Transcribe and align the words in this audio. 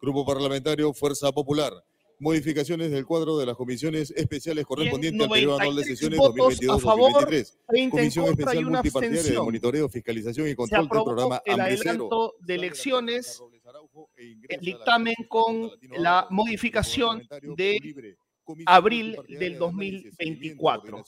Grupo 0.00 0.24
Parlamentario 0.24 0.92
Fuerza 0.92 1.32
Popular. 1.32 1.72
Modificaciones 2.20 2.90
del 2.90 3.06
cuadro 3.06 3.38
de 3.38 3.46
las 3.46 3.56
comisiones 3.56 4.10
especiales 4.10 4.66
correspondientes 4.66 5.22
al 5.22 5.30
periodo 5.30 5.60
anual 5.60 5.76
de 5.76 5.84
sesiones 5.84 6.18
2022-2023. 6.18 7.90
Comisión 7.90 8.26
Especial 8.26 8.64
Multipartidaria 8.64 9.32
de 9.32 9.38
Monitoreo, 9.38 9.88
Fiscalización 9.88 10.48
y 10.48 10.54
Control 10.56 10.88
del 10.88 11.04
programa 11.04 11.42
el 11.44 11.60
adelanto 11.60 12.34
de 12.40 12.54
elecciones, 12.56 13.40
el 14.48 14.60
dictamen 14.60 15.14
con 15.28 15.70
la 15.96 16.26
modificación 16.30 17.28
de 17.56 18.16
abril 18.66 19.16
del 19.28 19.58
2024. 19.58 21.04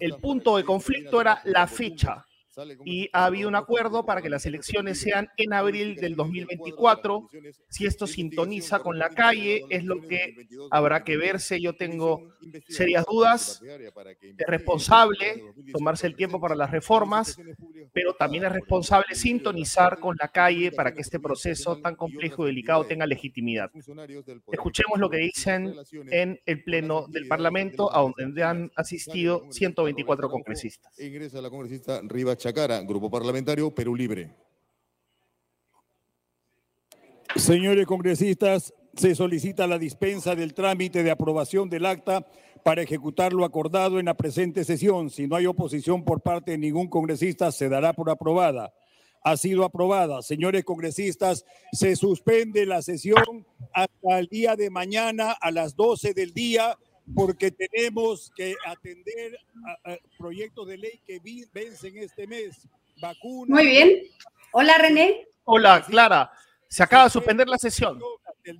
El 0.00 0.16
punto 0.16 0.56
de 0.56 0.64
conflicto 0.64 1.20
era 1.20 1.40
la 1.44 1.68
fecha 1.68 2.24
y 2.84 3.08
ha 3.12 3.26
habido 3.26 3.48
un 3.48 3.54
acuerdo 3.54 4.04
para 4.04 4.20
que 4.20 4.28
las 4.28 4.44
elecciones 4.46 5.00
sean 5.00 5.28
en 5.36 5.52
abril 5.52 5.96
del 5.96 6.16
2024. 6.16 7.30
Si 7.68 7.86
esto 7.86 8.06
sintoniza 8.06 8.80
con 8.80 8.98
la 8.98 9.10
calle, 9.10 9.64
es 9.70 9.84
lo 9.84 10.00
que 10.00 10.46
habrá 10.70 11.04
que 11.04 11.16
verse. 11.16 11.60
Yo 11.60 11.74
tengo 11.74 12.32
serias 12.68 13.04
dudas. 13.10 13.62
Es 13.62 14.46
responsable 14.46 15.42
tomarse 15.72 16.06
el 16.06 16.16
tiempo 16.16 16.40
para 16.40 16.54
las 16.54 16.70
reformas, 16.70 17.38
pero 17.92 18.14
también 18.14 18.44
es 18.44 18.52
responsable 18.52 19.14
sintonizar 19.14 19.98
con 19.98 20.16
la 20.20 20.28
calle 20.28 20.72
para 20.72 20.92
que 20.92 21.00
este 21.00 21.20
proceso 21.20 21.78
tan 21.78 21.96
complejo 21.96 22.44
y 22.44 22.46
delicado 22.48 22.84
tenga 22.84 23.06
legitimidad. 23.06 23.70
Escuchemos 24.50 24.98
lo 24.98 25.08
que 25.08 25.18
dicen 25.18 25.74
en 26.10 26.40
el 26.44 26.62
Pleno 26.62 27.06
del 27.08 27.26
Parlamento, 27.26 27.94
a 27.94 28.00
donde 28.00 28.42
han 28.42 28.70
asistido 28.76 29.46
124 29.50 30.28
congresistas. 30.28 30.98
Ingresa 30.98 31.40
la 31.40 31.50
congresista 31.50 32.00
Rivas 32.02 32.41
Chacara, 32.42 32.80
Grupo 32.80 33.08
Parlamentario 33.08 33.72
Perú 33.72 33.94
Libre. 33.94 34.34
Señores 37.36 37.86
congresistas, 37.86 38.74
se 38.96 39.14
solicita 39.14 39.68
la 39.68 39.78
dispensa 39.78 40.34
del 40.34 40.52
trámite 40.52 41.04
de 41.04 41.12
aprobación 41.12 41.70
del 41.70 41.86
acta 41.86 42.26
para 42.64 42.82
ejecutar 42.82 43.32
lo 43.32 43.44
acordado 43.44 44.00
en 44.00 44.06
la 44.06 44.14
presente 44.14 44.64
sesión. 44.64 45.08
Si 45.08 45.28
no 45.28 45.36
hay 45.36 45.46
oposición 45.46 46.02
por 46.02 46.20
parte 46.20 46.50
de 46.50 46.58
ningún 46.58 46.88
congresista, 46.88 47.52
se 47.52 47.68
dará 47.68 47.92
por 47.92 48.10
aprobada. 48.10 48.74
Ha 49.22 49.36
sido 49.36 49.64
aprobada. 49.64 50.20
Señores 50.20 50.64
congresistas, 50.64 51.46
se 51.70 51.94
suspende 51.94 52.66
la 52.66 52.82
sesión 52.82 53.46
hasta 53.72 54.18
el 54.18 54.26
día 54.26 54.56
de 54.56 54.68
mañana 54.68 55.30
a 55.30 55.52
las 55.52 55.76
12 55.76 56.12
del 56.12 56.34
día 56.34 56.76
porque 57.14 57.50
tenemos 57.50 58.30
que 58.34 58.54
atender 58.66 59.38
a, 59.84 59.96
proyectos 60.18 60.66
de 60.68 60.78
ley 60.78 61.00
que 61.06 61.20
vencen 61.52 61.98
este 61.98 62.26
mes. 62.26 62.68
Vacunas. 63.00 63.48
Muy 63.48 63.66
bien. 63.66 64.02
Hola, 64.52 64.78
René. 64.78 65.26
Hola, 65.44 65.84
Clara. 65.86 66.30
Se 66.68 66.82
acaba 66.82 67.04
de 67.04 67.10
suspender 67.10 67.48
la 67.48 67.58
sesión. 67.58 68.00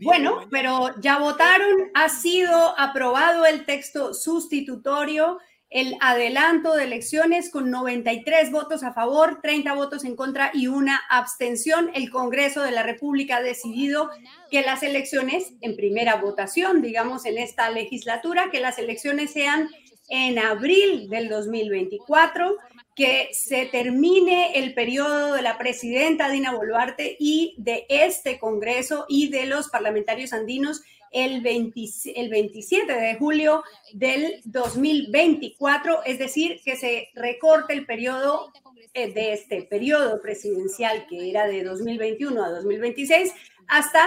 Bueno, 0.00 0.46
pero 0.50 0.94
ya 1.00 1.18
votaron, 1.18 1.90
ha 1.94 2.08
sido 2.08 2.78
aprobado 2.78 3.46
el 3.46 3.64
texto 3.64 4.14
sustitutorio, 4.14 5.38
el 5.72 5.96
adelanto 6.00 6.74
de 6.74 6.84
elecciones 6.84 7.50
con 7.50 7.70
93 7.70 8.50
votos 8.50 8.82
a 8.82 8.92
favor, 8.92 9.40
30 9.42 9.72
votos 9.74 10.04
en 10.04 10.16
contra 10.16 10.50
y 10.52 10.66
una 10.66 11.00
abstención. 11.08 11.90
El 11.94 12.10
Congreso 12.10 12.62
de 12.62 12.72
la 12.72 12.82
República 12.82 13.38
ha 13.38 13.42
decidido 13.42 14.10
que 14.50 14.60
las 14.60 14.82
elecciones, 14.82 15.54
en 15.62 15.74
primera 15.74 16.16
votación, 16.16 16.82
digamos, 16.82 17.24
en 17.24 17.38
esta 17.38 17.70
legislatura, 17.70 18.50
que 18.52 18.60
las 18.60 18.78
elecciones 18.78 19.32
sean 19.32 19.70
en 20.10 20.38
abril 20.38 21.08
del 21.08 21.30
2024, 21.30 22.58
que 22.94 23.30
se 23.32 23.64
termine 23.64 24.58
el 24.58 24.74
periodo 24.74 25.32
de 25.32 25.40
la 25.40 25.56
presidenta 25.56 26.28
Dina 26.28 26.54
Boluarte 26.54 27.16
y 27.18 27.54
de 27.56 27.86
este 27.88 28.38
Congreso 28.38 29.06
y 29.08 29.30
de 29.30 29.46
los 29.46 29.70
parlamentarios 29.70 30.34
andinos 30.34 30.82
el, 31.12 31.42
27 31.42 32.92
de 32.92 33.14
julio 33.16 33.62
del 33.92 34.40
2024, 34.44 36.04
es 36.04 36.18
decir, 36.18 36.60
que 36.64 36.76
se 36.76 37.08
recorte 37.14 37.74
el 37.74 37.86
periodo 37.86 38.52
eh, 38.94 39.12
de 39.12 39.34
este 39.34 39.62
periodo 39.62 40.20
presidencial 40.20 41.06
que 41.06 41.30
era 41.30 41.46
de 41.46 41.64
2021 41.64 42.44
a 42.44 42.50
2026 42.50 43.32
hasta 43.68 44.06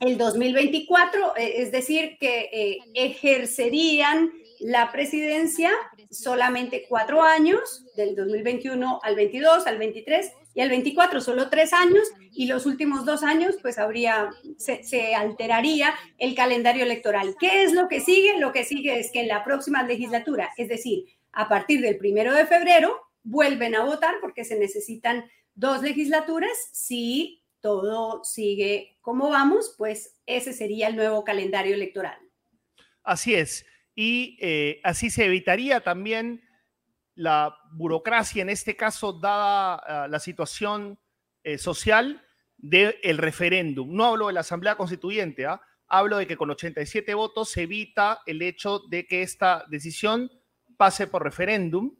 el 0.00 0.16
2024, 0.16 1.36
eh, 1.36 1.62
es 1.62 1.72
decir, 1.72 2.16
que 2.18 2.48
eh, 2.52 2.78
ejercerían 2.94 4.32
la 4.60 4.92
presidencia 4.92 5.72
solamente 6.10 6.86
cuatro 6.88 7.22
años, 7.22 7.84
del 7.96 8.14
2021 8.14 9.00
al 9.02 9.16
22, 9.16 9.66
al 9.66 9.78
23 9.78 10.32
y 10.54 10.60
al 10.60 10.68
24, 10.68 11.20
solo 11.20 11.48
tres 11.48 11.72
años, 11.72 12.08
y 12.32 12.46
los 12.46 12.66
últimos 12.66 13.04
dos 13.04 13.22
años, 13.22 13.56
pues 13.62 13.78
habría, 13.78 14.30
se, 14.58 14.84
se, 14.84 15.14
alteraría 15.14 15.94
el 16.18 16.34
calendario 16.34 16.84
electoral. 16.84 17.34
¿Qué 17.38 17.64
es 17.64 17.72
lo 17.72 17.88
que 17.88 18.00
sigue? 18.00 18.38
Lo 18.38 18.52
que 18.52 18.64
sigue 18.64 18.98
es 18.98 19.10
que 19.10 19.20
en 19.20 19.28
la 19.28 19.44
próxima 19.44 19.82
legislatura, 19.82 20.50
es 20.56 20.68
decir, 20.68 21.04
a 21.32 21.48
partir 21.48 21.80
del 21.80 21.96
primero 21.96 22.34
de 22.34 22.46
febrero, 22.46 23.00
vuelven 23.22 23.74
a 23.74 23.84
votar 23.84 24.16
porque 24.20 24.44
se 24.44 24.58
necesitan 24.58 25.24
dos 25.54 25.82
legislaturas. 25.82 26.52
Si 26.72 27.42
todo 27.60 28.24
sigue 28.24 28.98
como 29.00 29.30
vamos, 29.30 29.74
pues 29.78 30.14
ese 30.26 30.52
sería 30.52 30.88
el 30.88 30.96
nuevo 30.96 31.24
calendario 31.24 31.74
electoral. 31.74 32.18
Así 33.02 33.34
es. 33.34 33.66
Y 33.94 34.38
eh, 34.40 34.80
así 34.84 35.10
se 35.10 35.26
evitaría 35.26 35.80
también 35.80 36.42
la 37.14 37.56
burocracia, 37.72 38.42
en 38.42 38.50
este 38.50 38.76
caso, 38.76 39.12
dada 39.12 39.74
ah, 39.74 40.08
la 40.08 40.18
situación 40.18 40.98
eh, 41.42 41.58
social 41.58 42.24
del 42.56 43.18
referéndum. 43.18 43.92
No 43.92 44.04
hablo 44.04 44.28
de 44.28 44.34
la 44.34 44.40
Asamblea 44.40 44.76
Constituyente, 44.76 45.46
¿ah? 45.46 45.60
hablo 45.88 46.18
de 46.18 46.26
que 46.26 46.36
con 46.36 46.50
87 46.50 47.12
votos 47.14 47.50
se 47.50 47.62
evita 47.62 48.20
el 48.26 48.40
hecho 48.40 48.80
de 48.88 49.06
que 49.06 49.22
esta 49.22 49.64
decisión 49.68 50.30
pase 50.76 51.06
por 51.06 51.24
referéndum 51.24 51.96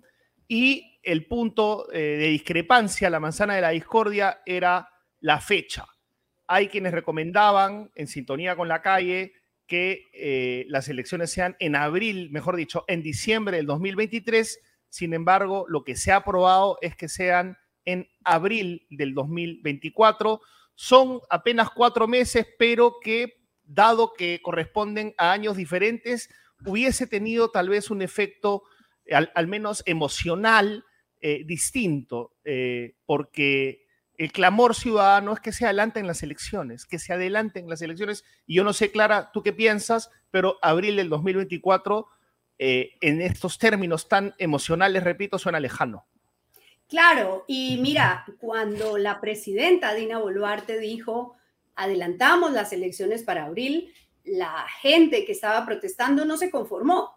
y 0.49 0.99
el 1.03 1.27
punto 1.27 1.91
eh, 1.93 1.99
de 1.99 2.29
discrepancia, 2.29 3.11
la 3.11 3.21
manzana 3.21 3.55
de 3.55 3.61
la 3.61 3.71
discordia, 3.71 4.43
era 4.47 4.89
la 5.21 5.41
fecha. 5.41 5.87
Hay 6.47 6.69
quienes 6.69 6.93
recomendaban, 6.93 7.91
en 7.95 8.07
sintonía 8.07 8.57
con 8.57 8.69
la 8.69 8.83
calle, 8.83 9.33
que 9.67 10.11
eh, 10.13 10.67
las 10.69 10.89
elecciones 10.89 11.31
sean 11.31 11.57
en 11.59 11.77
abril, 11.77 12.31
mejor 12.31 12.57
dicho, 12.57 12.85
en 12.89 13.03
diciembre 13.03 13.57
del 13.57 13.67
2023. 13.67 14.61
Sin 14.93 15.15
embargo, 15.15 15.65
lo 15.69 15.85
que 15.85 15.97
se 15.97 16.13
ha 16.13 16.17
aprobado 16.17 16.77
es 16.83 16.95
que 16.95 17.09
sean 17.09 17.57
en 17.87 18.11
abril 18.25 18.87
del 18.91 19.15
2024. 19.15 20.43
Son 20.75 21.23
apenas 21.31 21.71
cuatro 21.71 22.07
meses, 22.07 22.47
pero 22.59 22.97
que, 23.03 23.43
dado 23.65 24.13
que 24.13 24.41
corresponden 24.43 25.15
a 25.17 25.33
años 25.33 25.57
diferentes, 25.57 26.29
hubiese 26.67 27.07
tenido 27.07 27.51
tal 27.51 27.71
vez 27.71 27.91
un 27.91 28.03
efecto, 28.03 28.65
al, 29.11 29.49
menos 29.49 29.83
emocional, 29.87 30.85
eh, 31.23 31.43
distinto, 31.47 32.37
eh, 32.45 32.97
porque 33.07 33.87
el 34.19 34.31
clamor 34.31 34.75
ciudadano 34.75 35.33
es 35.33 35.41
que 35.41 35.53
se 35.53 35.65
adelanten 35.65 36.07
las 36.07 36.23
elecciones, 36.23 36.85
que 36.85 36.99
se 36.99 37.15
adelanten 37.15 37.67
las 37.67 37.81
elecciones. 37.81 38.27
Y 38.47 38.57
yo 38.57 38.65
no 38.65 38.75
sé, 38.75 38.91
Clara, 38.91 39.31
tú 39.33 39.43
qué 39.43 39.55
piensas, 39.55 40.11
pero 40.31 40.59
abril 40.61 40.97
del 40.97 41.09
2024, 41.09 42.09
eh, 42.65 42.93
en 43.01 43.21
estos 43.21 43.59
términos 43.59 44.09
tan 44.09 44.37
emocionales, 44.39 45.03
repito, 45.03 45.37
suena 45.37 45.59
lejano. 45.59 46.07
Claro, 46.89 47.45
y 47.49 47.77
mira, 47.79 48.25
cuando 48.39 48.99
la 48.99 49.21
presidenta 49.21 49.93
Dina 49.95 50.21
Boluarte 50.21 50.79
dijo, 50.79 51.35
adelantamos 51.75 52.53
las 52.53 52.73
elecciones 52.73 53.25
para 53.25 53.47
abril, 53.47 53.93
la 54.23 54.65
gente 54.81 55.25
que 55.25 55.33
estaba 55.33 55.67
protestando 55.67 56.25
no 56.25 56.37
se 56.37 56.53
conformó. 56.53 57.11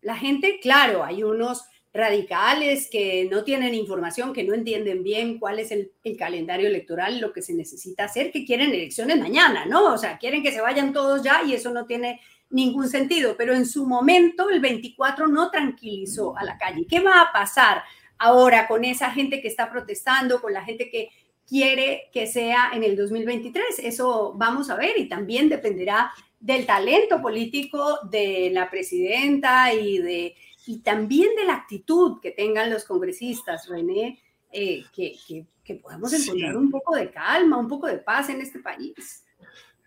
La 0.00 0.16
gente, 0.16 0.58
claro, 0.60 1.04
hay 1.04 1.22
unos 1.22 1.62
radicales 1.94 2.88
que 2.90 3.28
no 3.30 3.44
tienen 3.44 3.76
información, 3.76 4.32
que 4.32 4.42
no 4.42 4.52
entienden 4.52 5.04
bien 5.04 5.38
cuál 5.38 5.60
es 5.60 5.70
el, 5.70 5.92
calendario 6.18 6.66
electoral, 6.66 7.20
lo 7.20 7.32
que 7.32 7.42
se 7.42 7.54
necesita 7.54 8.06
hacer, 8.06 8.32
que 8.32 8.44
quieren 8.44 8.72
elecciones 8.72 9.20
mañana, 9.20 9.64
¿no? 9.64 9.94
O 9.94 9.98
sea, 9.98 10.18
quieren 10.18 10.42
que 10.42 10.50
se 10.50 10.60
vayan 10.60 10.92
todos 10.92 11.22
ya 11.22 11.44
y 11.44 11.54
eso 11.54 11.70
no 11.70 11.86
tiene 11.86 12.20
ningún 12.52 12.88
sentido, 12.88 13.34
pero 13.36 13.54
en 13.54 13.66
su 13.66 13.86
momento 13.86 14.50
el 14.50 14.60
24 14.60 15.26
no 15.26 15.50
tranquilizó 15.50 16.36
a 16.36 16.44
la 16.44 16.58
calle. 16.58 16.86
¿Qué 16.88 17.00
va 17.00 17.22
a 17.22 17.32
pasar 17.32 17.82
ahora 18.18 18.68
con 18.68 18.84
esa 18.84 19.10
gente 19.10 19.40
que 19.40 19.48
está 19.48 19.70
protestando, 19.70 20.40
con 20.40 20.52
la 20.52 20.64
gente 20.64 20.90
que 20.90 21.08
quiere 21.48 22.10
que 22.12 22.26
sea 22.26 22.70
en 22.72 22.84
el 22.84 22.96
2023? 22.96 23.80
Eso 23.80 24.34
vamos 24.36 24.70
a 24.70 24.76
ver 24.76 24.98
y 24.98 25.08
también 25.08 25.48
dependerá 25.48 26.12
del 26.38 26.66
talento 26.66 27.20
político 27.22 28.00
de 28.10 28.50
la 28.52 28.70
presidenta 28.70 29.72
y 29.72 29.98
de 29.98 30.34
y 30.66 30.78
también 30.78 31.34
de 31.36 31.44
la 31.44 31.54
actitud 31.54 32.20
que 32.20 32.30
tengan 32.30 32.70
los 32.70 32.84
congresistas, 32.84 33.68
René, 33.68 34.20
eh, 34.52 34.84
que, 34.94 35.16
que, 35.64 35.74
podamos 35.76 36.12
encontrar 36.12 36.56
un 36.56 36.70
poco 36.70 36.94
de 36.94 37.10
calma, 37.10 37.56
un 37.56 37.68
poco 37.68 37.86
de 37.86 37.98
paz 37.98 38.28
en 38.28 38.40
este 38.40 38.58
país. 38.58 39.24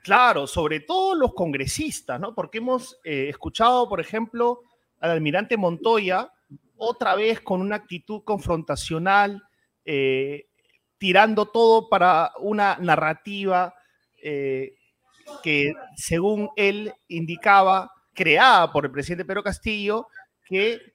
Claro, 0.06 0.46
sobre 0.46 0.82
todo 0.82 1.16
los 1.16 1.34
congresistas, 1.34 2.20
¿no? 2.20 2.36
Porque 2.36 2.60
hemos 2.60 3.00
eh, 3.04 3.26
escuchado, 3.28 3.90
por 3.90 4.00
ejemplo, 4.00 4.62
al 5.00 5.10
almirante 5.10 5.58
Montoya 5.58 6.32
otra 6.78 7.16
vez 7.16 7.42
con 7.42 7.60
una 7.60 7.78
actitud 7.78 8.22
confrontacional, 8.24 9.42
eh, 9.84 10.46
tirando 11.00 11.48
todo 11.48 11.90
para 11.90 12.34
una 12.40 12.78
narrativa 12.80 13.74
eh, 14.22 14.76
que 15.42 15.74
según 15.96 16.52
él 16.56 16.94
indicaba, 17.08 17.92
creada 18.14 18.72
por 18.72 18.86
el 18.86 18.92
presidente 18.92 19.26
Pedro 19.26 19.42
Castillo, 19.42 20.06
que 20.44 20.94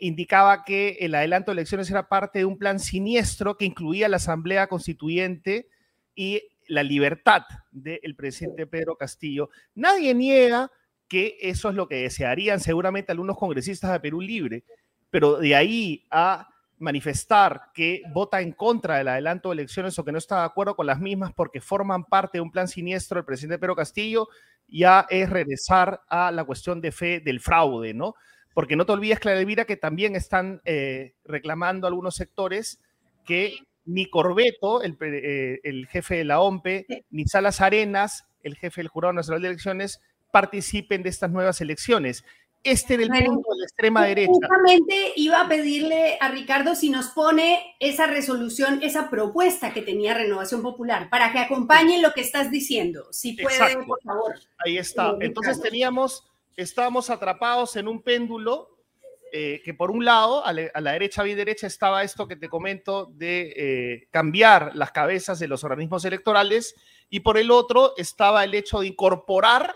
indicaba 0.00 0.64
que 0.64 0.96
el 1.00 1.14
adelanto 1.14 1.50
de 1.50 1.56
elecciones 1.56 1.90
era 1.90 2.08
parte 2.08 2.38
de 2.38 2.46
un 2.46 2.56
plan 2.56 2.80
siniestro 2.80 3.58
que 3.58 3.66
incluía 3.66 4.08
la 4.08 4.16
Asamblea 4.16 4.66
Constituyente 4.66 5.68
y 6.14 6.40
la 6.68 6.82
libertad 6.82 7.42
del 7.70 8.14
presidente 8.14 8.66
Pedro 8.66 8.96
Castillo. 8.96 9.50
Nadie 9.74 10.14
niega 10.14 10.70
que 11.08 11.36
eso 11.40 11.68
es 11.68 11.74
lo 11.74 11.88
que 11.88 12.02
desearían 12.02 12.60
seguramente 12.60 13.12
algunos 13.12 13.36
congresistas 13.36 13.92
de 13.92 14.00
Perú 14.00 14.20
Libre, 14.20 14.64
pero 15.10 15.38
de 15.38 15.54
ahí 15.54 16.04
a 16.10 16.48
manifestar 16.78 17.70
que 17.72 18.02
vota 18.12 18.40
en 18.40 18.52
contra 18.52 18.98
del 18.98 19.08
adelanto 19.08 19.48
de 19.48 19.54
elecciones 19.54 19.98
o 19.98 20.04
que 20.04 20.12
no 20.12 20.18
está 20.18 20.40
de 20.40 20.46
acuerdo 20.46 20.76
con 20.76 20.86
las 20.86 21.00
mismas 21.00 21.32
porque 21.32 21.60
forman 21.60 22.04
parte 22.04 22.38
de 22.38 22.42
un 22.42 22.50
plan 22.50 22.68
siniestro 22.68 23.16
del 23.16 23.24
presidente 23.24 23.58
Pedro 23.58 23.76
Castillo, 23.76 24.28
ya 24.68 25.06
es 25.08 25.30
regresar 25.30 26.02
a 26.08 26.30
la 26.32 26.44
cuestión 26.44 26.80
de 26.80 26.92
fe 26.92 27.20
del 27.20 27.40
fraude, 27.40 27.94
¿no? 27.94 28.14
Porque 28.52 28.76
no 28.76 28.84
te 28.84 28.92
olvides, 28.92 29.20
Clara 29.20 29.38
Elvira, 29.38 29.64
que 29.64 29.76
también 29.76 30.16
están 30.16 30.60
eh, 30.64 31.14
reclamando 31.24 31.86
algunos 31.86 32.14
sectores 32.14 32.80
que 33.24 33.54
ni 33.86 34.10
Corbeto, 34.10 34.82
el, 34.82 34.96
eh, 35.00 35.60
el, 35.62 35.86
jefe 35.86 36.16
de 36.16 36.24
la 36.24 36.40
OMPE, 36.40 37.04
ni 37.10 37.26
Salas 37.26 37.60
Arenas, 37.60 38.26
el 38.42 38.56
jefe 38.56 38.80
del 38.80 38.88
Jurado 38.88 39.14
Nacional 39.14 39.42
de 39.42 39.48
Elecciones, 39.48 40.00
participen 40.32 41.02
de 41.02 41.08
estas 41.08 41.30
nuevas 41.30 41.60
elecciones 41.60 42.24
este 42.66 42.96
del 42.96 43.08
punto 43.08 43.50
de 43.52 43.58
la 43.58 43.64
extrema 43.64 44.04
derecha. 44.04 44.32
Justamente 44.32 45.12
iba 45.16 45.40
a 45.40 45.48
pedirle 45.48 46.18
a 46.20 46.30
Ricardo 46.30 46.74
si 46.74 46.90
nos 46.90 47.08
pone 47.08 47.76
esa 47.78 48.06
resolución, 48.06 48.80
esa 48.82 49.08
propuesta 49.08 49.72
que 49.72 49.82
tenía 49.82 50.14
Renovación 50.14 50.62
Popular, 50.62 51.08
para 51.08 51.32
que 51.32 51.38
acompañe 51.38 52.00
lo 52.00 52.12
que 52.12 52.22
estás 52.22 52.50
diciendo. 52.50 53.06
Si 53.12 53.34
puede, 53.34 53.84
por 53.84 54.02
favor. 54.02 54.34
Ahí 54.58 54.78
está. 54.78 55.10
Eh, 55.10 55.18
Entonces 55.20 55.60
teníamos, 55.60 56.24
estábamos 56.56 57.08
atrapados 57.08 57.76
en 57.76 57.86
un 57.86 58.02
péndulo 58.02 58.75
eh, 59.32 59.60
que 59.64 59.74
por 59.74 59.90
un 59.90 60.04
lado, 60.04 60.44
a, 60.46 60.52
la 60.52 60.92
derecha 60.92 61.22
bien 61.22 61.36
derecha, 61.36 61.66
estaba 61.66 62.04
esto 62.04 62.28
que 62.28 62.36
te 62.36 62.48
comento 62.48 63.06
de 63.06 63.52
eh, 63.56 64.08
cambiar 64.10 64.76
las 64.76 64.92
cabezas 64.92 65.38
de 65.38 65.48
los 65.48 65.64
organismos 65.64 66.04
electorales 66.04 66.76
y 67.10 67.20
por 67.20 67.36
el 67.36 67.50
otro 67.50 67.94
estaba 67.96 68.44
el 68.44 68.54
hecho 68.54 68.80
de 68.80 68.86
incorporar 68.86 69.74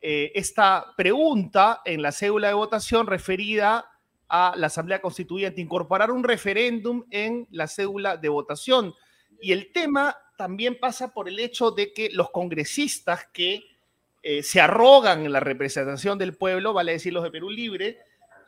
eh, 0.00 0.30
esta 0.34 0.94
pregunta 0.96 1.82
en 1.84 2.02
la 2.02 2.12
cédula 2.12 2.48
de 2.48 2.54
votación 2.54 3.08
referida 3.08 3.90
a 4.28 4.54
la 4.56 4.68
Asamblea 4.68 5.00
Constituyente, 5.00 5.60
incorporar 5.60 6.12
un 6.12 6.22
referéndum 6.22 7.04
en 7.10 7.48
la 7.50 7.66
cédula 7.66 8.16
de 8.16 8.28
votación. 8.28 8.94
Y 9.40 9.52
el 9.52 9.72
tema 9.72 10.16
también 10.36 10.78
pasa 10.78 11.12
por 11.12 11.28
el 11.28 11.40
hecho 11.40 11.72
de 11.72 11.92
que 11.92 12.10
los 12.10 12.30
congresistas 12.30 13.26
que 13.32 13.64
se 14.42 14.60
arrogan 14.60 15.24
en 15.24 15.32
la 15.32 15.40
representación 15.40 16.18
del 16.18 16.36
pueblo, 16.36 16.74
vale 16.74 16.92
decir 16.92 17.14
los 17.14 17.24
de 17.24 17.30
Perú 17.30 17.48
Libre, 17.48 17.98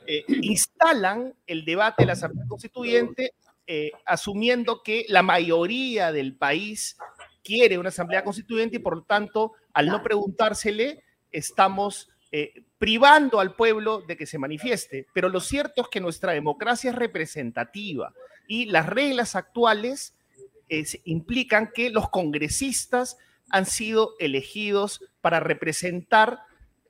eh, 0.06 0.24
instalan 0.42 1.34
el 1.46 1.64
debate 1.64 2.02
de 2.02 2.06
la 2.06 2.12
Asamblea 2.14 2.46
Constituyente 2.48 3.34
asumiendo 4.04 4.82
que 4.82 5.06
la 5.08 5.22
mayoría 5.22 6.10
del 6.10 6.34
país 6.34 6.96
quiere 7.44 7.78
una 7.78 7.90
Asamblea 7.90 8.24
Constituyente 8.24 8.76
y 8.76 8.80
por 8.80 8.96
lo 8.96 9.02
tanto, 9.02 9.52
al 9.72 9.86
no 9.86 10.02
preguntársele, 10.02 11.04
estamos 11.30 12.08
eh, 12.32 12.62
privando 12.78 13.40
al 13.40 13.54
pueblo 13.54 14.02
de 14.02 14.16
que 14.16 14.26
se 14.26 14.38
manifieste. 14.38 15.06
Pero 15.12 15.28
lo 15.28 15.40
cierto 15.40 15.82
es 15.82 15.88
que 15.88 16.00
nuestra 16.00 16.32
democracia 16.32 16.90
es 16.90 16.96
representativa 16.96 18.12
y 18.46 18.66
las 18.66 18.86
reglas 18.86 19.36
actuales 19.36 20.14
eh, 20.68 20.84
implican 21.04 21.72
que 21.74 21.90
los 21.90 22.08
congresistas 22.08 23.18
han 23.50 23.66
sido 23.66 24.14
elegidos 24.20 25.04
para 25.20 25.40
representar 25.40 26.40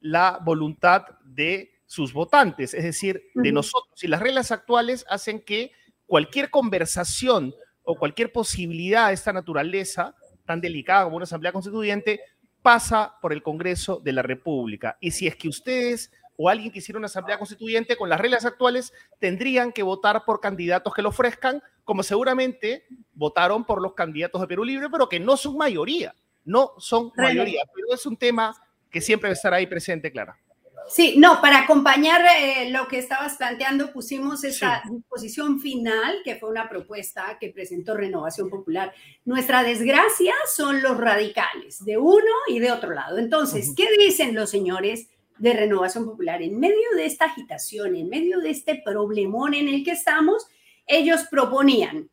la 0.01 0.39
voluntad 0.45 1.07
de 1.25 1.70
sus 1.91 2.13
votantes, 2.13 2.73
es 2.73 2.85
decir, 2.85 3.21
de 3.35 3.51
nosotros. 3.51 4.05
Y 4.05 4.07
las 4.07 4.21
reglas 4.21 4.53
actuales 4.53 5.05
hacen 5.09 5.41
que 5.41 5.73
cualquier 6.07 6.49
conversación 6.49 7.53
o 7.83 7.97
cualquier 7.97 8.31
posibilidad 8.31 9.09
de 9.09 9.15
esta 9.15 9.33
naturaleza 9.33 10.15
tan 10.47 10.61
delicada 10.61 11.03
como 11.03 11.17
una 11.17 11.25
asamblea 11.25 11.51
constituyente 11.51 12.21
pasa 12.63 13.17
por 13.21 13.33
el 13.33 13.43
Congreso 13.43 13.99
de 13.99 14.13
la 14.13 14.23
República. 14.23 14.99
Y 15.01 15.11
si 15.11 15.27
es 15.27 15.35
que 15.35 15.49
ustedes 15.49 16.13
o 16.37 16.49
alguien 16.49 16.71
quisiera 16.71 16.97
una 16.97 17.07
asamblea 17.07 17.39
constituyente 17.39 17.97
con 17.97 18.09
las 18.09 18.21
reglas 18.21 18.45
actuales, 18.45 18.93
tendrían 19.19 19.73
que 19.73 19.83
votar 19.83 20.25
por 20.25 20.39
candidatos 20.39 20.95
que 20.95 21.03
lo 21.03 21.09
ofrezcan, 21.09 21.61
como 21.83 22.05
seguramente 22.05 22.87
votaron 23.15 23.65
por 23.65 23.83
los 23.83 23.95
candidatos 23.95 24.41
de 24.41 24.47
Perú 24.47 24.63
Libre, 24.63 24.89
pero 24.91 25.09
que 25.09 25.19
no 25.19 25.37
son 25.37 25.57
mayoría, 25.57 26.15
no 26.45 26.71
son 26.79 27.11
mayoría. 27.17 27.63
Pero 27.75 27.93
es 27.93 28.07
un 28.07 28.17
tema 28.17 28.55
que 28.91 29.01
siempre 29.01 29.29
va 29.29 29.33
a 29.33 29.35
estar 29.35 29.53
ahí 29.53 29.67
presente, 29.67 30.13
Clara. 30.13 30.39
Sí, 30.89 31.15
no, 31.17 31.41
para 31.41 31.61
acompañar 31.61 32.21
eh, 32.37 32.71
lo 32.71 32.89
que 32.89 32.99
estabas 32.99 33.37
planteando, 33.37 33.93
pusimos 33.93 34.43
esa 34.43 34.83
disposición 34.91 35.61
final, 35.61 36.17
que 36.25 36.37
fue 36.37 36.51
una 36.51 36.69
propuesta 36.69 37.39
que 37.39 37.51
presentó 37.51 37.97
Renovación 37.97 38.51
Popular. 38.51 38.93
Nuestra 39.25 39.63
desgracia 39.63 40.35
son 40.53 40.83
los 40.83 40.97
radicales, 40.97 41.85
de 41.85 41.97
uno 41.97 42.33
y 42.49 42.59
de 42.59 42.73
otro 42.73 42.93
lado. 42.93 43.19
Entonces, 43.19 43.73
¿qué 43.77 43.89
dicen 43.99 44.35
los 44.35 44.51
señores 44.51 45.09
de 45.39 45.53
Renovación 45.53 46.05
Popular? 46.07 46.43
En 46.43 46.59
medio 46.59 46.91
de 46.97 47.07
esta 47.07 47.27
agitación, 47.27 47.95
en 47.95 48.09
medio 48.09 48.41
de 48.41 48.51
este 48.51 48.83
problemón 48.85 49.55
en 49.55 49.69
el 49.69 49.85
que 49.85 49.93
estamos, 49.93 50.49
ellos 50.87 51.21
proponían 51.31 52.11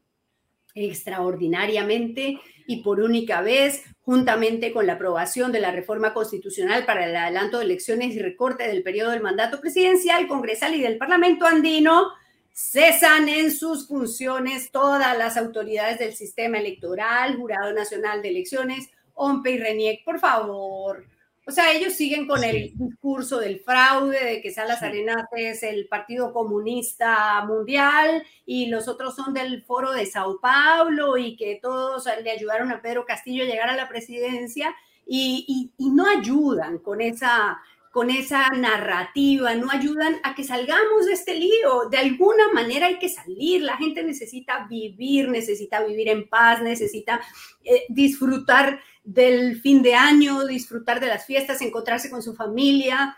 extraordinariamente 0.76 2.40
y 2.68 2.84
por 2.84 3.00
única 3.00 3.42
vez, 3.42 3.84
juntamente 4.02 4.72
con 4.74 4.86
la 4.86 4.94
aprobación 4.94 5.52
de 5.52 5.62
la 5.62 5.72
reforma 5.72 6.14
constitucional 6.14 6.86
para 6.86 7.06
el 7.06 7.16
adelanto 7.16 7.58
de 7.58 7.64
elecciones 7.64 8.14
y 8.14 8.20
recorte 8.20 8.68
del 8.68 8.84
periodo 8.84 9.12
del 9.12 9.24
mandato 9.24 9.60
presidencial, 9.60 10.28
congresal 10.28 10.76
y 10.76 10.82
del 10.82 10.98
Parlamento 10.98 11.48
andino, 11.48 12.12
cesan 12.54 13.30
en 13.30 13.52
sus 13.52 13.88
funciones 13.88 14.70
todas 14.72 15.18
las 15.18 15.38
autoridades 15.38 15.98
del 15.98 16.14
sistema 16.14 16.58
electoral, 16.58 17.38
Jurado 17.38 17.72
Nacional 17.72 18.22
de 18.22 18.30
Elecciones, 18.30 18.90
OMPE 19.14 19.52
y 19.52 19.58
RENIEC. 19.60 20.04
Por 20.04 20.20
favor, 20.20 21.06
o 21.48 21.52
sea, 21.52 21.72
ellos 21.72 21.94
siguen 21.94 22.28
con 22.28 22.44
el 22.44 22.74
discurso 22.76 23.40
del 23.40 23.62
fraude, 23.62 24.22
de 24.22 24.42
que 24.42 24.52
Salas 24.52 24.84
Arenas 24.84 25.24
es 25.38 25.64
el 25.64 25.88
Partido 25.88 26.34
Comunista 26.34 27.42
Mundial 27.46 28.22
y 28.46 28.66
los 28.66 28.90
otros 28.90 29.16
son 29.16 29.34
del 29.34 29.64
Foro 29.64 29.94
de 29.94 30.06
Sao 30.06 30.42
Paulo 30.42 31.16
y 31.16 31.38
que 31.38 31.58
todos 31.62 32.06
le 32.22 32.32
ayudaron 32.32 32.70
a 32.74 32.82
Pedro 32.82 33.06
Castillo 33.06 33.44
a 33.44 33.48
llegar 33.48 33.70
a 33.70 33.78
la 33.78 33.88
presidencia 33.88 34.76
y, 35.06 35.72
y 35.78 35.90
no 35.90 36.06
ayudan 36.10 36.80
con 36.80 37.00
esa, 37.00 37.62
con 37.98 38.12
esa 38.12 38.50
narrativa, 38.50 39.56
no 39.56 39.72
ayudan 39.72 40.18
a 40.22 40.36
que 40.36 40.44
salgamos 40.44 41.08
de 41.08 41.14
este 41.14 41.34
lío. 41.34 41.90
De 41.90 41.98
alguna 41.98 42.48
manera 42.54 42.86
hay 42.86 43.00
que 43.00 43.10
salir, 43.10 43.64
la 43.64 43.76
gente 43.76 44.04
necesita 44.04 44.68
vivir, 44.70 45.30
necesita 45.30 45.84
vivir 45.84 46.10
en 46.10 46.30
paz, 46.30 46.62
necesita 46.62 47.20
eh, 47.64 47.86
disfrutar 47.90 48.80
del 49.08 49.62
fin 49.62 49.82
de 49.82 49.96
año, 49.96 50.46
disfrutar 50.46 51.00
de 51.00 51.08
las 51.08 51.26
fiestas, 51.26 51.62
encontrarse 51.62 52.10
con 52.10 52.22
su 52.22 52.36
familia. 52.36 53.18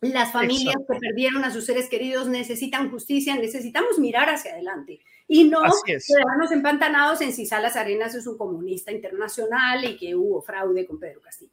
Las 0.00 0.30
familias 0.30 0.76
que 0.86 0.98
perdieron 1.00 1.44
a 1.44 1.50
sus 1.50 1.66
seres 1.66 1.88
queridos 1.88 2.28
necesitan 2.28 2.90
justicia, 2.90 3.34
necesitamos 3.34 3.98
mirar 3.98 4.28
hacia 4.28 4.52
adelante 4.52 5.00
y 5.26 5.44
no 5.44 5.62
quedarnos 5.84 6.52
empantanados 6.52 7.20
en 7.22 7.32
si 7.32 7.44
Salas 7.44 7.74
Arenas 7.74 8.14
es 8.14 8.26
un 8.28 8.38
comunista 8.38 8.92
internacional 8.92 9.84
y 9.84 9.96
que 9.96 10.14
hubo 10.14 10.42
fraude 10.42 10.86
con 10.86 11.00
Pedro 11.00 11.20
Castillo. 11.20 11.50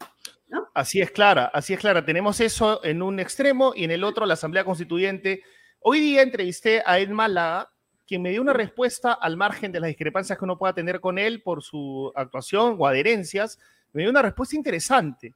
Así 0.76 1.02
es, 1.02 1.10
Clara, 1.10 1.46
así 1.52 1.74
es, 1.74 1.80
Clara. 1.80 2.06
Tenemos 2.06 2.40
eso 2.42 2.84
en 2.84 3.02
un 3.02 3.20
extremo 3.20 3.74
y 3.76 3.86
en 3.86 3.92
el 3.92 4.04
otro 4.04 4.28
la 4.28 4.36
Asamblea 4.36 4.66
Constituyente. 4.66 5.42
Hoy 5.80 6.00
día 6.00 6.22
entrevisté 6.22 6.84
a 6.86 7.00
Ed 7.00 7.10
Málaga, 7.10 7.73
me 8.20 8.32
dio 8.32 8.42
una 8.42 8.54
respuesta 8.54 9.14
al 9.14 9.38
margen 9.38 9.72
de 9.72 9.80
las 9.80 9.88
discrepancias 9.88 10.38
que 10.38 10.46
uno 10.46 10.58
pueda 10.58 10.74
tener 10.74 11.00
con 11.00 11.18
él 11.18 11.42
por 11.42 11.64
su 11.64 12.12
actuación 12.16 12.76
o 12.80 12.88
adherencias. 12.88 13.60
Me 13.92 14.04
dio 14.04 14.12
una 14.12 14.22
respuesta 14.22 14.56
interesante. 14.56 15.34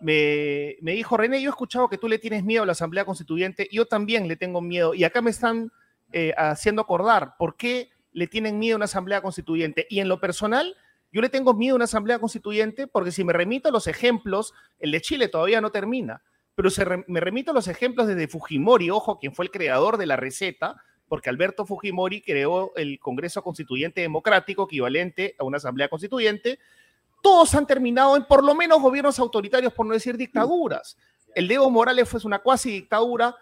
Me, 0.00 0.76
dijo, 0.80 1.16
René, 1.16 1.40
yo 1.40 1.48
he 1.48 1.50
escuchado 1.50 1.88
que 1.88 1.98
tú 1.98 2.08
le 2.08 2.18
tienes 2.18 2.44
miedo 2.44 2.64
a 2.64 2.66
la 2.66 2.72
Asamblea 2.72 3.04
Constituyente, 3.04 3.68
yo 3.70 3.86
también 3.86 4.26
le 4.26 4.36
tengo 4.36 4.60
miedo. 4.60 4.94
Y 4.94 5.04
acá 5.04 5.22
me 5.22 5.30
están 5.30 5.70
eh, 6.12 6.34
haciendo 6.36 6.82
acordar 6.82 7.34
por 7.38 7.56
qué 7.56 7.90
le 8.12 8.26
tienen 8.26 8.58
miedo 8.58 8.74
a 8.74 8.78
una 8.78 8.84
Asamblea 8.86 9.22
Constituyente. 9.22 9.86
Y 9.88 10.00
en 10.00 10.08
lo 10.08 10.18
personal, 10.20 10.76
yo 11.12 11.20
le 11.20 11.28
tengo 11.28 11.52
miedo 11.52 11.74
a 11.74 11.76
una 11.76 11.84
asamblea 11.84 12.18
constituyente 12.18 12.86
porque 12.86 13.12
si 13.12 13.22
me 13.22 13.34
remito 13.34 13.68
a 13.68 13.72
los 13.72 13.86
ejemplos, 13.86 14.54
el 14.78 14.90
de 14.92 15.02
Chile 15.02 15.28
todavía 15.28 15.60
no 15.60 15.70
termina, 15.70 16.22
pero 16.54 16.70
me 17.06 17.20
remito 17.20 17.50
a 17.50 17.54
los 17.54 17.68
ejemplos 17.68 18.06
desde 18.06 18.28
Fujimori, 18.28 18.88
ojo, 18.88 19.18
quien 19.18 19.34
fue 19.34 19.44
el 19.44 19.50
creador 19.50 19.98
de 19.98 20.06
la 20.06 20.16
receta, 20.16 20.82
porque 21.12 21.28
Alberto 21.28 21.66
Fujimori 21.66 22.22
creó 22.22 22.72
el 22.74 22.98
Congreso 22.98 23.42
Constituyente 23.42 24.00
Democrático, 24.00 24.64
equivalente 24.64 25.36
a 25.38 25.44
una 25.44 25.58
asamblea 25.58 25.88
constituyente. 25.88 26.58
Todos 27.22 27.54
han 27.54 27.66
terminado 27.66 28.16
en 28.16 28.24
por 28.24 28.42
lo 28.42 28.54
menos 28.54 28.80
gobiernos 28.80 29.18
autoritarios, 29.18 29.74
por 29.74 29.84
no 29.84 29.92
decir 29.92 30.16
dictaduras. 30.16 30.96
El 31.34 31.48
de 31.48 31.56
Evo 31.56 31.68
Morales 31.68 32.08
fue 32.08 32.18
una 32.24 32.38
cuasi 32.38 32.70
dictadura, 32.70 33.36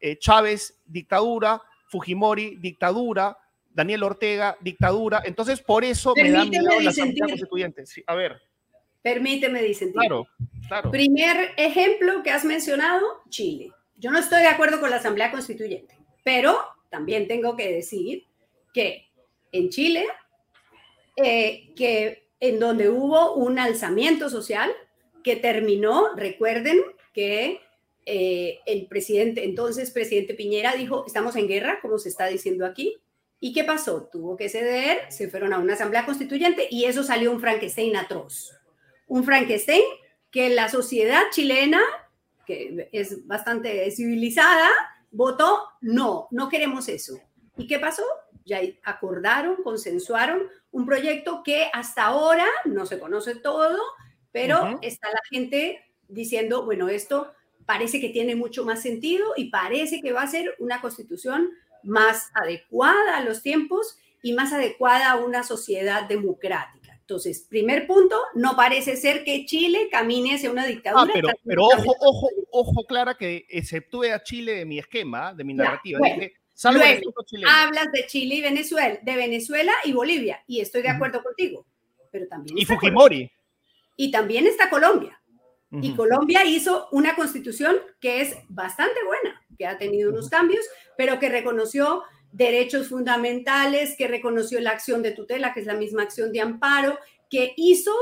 eh, 0.00 0.18
Chávez, 0.18 0.80
dictadura, 0.84 1.62
Fujimori, 1.86 2.56
dictadura, 2.56 3.38
Daniel 3.70 4.02
Ortega, 4.02 4.56
dictadura. 4.60 5.22
Entonces, 5.24 5.60
por 5.60 5.84
eso 5.84 6.14
me 6.16 6.28
da 6.28 6.44
miedo 6.44 6.80
la 6.80 6.90
Asamblea 6.90 7.28
Constituyente. 7.28 7.84
a 8.04 8.16
ver. 8.16 8.42
Permíteme 9.00 9.62
disentir. 9.62 10.00
Claro, 10.00 10.26
claro. 10.66 10.90
Primer 10.90 11.52
ejemplo 11.56 12.24
que 12.24 12.32
has 12.32 12.44
mencionado, 12.44 13.06
Chile. 13.28 13.70
Yo 13.94 14.10
no 14.10 14.18
estoy 14.18 14.40
de 14.40 14.48
acuerdo 14.48 14.80
con 14.80 14.90
la 14.90 14.96
Asamblea 14.96 15.30
Constituyente, 15.30 15.96
pero 16.24 16.58
también 16.92 17.26
tengo 17.26 17.56
que 17.56 17.72
decir 17.72 18.26
que 18.74 19.08
en 19.50 19.70
Chile, 19.70 20.06
eh, 21.16 21.72
que 21.74 22.28
en 22.38 22.60
donde 22.60 22.90
hubo 22.90 23.34
un 23.34 23.58
alzamiento 23.58 24.28
social 24.28 24.70
que 25.24 25.36
terminó, 25.36 26.14
recuerden 26.14 26.80
que 27.14 27.60
eh, 28.04 28.58
el 28.66 28.86
presidente, 28.88 29.44
entonces 29.44 29.90
presidente 29.90 30.34
Piñera 30.34 30.74
dijo, 30.74 31.04
estamos 31.06 31.34
en 31.36 31.48
guerra, 31.48 31.78
como 31.80 31.98
se 31.98 32.10
está 32.10 32.26
diciendo 32.26 32.66
aquí. 32.66 32.98
¿Y 33.40 33.54
qué 33.54 33.64
pasó? 33.64 34.08
Tuvo 34.12 34.36
que 34.36 34.50
ceder, 34.50 35.10
se 35.10 35.30
fueron 35.30 35.54
a 35.54 35.58
una 35.58 35.72
asamblea 35.72 36.04
constituyente 36.04 36.68
y 36.70 36.84
eso 36.84 37.02
salió 37.02 37.32
un 37.32 37.40
Frankenstein 37.40 37.96
atroz. 37.96 38.52
Un 39.06 39.24
Frankenstein 39.24 39.82
que 40.30 40.50
la 40.50 40.68
sociedad 40.68 41.22
chilena, 41.30 41.80
que 42.46 42.88
es 42.92 43.26
bastante 43.26 43.90
civilizada, 43.90 44.68
votó, 45.12 45.62
no, 45.80 46.26
no 46.30 46.48
queremos 46.48 46.88
eso. 46.88 47.20
¿Y 47.56 47.66
qué 47.66 47.78
pasó? 47.78 48.02
Ya 48.44 48.60
acordaron, 48.82 49.62
consensuaron 49.62 50.48
un 50.72 50.86
proyecto 50.86 51.42
que 51.44 51.70
hasta 51.72 52.04
ahora 52.04 52.46
no 52.64 52.86
se 52.86 52.98
conoce 52.98 53.36
todo, 53.36 53.78
pero 54.32 54.78
está 54.82 55.08
la 55.10 55.20
gente 55.30 55.84
diciendo, 56.08 56.64
bueno, 56.64 56.88
esto 56.88 57.32
parece 57.66 58.00
que 58.00 58.08
tiene 58.08 58.34
mucho 58.34 58.64
más 58.64 58.82
sentido 58.82 59.34
y 59.36 59.50
parece 59.50 60.00
que 60.00 60.12
va 60.12 60.22
a 60.22 60.26
ser 60.26 60.56
una 60.58 60.80
constitución 60.80 61.50
más 61.84 62.30
adecuada 62.34 63.16
a 63.16 63.24
los 63.24 63.42
tiempos 63.42 63.98
y 64.22 64.32
más 64.32 64.52
adecuada 64.52 65.10
a 65.10 65.16
una 65.16 65.42
sociedad 65.42 66.08
democrática. 66.08 66.81
Entonces, 67.12 67.46
primer 67.46 67.86
punto, 67.86 68.18
no 68.34 68.56
parece 68.56 68.96
ser 68.96 69.22
que 69.22 69.44
Chile 69.44 69.88
camine 69.90 70.36
hacia 70.36 70.50
una 70.50 70.66
dictadura. 70.66 71.02
Ah, 71.02 71.10
pero, 71.12 71.28
pero 71.44 71.64
ojo, 71.64 71.94
ojo, 72.00 72.28
ojo, 72.50 72.86
Clara, 72.86 73.18
que 73.18 73.44
exceptúe 73.50 74.04
a 74.04 74.22
Chile 74.22 74.52
de 74.54 74.64
mi 74.64 74.78
esquema, 74.78 75.34
de 75.34 75.44
mi 75.44 75.52
narrativa. 75.52 76.00
hablas 77.46 77.92
de 77.92 78.06
Chile 78.06 78.36
y 78.36 78.40
Venezuela, 78.40 78.98
de 79.02 79.16
Venezuela 79.16 79.72
y 79.84 79.92
Bolivia, 79.92 80.42
y 80.46 80.60
estoy 80.60 80.80
de 80.80 80.88
acuerdo 80.88 81.22
contigo. 81.22 81.66
Pero 82.10 82.26
también 82.28 82.56
y 82.56 82.64
Fujimori. 82.64 83.30
Y 83.96 84.10
también 84.10 84.46
está 84.46 84.70
Colombia. 84.70 85.20
Y 85.82 85.94
Colombia 85.94 86.46
hizo 86.46 86.88
una 86.92 87.14
constitución 87.14 87.76
que 88.00 88.22
es 88.22 88.36
bastante 88.48 89.04
buena, 89.04 89.42
que 89.58 89.66
ha 89.66 89.76
tenido 89.76 90.10
unos 90.10 90.30
cambios, 90.30 90.64
pero 90.96 91.18
que 91.18 91.28
reconoció 91.28 92.04
derechos 92.32 92.88
fundamentales, 92.88 93.94
que 93.96 94.08
reconoció 94.08 94.60
la 94.60 94.70
acción 94.70 95.02
de 95.02 95.12
tutela, 95.12 95.52
que 95.54 95.60
es 95.60 95.66
la 95.66 95.74
misma 95.74 96.02
acción 96.02 96.32
de 96.32 96.40
amparo, 96.40 96.98
que 97.30 97.52
hizo 97.56 97.92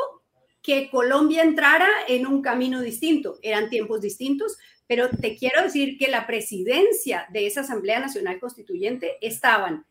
que 0.63 0.91
Colombia 0.91 1.43
entrara 1.43 1.89
en 2.09 2.27
un 2.27 2.43
camino 2.43 2.81
distinto. 2.81 3.39
Eran 3.43 3.71
tiempos 3.71 4.01
distintos, 4.01 4.57
pero 4.87 5.09
te 5.09 5.37
quiero 5.37 5.63
decir 5.63 5.99
que 5.99 6.09
la 6.09 6.27
presidencia 6.27 7.27
de 7.31 7.47
esa 7.47 7.61
Asamblea 7.61 8.01
Nacional 8.01 8.41
Constituyente 8.41 9.17
estaban 9.21 9.87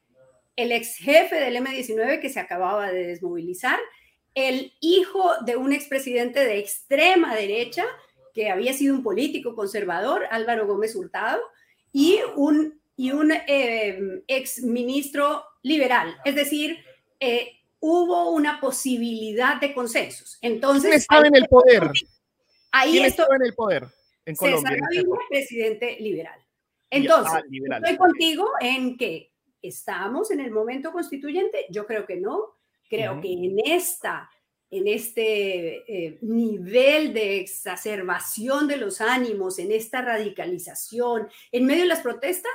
el 0.55 0.71
ex 0.73 0.97
jefe 0.97 1.37
del 1.37 1.55
M19 1.55 2.19
que 2.19 2.29
se 2.29 2.39
acababa 2.39 2.91
de 2.91 3.07
desmovilizar, 3.07 3.79
el 4.35 4.73
hijo 4.79 5.31
de 5.45 5.55
un 5.55 5.73
expresidente 5.73 6.45
de 6.45 6.59
extrema 6.59 7.35
derecha, 7.35 7.85
que 8.33 8.49
había 8.49 8.73
sido 8.73 8.93
un 8.93 9.03
político 9.03 9.55
conservador, 9.55 10.25
Álvaro 10.31 10.67
Gómez 10.67 10.95
Hurtado, 10.95 11.41
y 11.91 12.19
un, 12.35 12.78
y 12.99 13.11
un 13.11 13.31
eh, 13.31 14.21
ex 14.27 14.61
ministro 14.61 15.45
liberal. 15.63 16.17
Es 16.25 16.35
decir, 16.35 16.83
eh, 17.17 17.61
hubo 17.79 18.31
una 18.31 18.59
posibilidad 18.59 19.55
de 19.61 19.73
consensos. 19.73 20.37
Entonces, 20.41 20.89
¿quién 20.89 20.99
estaba 20.99 21.27
en 21.27 21.35
el 21.37 21.47
poder? 21.47 21.89
Ahí 22.73 22.91
¿Quién 22.91 23.05
estaba 23.05 23.37
en 23.37 23.43
el 23.43 23.53
poder 23.53 23.87
en 24.25 24.35
Colombia? 24.35 24.77
César 24.91 25.05
presidente 25.29 25.95
liberal. 26.01 26.45
Entonces, 26.89 27.33
ah, 27.33 27.77
estoy 27.77 27.95
contigo 27.95 28.49
en 28.59 28.97
que 28.97 29.31
estamos 29.61 30.29
en 30.31 30.41
el 30.41 30.51
momento 30.51 30.91
constituyente. 30.91 31.67
Yo 31.69 31.87
creo 31.87 32.05
que 32.05 32.17
no. 32.17 32.57
Creo 32.89 33.21
que 33.21 33.31
en 33.31 33.59
esta 33.63 34.29
en 34.71 34.87
este 34.87 35.77
eh, 35.87 36.19
nivel 36.21 37.13
de 37.13 37.39
exacerbación 37.39 38.67
de 38.67 38.77
los 38.77 38.99
ánimos, 38.99 39.57
en 39.57 39.71
esta 39.71 40.01
radicalización, 40.01 41.29
en 41.51 41.65
medio 41.65 41.83
de 41.83 41.87
las 41.87 42.01
protestas, 42.01 42.51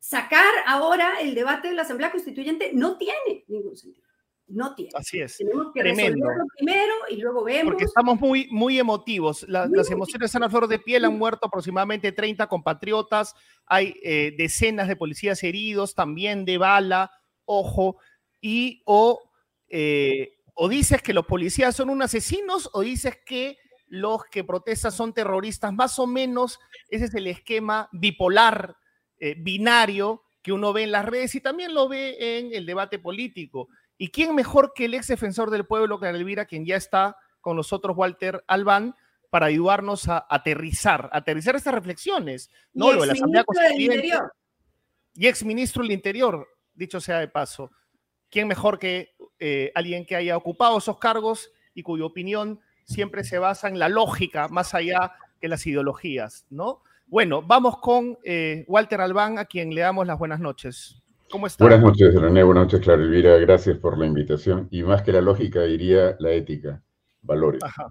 sacar 0.00 0.52
ahora 0.66 1.20
el 1.20 1.34
debate 1.34 1.68
de 1.68 1.74
la 1.74 1.82
Asamblea 1.82 2.10
Constituyente 2.10 2.72
no 2.74 2.98
tiene 2.98 3.44
ningún 3.46 3.76
sentido. 3.76 4.08
No 4.48 4.74
tiene. 4.74 4.90
Así 4.94 5.20
es. 5.20 5.36
Tenemos 5.36 5.68
que 5.72 5.80
Tremendo. 5.80 6.26
primero 6.56 6.92
y 7.08 7.16
luego 7.18 7.44
vemos. 7.44 7.70
Porque 7.70 7.84
estamos 7.84 8.18
muy, 8.18 8.48
muy 8.50 8.80
emotivos. 8.80 9.46
las 9.48 9.90
emociones 9.92 10.26
están 10.26 10.42
a 10.42 10.50
flor 10.50 10.66
de 10.66 10.80
piel. 10.80 11.04
Han 11.04 11.16
muerto 11.16 11.46
aproximadamente 11.46 12.10
30 12.10 12.48
compatriotas. 12.48 13.36
Hay 13.66 13.94
eh, 14.02 14.34
decenas 14.36 14.88
de 14.88 14.96
policías 14.96 15.40
heridos, 15.44 15.94
también 15.94 16.44
de 16.44 16.58
bala, 16.58 17.12
ojo. 17.44 17.98
Y 18.40 18.82
o 18.86 19.20
eh, 19.68 20.40
o 20.54 20.68
dices 20.68 21.00
que 21.00 21.14
los 21.14 21.24
policías 21.26 21.74
son 21.74 21.88
unos 21.88 22.06
asesinos 22.06 22.68
o 22.72 22.82
dices 22.82 23.18
que 23.24 23.56
los 23.86 24.24
que 24.26 24.44
protestan 24.44 24.92
son 24.92 25.14
terroristas. 25.14 25.72
Más 25.72 25.98
o 25.98 26.06
menos 26.06 26.58
ese 26.90 27.06
es 27.06 27.14
el 27.14 27.28
esquema 27.28 27.88
bipolar, 27.92 28.76
eh, 29.20 29.36
binario 29.38 30.22
que 30.42 30.52
uno 30.52 30.72
ve 30.72 30.84
en 30.84 30.92
las 30.92 31.04
redes 31.04 31.34
y 31.34 31.40
también 31.40 31.74
lo 31.74 31.88
ve 31.88 32.38
en 32.38 32.54
el 32.54 32.66
debate 32.66 32.98
político. 32.98 33.68
¿Y 33.98 34.08
quién 34.08 34.34
mejor 34.34 34.72
que 34.74 34.86
el 34.86 34.94
ex 34.94 35.08
defensor 35.08 35.50
del 35.50 35.66
pueblo, 35.66 36.00
Elvira, 36.02 36.46
quien 36.46 36.64
ya 36.64 36.76
está 36.76 37.16
con 37.40 37.56
nosotros, 37.56 37.96
Walter 37.96 38.42
Albán, 38.46 38.94
para 39.28 39.46
ayudarnos 39.46 40.08
a 40.08 40.26
aterrizar, 40.28 41.10
aterrizar 41.12 41.54
estas 41.54 41.74
reflexiones? 41.74 42.50
¿no? 42.72 42.92
lo 42.92 43.02
de 43.02 43.08
la 43.08 43.12
Asamblea 43.12 43.44
Constituyente. 43.44 44.10
Y 45.14 45.26
ex 45.26 45.44
ministro 45.44 45.82
del 45.82 45.92
Interior, 45.92 46.48
dicho 46.72 47.00
sea 47.00 47.18
de 47.18 47.28
paso. 47.28 47.70
¿Quién 48.30 48.48
mejor 48.48 48.78
que 48.78 49.14
eh, 49.38 49.70
alguien 49.74 50.06
que 50.06 50.16
haya 50.16 50.36
ocupado 50.36 50.78
esos 50.78 50.98
cargos 50.98 51.50
y 51.74 51.82
cuya 51.82 52.04
opinión 52.04 52.60
siempre 52.84 53.24
se 53.24 53.38
basa 53.38 53.68
en 53.68 53.78
la 53.78 53.88
lógica 53.88 54.48
más 54.48 54.72
allá 54.74 55.12
que 55.40 55.48
las 55.48 55.66
ideologías, 55.66 56.46
¿no? 56.48 56.82
Bueno, 57.10 57.42
vamos 57.42 57.78
con 57.78 58.16
eh, 58.22 58.64
Walter 58.68 59.00
Albán, 59.00 59.36
a 59.40 59.44
quien 59.44 59.74
le 59.74 59.80
damos 59.80 60.06
las 60.06 60.16
buenas 60.16 60.38
noches. 60.38 61.02
¿Cómo 61.28 61.48
está? 61.48 61.64
Buenas 61.64 61.82
noches, 61.82 62.14
René. 62.14 62.44
Buenas 62.44 62.66
noches, 62.66 62.80
Clara 62.80 63.02
Elvira. 63.02 63.36
Gracias 63.38 63.78
por 63.78 63.98
la 63.98 64.06
invitación. 64.06 64.68
Y 64.70 64.84
más 64.84 65.02
que 65.02 65.10
la 65.10 65.20
lógica, 65.20 65.62
diría 65.62 66.14
la 66.20 66.30
ética, 66.30 66.80
valores. 67.22 67.64
Ajá. 67.64 67.90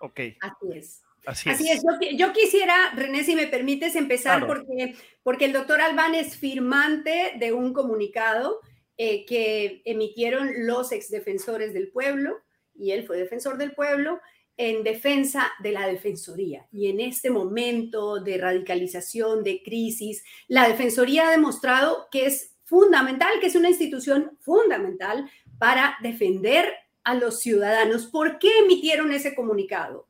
Ok. 0.00 0.20
Así 0.42 0.66
es. 0.74 1.02
Así, 1.24 1.70
es. 1.70 1.82
Yo, 2.18 2.34
quisiera, 2.34 2.92
René, 2.94 3.24
si 3.24 3.34
me 3.34 3.46
permites 3.46 3.96
empezar, 3.96 4.46
porque, 4.46 4.94
porque 5.22 5.46
el 5.46 5.54
doctor 5.54 5.80
Albán 5.80 6.14
es 6.14 6.36
firmante 6.36 7.32
de 7.38 7.54
un 7.54 7.72
comunicado 7.72 8.60
eh, 8.98 9.24
que 9.24 9.80
emitieron 9.86 10.66
los 10.66 10.92
exdefensores 10.92 11.72
del 11.72 11.90
pueblo, 11.90 12.36
y 12.74 12.90
él 12.90 13.06
fue 13.06 13.16
defensor 13.16 13.56
del 13.56 13.72
pueblo, 13.72 14.20
en 14.62 14.84
defensa 14.84 15.50
de 15.62 15.72
la 15.72 15.86
Defensoría. 15.86 16.66
Y 16.70 16.88
en 16.88 17.00
este 17.00 17.30
momento 17.30 18.20
de 18.20 18.36
radicalización, 18.36 19.42
de 19.42 19.62
crisis, 19.62 20.22
la 20.48 20.68
Defensoría 20.68 21.28
ha 21.28 21.30
demostrado 21.30 22.08
que 22.10 22.26
es 22.26 22.58
fundamental, 22.64 23.30
que 23.40 23.46
es 23.46 23.56
una 23.56 23.70
institución 23.70 24.36
fundamental 24.40 25.30
para 25.58 25.96
defender 26.02 26.66
a 27.04 27.14
los 27.14 27.40
ciudadanos. 27.40 28.08
¿Por 28.08 28.38
qué 28.38 28.58
emitieron 28.58 29.12
ese 29.12 29.34
comunicado? 29.34 30.06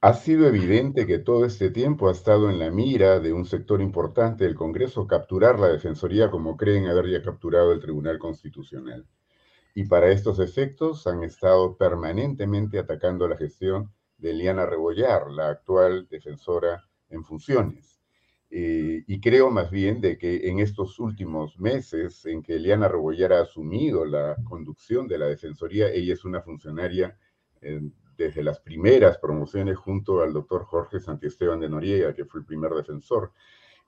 Ha 0.00 0.14
sido 0.14 0.48
evidente 0.48 1.06
que 1.06 1.18
todo 1.18 1.44
este 1.44 1.70
tiempo 1.70 2.08
ha 2.08 2.12
estado 2.12 2.48
en 2.48 2.58
la 2.58 2.70
mira 2.70 3.20
de 3.20 3.34
un 3.34 3.44
sector 3.44 3.82
importante 3.82 4.44
del 4.44 4.54
Congreso 4.54 5.06
capturar 5.06 5.58
la 5.58 5.68
Defensoría 5.68 6.30
como 6.30 6.56
creen 6.56 6.86
haber 6.86 7.10
ya 7.10 7.22
capturado 7.22 7.72
el 7.72 7.80
Tribunal 7.80 8.18
Constitucional. 8.18 9.06
Y 9.74 9.84
para 9.84 10.10
estos 10.10 10.38
efectos 10.40 11.06
han 11.06 11.22
estado 11.22 11.76
permanentemente 11.76 12.78
atacando 12.78 13.28
la 13.28 13.36
gestión 13.36 13.92
de 14.18 14.30
Eliana 14.30 14.66
Rebollar, 14.66 15.30
la 15.30 15.48
actual 15.48 16.06
defensora 16.08 16.84
en 17.08 17.24
funciones. 17.24 18.00
Eh, 18.52 19.04
y 19.06 19.20
creo 19.20 19.50
más 19.50 19.70
bien 19.70 20.00
de 20.00 20.18
que 20.18 20.48
en 20.48 20.58
estos 20.58 20.98
últimos 20.98 21.58
meses 21.60 22.26
en 22.26 22.42
que 22.42 22.56
Eliana 22.56 22.88
Rebollar 22.88 23.32
ha 23.32 23.42
asumido 23.42 24.04
la 24.04 24.36
conducción 24.42 25.06
de 25.06 25.18
la 25.18 25.26
Defensoría, 25.26 25.88
ella 25.92 26.14
es 26.14 26.24
una 26.24 26.42
funcionaria 26.42 27.16
eh, 27.60 27.80
desde 28.16 28.42
las 28.42 28.58
primeras 28.60 29.18
promociones 29.18 29.78
junto 29.78 30.20
al 30.20 30.32
doctor 30.32 30.64
Jorge 30.64 30.98
Santiesteban 30.98 31.60
de 31.60 31.68
Noriega, 31.68 32.12
que 32.12 32.24
fue 32.24 32.40
el 32.40 32.46
primer 32.46 32.72
defensor, 32.72 33.32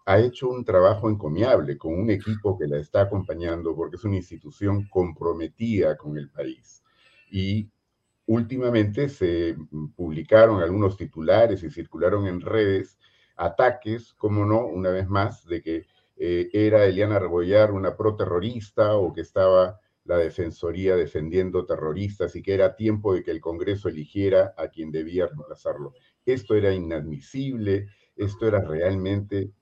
ha 0.05 0.19
hecho 0.19 0.49
un 0.49 0.65
trabajo 0.65 1.09
encomiable 1.09 1.79
con 1.79 1.95
un 1.95 2.11
equipo 2.11 2.59
que 2.59 2.67
la 2.67 2.79
está 2.79 3.03
acompañando 3.03 3.75
porque 3.75 3.97
es 3.97 4.05
una 4.05 4.17
institución 4.17 4.89
comprometida 4.89 5.97
con 5.97 6.17
el 6.19 6.29
país. 6.31 6.83
Y 7.31 7.71
últimamente 8.27 9.09
se 9.09 9.57
publicaron 9.97 10.61
algunos 10.61 10.97
titulares 10.97 11.63
y 11.63 11.71
circularon 11.71 12.27
en 12.27 12.41
redes 12.41 12.99
ataques, 13.37 14.13
como 14.15 14.45
no, 14.45 14.67
una 14.67 14.91
vez 14.91 15.09
más, 15.09 15.45
de 15.47 15.63
que 15.63 15.87
eh, 16.17 16.51
era 16.53 16.85
Eliana 16.85 17.19
Rebollar 17.19 17.73
una 17.73 17.97
pro-terrorista 17.97 18.97
o 18.97 19.13
que 19.13 19.23
estaba 19.23 19.81
la 20.05 20.17
Defensoría 20.17 20.97
defendiendo 20.97 21.65
terroristas 21.65 22.35
y 22.35 22.43
que 22.43 22.55
era 22.55 22.75
tiempo 22.75 23.15
de 23.15 23.23
que 23.23 23.31
el 23.31 23.41
Congreso 23.41 23.89
eligiera 23.89 24.53
a 24.57 24.69
quien 24.69 24.91
debía 24.91 25.27
reemplazarlo. 25.27 25.95
Esto 26.27 26.55
era 26.55 26.73
inadmisible, 26.73 27.87
esto 28.17 28.47
era 28.47 28.61
realmente, 28.61 29.53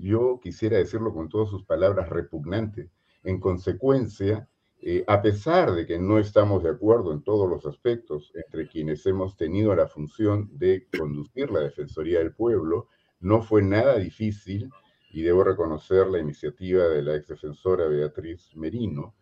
yo 0.00 0.40
quisiera 0.42 0.78
decirlo 0.78 1.12
con 1.12 1.28
todas 1.28 1.50
sus 1.50 1.64
palabras, 1.64 2.08
repugnante. 2.08 2.90
En 3.22 3.40
consecuencia, 3.40 4.48
eh, 4.80 5.04
a 5.06 5.22
pesar 5.22 5.72
de 5.72 5.86
que 5.86 5.98
no 5.98 6.18
estamos 6.18 6.62
de 6.62 6.70
acuerdo 6.70 7.12
en 7.12 7.22
todos 7.22 7.48
los 7.48 7.64
aspectos 7.66 8.32
entre 8.34 8.68
quienes 8.68 9.06
hemos 9.06 9.36
tenido 9.36 9.74
la 9.74 9.86
función 9.86 10.50
de 10.52 10.86
conducir 10.96 11.50
la 11.50 11.60
Defensoría 11.60 12.18
del 12.18 12.34
Pueblo, 12.34 12.88
no 13.20 13.40
fue 13.40 13.62
nada 13.62 13.96
difícil, 13.96 14.70
y 15.10 15.22
debo 15.22 15.44
reconocer 15.44 16.08
la 16.08 16.18
iniciativa 16.18 16.84
de 16.88 17.00
la 17.02 17.14
ex 17.14 17.28
defensora 17.28 17.86
Beatriz 17.86 18.50
Merino, 18.56 19.14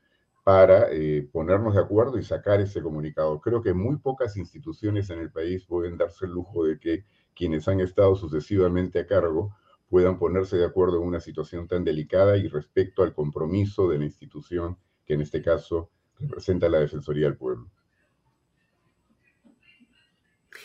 para 0.43 0.91
eh, 0.91 1.29
ponernos 1.31 1.75
de 1.75 1.81
acuerdo 1.81 2.19
y 2.19 2.25
sacar 2.25 2.61
ese 2.61 2.83
comunicado. 2.83 3.41
Creo 3.41 3.63
que 3.63 3.75
muy 3.75 3.99
pocas 3.99 4.37
instituciones 4.37 5.11
en 5.11 5.21
el 5.21 5.31
país 5.31 5.65
pueden 5.65 5.97
darse 5.97 6.27
el 6.27 6.33
lujo 6.33 6.65
de 6.65 6.79
que 6.81 7.05
quienes 7.35 7.69
han 7.69 7.81
estado 7.81 8.17
sucesivamente 8.17 8.99
a 8.99 9.07
cargo 9.07 9.55
puedan 9.93 10.19
ponerse 10.19 10.57
de 10.57 10.65
acuerdo 10.65 10.97
en 10.97 11.07
una 11.07 11.21
situación 11.21 11.69
tan 11.69 11.85
delicada 11.85 12.39
y 12.39 12.49
respecto 12.49 13.03
al 13.03 13.13
compromiso 13.13 13.91
de 13.91 13.99
la 13.99 14.07
institución 14.07 14.79
que 15.05 15.13
en 15.13 15.21
este 15.21 15.43
caso 15.43 15.91
representa 16.19 16.67
la 16.71 16.79
Defensoría 16.81 17.27
del 17.27 17.37
Pueblo. 17.37 17.71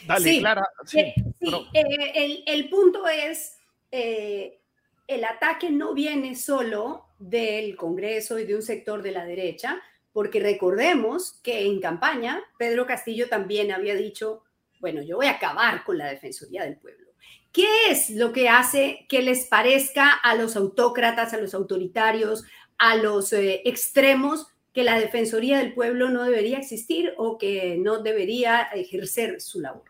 Dale, 0.07 0.39
Clara. 0.39 0.65
Sí, 0.86 1.00
eh, 1.00 1.13
eh, 1.74 2.43
el, 2.48 2.69
punto 2.69 3.05
es, 3.05 3.57
eh, 3.91 4.62
el 5.07 5.25
ataque 5.25 5.72
no 5.72 5.93
viene 5.93 6.34
solo 6.34 7.07
del 7.19 7.75
Congreso 7.75 8.39
y 8.39 8.46
de 8.46 8.55
un 8.55 8.62
sector 8.62 9.01
de 9.01 9.12
la 9.12 9.25
derecha, 9.25 9.81
porque 10.13 10.39
recordemos 10.39 11.41
que 11.43 11.65
en 11.65 11.81
campaña 11.81 12.41
Pedro 12.57 12.86
Castillo 12.86 13.27
también 13.27 13.74
había 13.74 13.96
dicho, 13.96 14.46
bueno, 14.79 15.01
yo 15.01 15.17
voy 15.17 15.25
a 15.25 15.31
acabar 15.31 15.84
con 15.84 15.98
la 15.98 16.07
Defensoría 16.07 16.63
del 16.63 16.77
Pueblo. 16.77 17.06
¿Qué 17.57 17.89
es 17.89 18.11
lo 18.11 18.33
que 18.33 18.49
hace 18.49 19.07
que 19.09 19.23
les 19.23 19.47
parezca 19.47 20.11
a 20.11 20.35
los 20.35 20.55
autócratas, 20.55 21.33
a 21.33 21.41
los 21.41 21.55
autoritarios, 21.55 22.43
a 22.77 22.95
los 22.97 23.33
eh, 23.33 23.63
extremos 23.65 24.45
que 24.75 24.83
la 24.83 24.99
Defensoría 24.99 25.57
del 25.57 25.73
Pueblo 25.73 26.11
no 26.11 26.23
debería 26.23 26.59
existir 26.59 27.13
o 27.17 27.39
que 27.39 27.79
no 27.79 28.03
debería 28.03 28.61
ejercer 28.61 29.41
su 29.41 29.59
labor? 29.59 29.85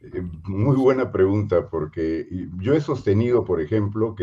Eh, 0.00 0.22
muy 0.44 0.74
buena 0.74 1.12
pregunta, 1.12 1.68
porque 1.68 2.26
yo 2.62 2.72
he 2.72 2.80
sostenido, 2.80 3.44
por 3.44 3.60
ejemplo, 3.60 4.16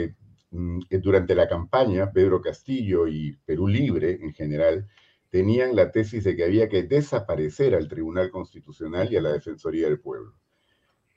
mm, 0.49 0.79
que 0.89 0.97
durante 0.97 1.35
la 1.35 1.47
campaña 1.47 2.11
Pedro 2.11 2.41
Castillo 2.41 3.05
y 3.07 3.37
Perú 3.45 3.67
Libre 3.67 4.17
en 4.19 4.33
general 4.33 4.87
tenían 5.29 5.75
la 5.75 5.91
tesis 5.91 6.23
de 6.23 6.35
que 6.35 6.45
había 6.45 6.67
que 6.69 6.81
desaparecer 6.81 7.75
al 7.75 7.87
Tribunal 7.87 8.31
Constitucional 8.31 9.13
y 9.13 9.17
a 9.17 9.21
la 9.21 9.31
Defensoría 9.31 9.85
del 9.85 9.99
Pueblo. 9.99 10.33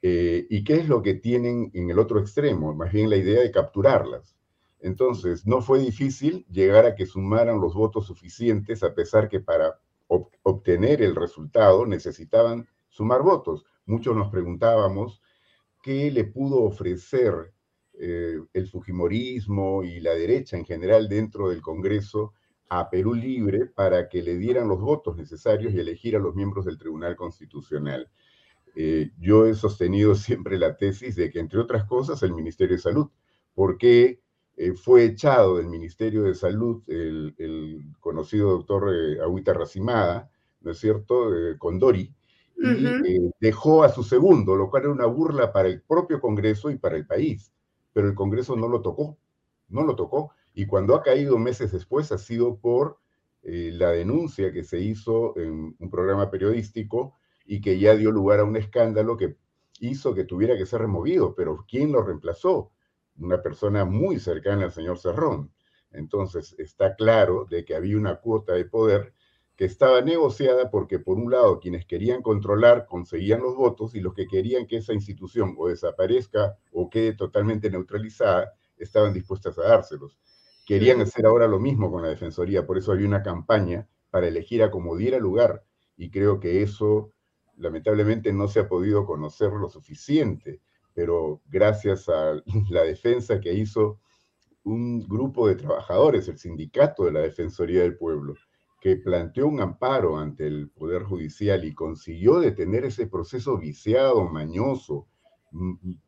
Eh, 0.02 0.46
¿Y 0.50 0.64
qué 0.64 0.74
es 0.74 0.88
lo 0.88 1.02
que 1.02 1.14
tienen 1.14 1.70
en 1.74 1.90
el 1.90 1.98
otro 1.98 2.20
extremo? 2.20 2.74
Más 2.74 2.92
bien 2.92 3.10
la 3.10 3.16
idea 3.16 3.40
de 3.40 3.50
capturarlas. 3.50 4.36
Entonces, 4.80 5.46
no 5.46 5.62
fue 5.62 5.78
difícil 5.80 6.46
llegar 6.50 6.86
a 6.86 6.94
que 6.94 7.06
sumaran 7.06 7.60
los 7.60 7.74
votos 7.74 8.06
suficientes, 8.06 8.82
a 8.82 8.94
pesar 8.94 9.28
que 9.28 9.40
para 9.40 9.80
obtener 10.08 11.02
el 11.02 11.16
resultado 11.16 11.86
necesitaban 11.86 12.68
sumar 12.88 13.22
votos. 13.22 13.64
Muchos 13.86 14.14
nos 14.14 14.30
preguntábamos 14.30 15.22
qué 15.82 16.10
le 16.10 16.24
pudo 16.24 16.62
ofrecer 16.62 17.52
eh, 17.94 18.38
el 18.52 18.68
Fujimorismo 18.68 19.82
y 19.82 20.00
la 20.00 20.14
derecha 20.14 20.56
en 20.56 20.64
general 20.64 21.08
dentro 21.08 21.48
del 21.48 21.62
Congreso 21.62 22.34
a 22.68 22.90
Perú 22.90 23.14
Libre 23.14 23.66
para 23.66 24.08
que 24.08 24.22
le 24.22 24.36
dieran 24.36 24.68
los 24.68 24.80
votos 24.80 25.16
necesarios 25.16 25.72
y 25.72 25.78
elegir 25.78 26.16
a 26.16 26.18
los 26.18 26.34
miembros 26.34 26.64
del 26.64 26.78
Tribunal 26.78 27.16
Constitucional. 27.16 28.10
Eh, 28.76 29.10
yo 29.18 29.46
he 29.46 29.54
sostenido 29.54 30.14
siempre 30.14 30.58
la 30.58 30.76
tesis 30.76 31.16
de 31.16 31.30
que, 31.30 31.40
entre 31.40 31.58
otras 31.58 31.84
cosas, 31.84 32.22
el 32.22 32.34
Ministerio 32.34 32.76
de 32.76 32.82
Salud, 32.82 33.08
porque 33.54 34.20
eh, 34.56 34.74
fue 34.74 35.04
echado 35.04 35.56
del 35.56 35.66
Ministerio 35.66 36.22
de 36.22 36.34
Salud 36.34 36.82
el, 36.86 37.34
conocido 38.00 38.50
doctor 38.50 38.94
eh, 38.94 39.20
Agüita 39.20 39.54
Racimada, 39.54 40.30
¿no 40.60 40.70
es 40.70 40.78
cierto?, 40.78 41.30
Condori, 41.58 42.14
y 42.58 43.30
dejó 43.38 43.84
a 43.84 43.90
su 43.90 44.02
segundo, 44.02 44.56
lo 44.56 44.70
cual 44.70 44.84
era 44.84 44.92
una 44.92 45.06
burla 45.06 45.52
para 45.52 45.68
el 45.68 45.82
propio 45.82 46.20
Congreso 46.20 46.70
y 46.70 46.78
para 46.78 46.96
el 46.96 47.06
país, 47.06 47.52
pero 47.92 48.08
el 48.08 48.14
Congreso 48.14 48.56
no 48.56 48.66
lo 48.66 48.80
tocó, 48.80 49.18
no 49.68 49.82
lo 49.82 49.94
tocó, 49.94 50.32
y 50.54 50.66
cuando 50.66 50.94
ha 50.94 51.02
caído 51.02 51.38
meses 51.38 51.72
después 51.72 52.10
ha 52.12 52.18
sido 52.18 52.56
por 52.56 52.98
eh, 53.42 53.70
la 53.74 53.90
denuncia 53.90 54.52
que 54.52 54.64
se 54.64 54.80
hizo 54.80 55.38
en 55.38 55.76
un 55.78 55.90
programa 55.90 56.30
periodístico 56.30 57.14
y 57.46 57.60
que 57.60 57.78
ya 57.78 57.94
dio 57.96 58.10
lugar 58.10 58.40
a 58.40 58.44
un 58.44 58.56
escándalo 58.56 59.16
que 59.16 59.36
hizo 59.80 60.14
que 60.14 60.24
tuviera 60.24 60.56
que 60.56 60.66
ser 60.66 60.80
removido, 60.80 61.34
pero 61.34 61.64
¿quién 61.68 61.92
lo 61.92 62.02
reemplazó? 62.02 62.72
una 63.18 63.42
persona 63.42 63.84
muy 63.84 64.18
cercana 64.18 64.64
al 64.64 64.72
señor 64.72 64.98
Cerrón. 64.98 65.52
Entonces 65.90 66.54
está 66.58 66.94
claro 66.94 67.46
de 67.48 67.64
que 67.64 67.74
había 67.74 67.96
una 67.96 68.16
cuota 68.16 68.52
de 68.52 68.64
poder 68.64 69.14
que 69.56 69.64
estaba 69.64 70.02
negociada 70.02 70.70
porque 70.70 70.98
por 70.98 71.16
un 71.16 71.30
lado 71.30 71.60
quienes 71.60 71.86
querían 71.86 72.20
controlar 72.20 72.84
conseguían 72.86 73.40
los 73.40 73.56
votos 73.56 73.94
y 73.94 74.00
los 74.00 74.12
que 74.12 74.26
querían 74.26 74.66
que 74.66 74.76
esa 74.76 74.92
institución 74.92 75.54
o 75.56 75.68
desaparezca 75.68 76.58
o 76.72 76.90
quede 76.90 77.14
totalmente 77.14 77.70
neutralizada 77.70 78.52
estaban 78.76 79.14
dispuestas 79.14 79.58
a 79.58 79.62
dárselos. 79.62 80.18
Querían 80.66 81.00
hacer 81.00 81.24
ahora 81.24 81.46
lo 81.46 81.58
mismo 81.58 81.90
con 81.90 82.02
la 82.02 82.08
Defensoría, 82.08 82.66
por 82.66 82.76
eso 82.76 82.92
había 82.92 83.06
una 83.06 83.22
campaña 83.22 83.88
para 84.10 84.28
elegir 84.28 84.62
a 84.62 84.70
como 84.70 84.96
diera 84.96 85.18
lugar 85.18 85.64
y 85.96 86.10
creo 86.10 86.38
que 86.38 86.62
eso 86.62 87.12
lamentablemente 87.56 88.32
no 88.32 88.48
se 88.48 88.60
ha 88.60 88.68
podido 88.68 89.04
conocer 89.04 89.52
lo 89.52 89.68
suficiente 89.68 90.60
pero 90.96 91.42
gracias 91.46 92.08
a 92.08 92.42
la 92.70 92.82
defensa 92.82 93.38
que 93.38 93.52
hizo 93.52 94.00
un 94.64 95.06
grupo 95.06 95.46
de 95.46 95.54
trabajadores, 95.54 96.26
el 96.26 96.38
sindicato 96.38 97.04
de 97.04 97.12
la 97.12 97.20
Defensoría 97.20 97.82
del 97.82 97.96
Pueblo, 97.96 98.34
que 98.80 98.96
planteó 98.96 99.46
un 99.46 99.60
amparo 99.60 100.16
ante 100.16 100.46
el 100.46 100.70
Poder 100.70 101.04
Judicial 101.04 101.64
y 101.64 101.74
consiguió 101.74 102.40
detener 102.40 102.86
ese 102.86 103.06
proceso 103.06 103.58
viciado, 103.58 104.24
mañoso, 104.24 105.06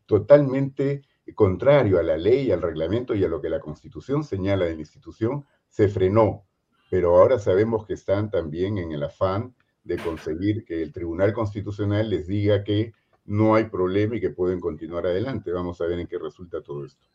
totalmente 0.06 1.02
contrario 1.34 1.98
a 1.98 2.02
la 2.02 2.16
ley, 2.16 2.50
al 2.50 2.62
reglamento 2.62 3.14
y 3.14 3.22
a 3.22 3.28
lo 3.28 3.40
que 3.42 3.50
la 3.50 3.60
Constitución 3.60 4.24
señala 4.24 4.64
de 4.64 4.74
la 4.74 4.80
institución, 4.80 5.44
se 5.68 5.88
frenó. 5.88 6.46
Pero 6.90 7.16
ahora 7.16 7.38
sabemos 7.38 7.86
que 7.86 7.92
están 7.92 8.30
también 8.30 8.78
en 8.78 8.90
el 8.92 9.02
afán 9.02 9.54
de 9.88 9.96
conseguir 9.96 10.66
que 10.66 10.82
el 10.82 10.92
Tribunal 10.92 11.32
Constitucional 11.32 12.10
les 12.10 12.26
diga 12.26 12.62
que 12.62 12.92
no 13.24 13.54
hay 13.54 13.64
problema 13.64 14.16
y 14.16 14.20
que 14.20 14.28
pueden 14.28 14.60
continuar 14.60 15.06
adelante. 15.06 15.50
Vamos 15.50 15.80
a 15.80 15.86
ver 15.86 15.98
en 15.98 16.06
qué 16.06 16.18
resulta 16.18 16.60
todo 16.60 16.84
esto. 16.84 17.06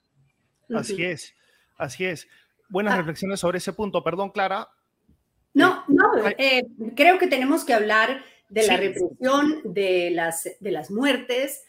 Así 0.74 1.04
es, 1.04 1.36
así 1.78 2.06
es. 2.06 2.28
Buenas 2.70 2.96
ah. 2.96 2.98
reflexiones 2.98 3.40
sobre 3.40 3.60
ese 3.60 3.74
punto. 3.74 4.04
Perdón, 4.04 4.32
Clara. 4.32 4.70
No, 5.54 5.84
no, 5.88 6.04
eh, 6.40 6.64
creo 6.96 7.20
que 7.20 7.28
tenemos 7.28 7.64
que 7.64 7.76
hablar 7.76 8.24
de 8.50 8.66
la 8.66 8.78
represión, 8.78 9.62
de 9.66 10.10
las, 10.10 10.50
de 10.60 10.72
las 10.72 10.90
muertes, 10.90 11.66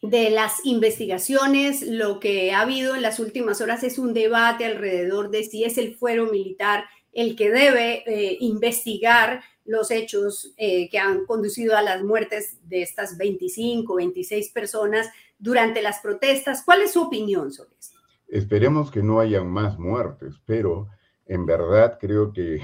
de 0.00 0.30
las 0.30 0.64
investigaciones. 0.64 1.82
Lo 1.82 2.18
que 2.18 2.52
ha 2.52 2.62
habido 2.62 2.94
en 2.94 3.02
las 3.02 3.20
últimas 3.20 3.60
horas 3.60 3.82
es 3.82 3.98
un 3.98 4.14
debate 4.14 4.64
alrededor 4.64 5.30
de 5.30 5.44
si 5.44 5.64
es 5.64 5.76
el 5.76 5.94
fuero 5.94 6.30
militar 6.32 6.86
el 7.12 7.36
que 7.36 7.50
debe 7.50 8.02
eh, 8.06 8.38
investigar 8.40 9.42
los 9.64 9.90
hechos 9.90 10.52
eh, 10.56 10.88
que 10.90 10.98
han 10.98 11.24
conducido 11.26 11.76
a 11.76 11.82
las 11.82 12.02
muertes 12.02 12.58
de 12.68 12.82
estas 12.82 13.16
25, 13.16 13.94
26 13.94 14.50
personas 14.50 15.08
durante 15.38 15.82
las 15.82 16.00
protestas. 16.00 16.62
¿Cuál 16.64 16.82
es 16.82 16.92
su 16.92 17.02
opinión 17.02 17.52
sobre 17.52 17.76
esto? 17.78 17.98
Esperemos 18.28 18.90
que 18.90 19.02
no 19.02 19.20
hayan 19.20 19.48
más 19.48 19.78
muertes, 19.78 20.34
pero 20.44 20.88
en 21.26 21.46
verdad 21.46 21.98
creo 22.00 22.32
que 22.32 22.60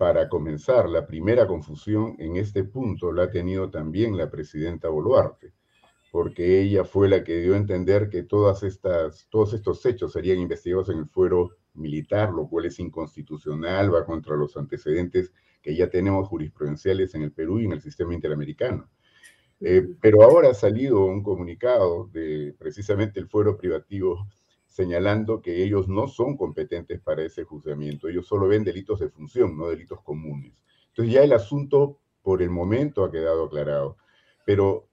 para 0.00 0.30
comenzar, 0.30 0.88
la 0.88 1.06
primera 1.06 1.46
confusión 1.46 2.16
en 2.18 2.36
este 2.36 2.64
punto 2.64 3.12
la 3.12 3.24
ha 3.24 3.30
tenido 3.30 3.68
también 3.68 4.16
la 4.16 4.30
presidenta 4.30 4.88
Boluarte, 4.88 5.52
porque 6.10 6.62
ella 6.62 6.84
fue 6.84 7.06
la 7.06 7.22
que 7.22 7.38
dio 7.42 7.52
a 7.52 7.58
entender 7.58 8.08
que 8.08 8.22
todas 8.22 8.62
estas, 8.62 9.26
todos 9.28 9.52
estos 9.52 9.84
hechos 9.84 10.14
serían 10.14 10.38
investigados 10.38 10.88
en 10.88 11.00
el 11.00 11.06
fuero 11.06 11.50
militar, 11.74 12.30
lo 12.30 12.48
cual 12.48 12.64
es 12.64 12.78
inconstitucional, 12.78 13.94
va 13.94 14.06
contra 14.06 14.36
los 14.36 14.56
antecedentes 14.56 15.34
que 15.62 15.74
ya 15.74 15.88
tenemos 15.90 16.28
jurisprudenciales 16.28 17.14
en 17.14 17.22
el 17.22 17.32
Perú 17.32 17.60
y 17.60 17.66
en 17.66 17.72
el 17.72 17.80
sistema 17.80 18.14
interamericano. 18.14 18.88
Eh, 19.60 19.86
pero 20.00 20.22
ahora 20.22 20.50
ha 20.50 20.54
salido 20.54 21.04
un 21.04 21.22
comunicado 21.22 22.08
de 22.12 22.54
precisamente 22.58 23.20
el 23.20 23.28
fuero 23.28 23.58
privativo 23.58 24.26
señalando 24.66 25.42
que 25.42 25.62
ellos 25.62 25.88
no 25.88 26.08
son 26.08 26.36
competentes 26.36 27.00
para 27.00 27.24
ese 27.24 27.44
juzgamiento, 27.44 28.08
ellos 28.08 28.26
solo 28.26 28.48
ven 28.48 28.64
delitos 28.64 29.00
de 29.00 29.10
función, 29.10 29.56
no 29.56 29.68
delitos 29.68 30.00
comunes. 30.02 30.62
Entonces 30.88 31.12
ya 31.12 31.22
el 31.22 31.32
asunto 31.32 31.98
por 32.22 32.40
el 32.40 32.50
momento 32.50 33.04
ha 33.04 33.10
quedado 33.10 33.44
aclarado, 33.44 33.96
pero 34.46 34.88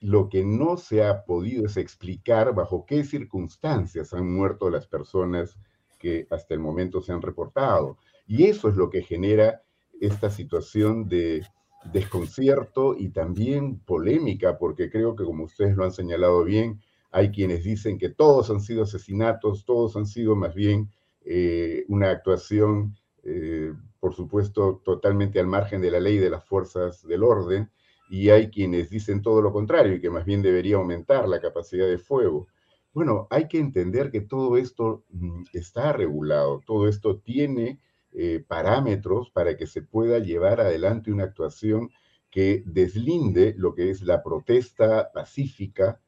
lo 0.00 0.28
que 0.28 0.44
no 0.44 0.76
se 0.76 1.04
ha 1.04 1.24
podido 1.24 1.66
es 1.66 1.76
explicar 1.76 2.54
bajo 2.54 2.84
qué 2.86 3.04
circunstancias 3.04 4.12
han 4.14 4.30
muerto 4.32 4.68
las 4.68 4.86
personas 4.86 5.56
que 5.98 6.26
hasta 6.30 6.54
el 6.54 6.60
momento 6.60 7.00
se 7.02 7.12
han 7.12 7.22
reportado. 7.22 7.98
Y 8.26 8.44
eso 8.44 8.68
es 8.68 8.76
lo 8.76 8.88
que 8.88 9.02
genera 9.02 9.62
esta 10.00 10.30
situación 10.30 11.08
de 11.08 11.46
desconcierto 11.92 12.96
y 12.98 13.10
también 13.10 13.78
polémica, 13.80 14.58
porque 14.58 14.90
creo 14.90 15.14
que 15.14 15.24
como 15.24 15.44
ustedes 15.44 15.76
lo 15.76 15.84
han 15.84 15.92
señalado 15.92 16.44
bien, 16.44 16.80
hay 17.10 17.30
quienes 17.30 17.64
dicen 17.64 17.98
que 17.98 18.08
todos 18.10 18.50
han 18.50 18.60
sido 18.60 18.82
asesinatos, 18.82 19.64
todos 19.64 19.96
han 19.96 20.06
sido 20.06 20.36
más 20.36 20.54
bien 20.54 20.90
eh, 21.24 21.84
una 21.88 22.10
actuación, 22.10 22.96
eh, 23.24 23.72
por 23.98 24.14
supuesto, 24.14 24.80
totalmente 24.84 25.40
al 25.40 25.46
margen 25.46 25.80
de 25.80 25.90
la 25.90 26.00
ley 26.00 26.18
de 26.18 26.30
las 26.30 26.44
fuerzas 26.44 27.06
del 27.06 27.22
orden, 27.22 27.70
y 28.10 28.30
hay 28.30 28.50
quienes 28.50 28.90
dicen 28.90 29.22
todo 29.22 29.40
lo 29.40 29.52
contrario 29.52 29.94
y 29.94 30.00
que 30.00 30.10
más 30.10 30.24
bien 30.24 30.42
debería 30.42 30.76
aumentar 30.76 31.28
la 31.28 31.40
capacidad 31.40 31.86
de 31.86 31.98
fuego. 31.98 32.48
Bueno, 32.92 33.28
hay 33.30 33.46
que 33.46 33.58
entender 33.58 34.10
que 34.10 34.20
todo 34.20 34.56
esto 34.56 35.04
mm, 35.10 35.44
está 35.52 35.92
regulado, 35.92 36.60
todo 36.66 36.88
esto 36.88 37.18
tiene 37.18 37.78
eh, 38.12 38.44
parámetros 38.46 39.30
para 39.30 39.56
que 39.56 39.66
se 39.66 39.82
pueda 39.82 40.18
llevar 40.18 40.60
adelante 40.60 41.12
una 41.12 41.24
actuación 41.24 41.90
que 42.30 42.62
deslinde 42.66 43.54
lo 43.56 43.74
que 43.74 43.90
es 43.90 44.02
la 44.02 44.22
protesta 44.22 45.10
pacífica, 45.12 46.00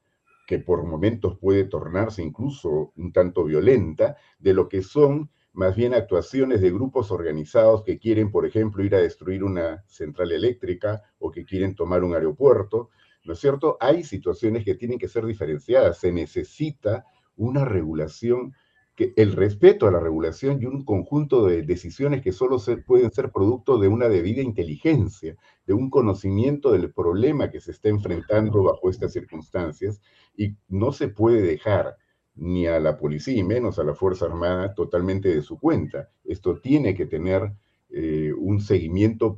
que 0.47 0.59
por 0.59 0.85
momentos 0.85 1.39
puede 1.39 1.65
tornarse 1.65 2.23
incluso 2.23 2.93
un 2.97 3.13
tanto 3.13 3.45
violenta, 3.45 4.17
de 4.39 4.55
lo 4.55 4.69
que 4.69 4.83
son 4.83 5.31
más 5.53 5.77
bien 5.77 5.95
actuaciones 5.95 6.61
de 6.61 6.71
grupos 6.71 7.11
organizados 7.11 7.83
que 7.83 7.99
quieren, 7.99 8.31
por 8.31 8.47
ejemplo, 8.47 8.85
ir 8.85 8.95
a 8.95 9.01
destruir 9.01 9.45
una 9.45 9.85
central 9.87 10.33
eléctrica 10.33 11.03
o 11.19 11.31
que 11.31 11.45
quieren 11.45 11.75
tomar 11.75 12.05
un 12.05 12.15
aeropuerto, 12.15 12.91
¿no 13.25 13.35
es 13.35 13.39
cierto? 13.39 13.77
Hay 13.81 14.03
situaciones 14.03 14.65
que 14.65 14.75
tienen 14.75 14.99
que 14.99 15.09
ser 15.09 15.27
diferenciadas, 15.27 15.99
se 15.99 16.13
necesita 16.13 17.05
una 17.37 17.65
regulación 17.65 18.55
que 18.95 19.15
el 19.17 19.33
respeto 19.33 19.87
a 19.87 19.91
la 19.91 20.01
regulación 20.01 20.61
y 20.61 20.67
un 20.67 20.85
conjunto 20.85 21.47
de 21.47 21.63
decisiones 21.63 22.23
que 22.23 22.33
solo 22.33 22.59
se, 22.59 22.77
pueden 22.77 23.11
ser 23.11 23.31
producto 23.31 23.79
de 23.79 23.89
una 23.89 24.09
debida 24.09 24.43
inteligencia, 24.43 25.37
de 25.67 25.73
un 25.73 25.89
conocimiento 25.89 26.73
del 26.73 26.93
problema 26.93 27.51
que 27.51 27.61
se 27.61 27.71
está 27.71 27.89
enfrentando 27.89 28.63
bajo 28.63 28.91
estas 28.91 29.13
circunstancias 29.13 30.01
y 30.37 30.57
no 30.69 30.93
se 30.93 31.09
puede 31.09 31.41
dejar 31.41 31.97
ni 32.35 32.67
a 32.67 32.81
la 32.81 32.97
policía 32.97 33.37
y 33.37 33.45
menos 33.45 33.79
a 33.79 33.85
la 33.85 33.95
Fuerza 33.95 34.27
Armada 34.27 34.75
totalmente 34.75 35.35
de 35.35 35.43
su 35.43 35.59
cuenta. 35.59 36.11
Esto 36.25 36.59
tiene 36.61 36.95
que 36.95 37.07
tener 37.07 37.53
eh, 37.89 38.33
un 38.37 38.61
seguimiento 38.61 39.37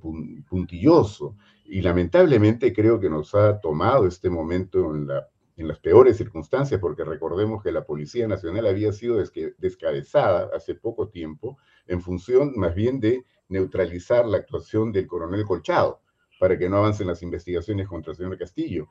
puntilloso 0.49 1.37
y 1.65 1.81
lamentablemente 1.81 2.73
creo 2.73 3.01
que 3.01 3.11
nos 3.11 3.35
ha 3.35 3.61
tomado 3.61 4.07
este 4.07 4.31
momento 4.31 4.95
en 4.95 5.09
la 5.09 5.29
en 5.57 5.69
las 5.69 5.79
peores 5.79 6.17
circunstancias, 6.17 6.81
porque 6.81 7.05
recordemos 7.05 7.63
que 7.63 7.71
la 7.71 7.85
Policía 7.85 8.27
Nacional 8.27 8.67
había 8.67 8.93
sido 8.93 9.23
descabezada 9.59 10.51
hace 10.55 10.75
poco 10.75 11.09
tiempo 11.09 11.59
en 11.87 12.01
función 12.01 12.53
más 12.57 12.75
bien 12.75 12.99
de 13.01 13.25
neutralizar 13.49 14.27
la 14.27 14.39
actuación 14.39 14.91
del 14.91 15.07
coronel 15.07 15.45
Colchado 15.45 16.01
para 16.41 16.59
que 16.59 16.69
no 16.69 16.79
avancen 16.79 17.07
las 17.07 17.23
investigaciones 17.23 17.87
contra 17.87 18.13
el 18.13 18.17
señor 18.17 18.37
Castillo. 18.37 18.89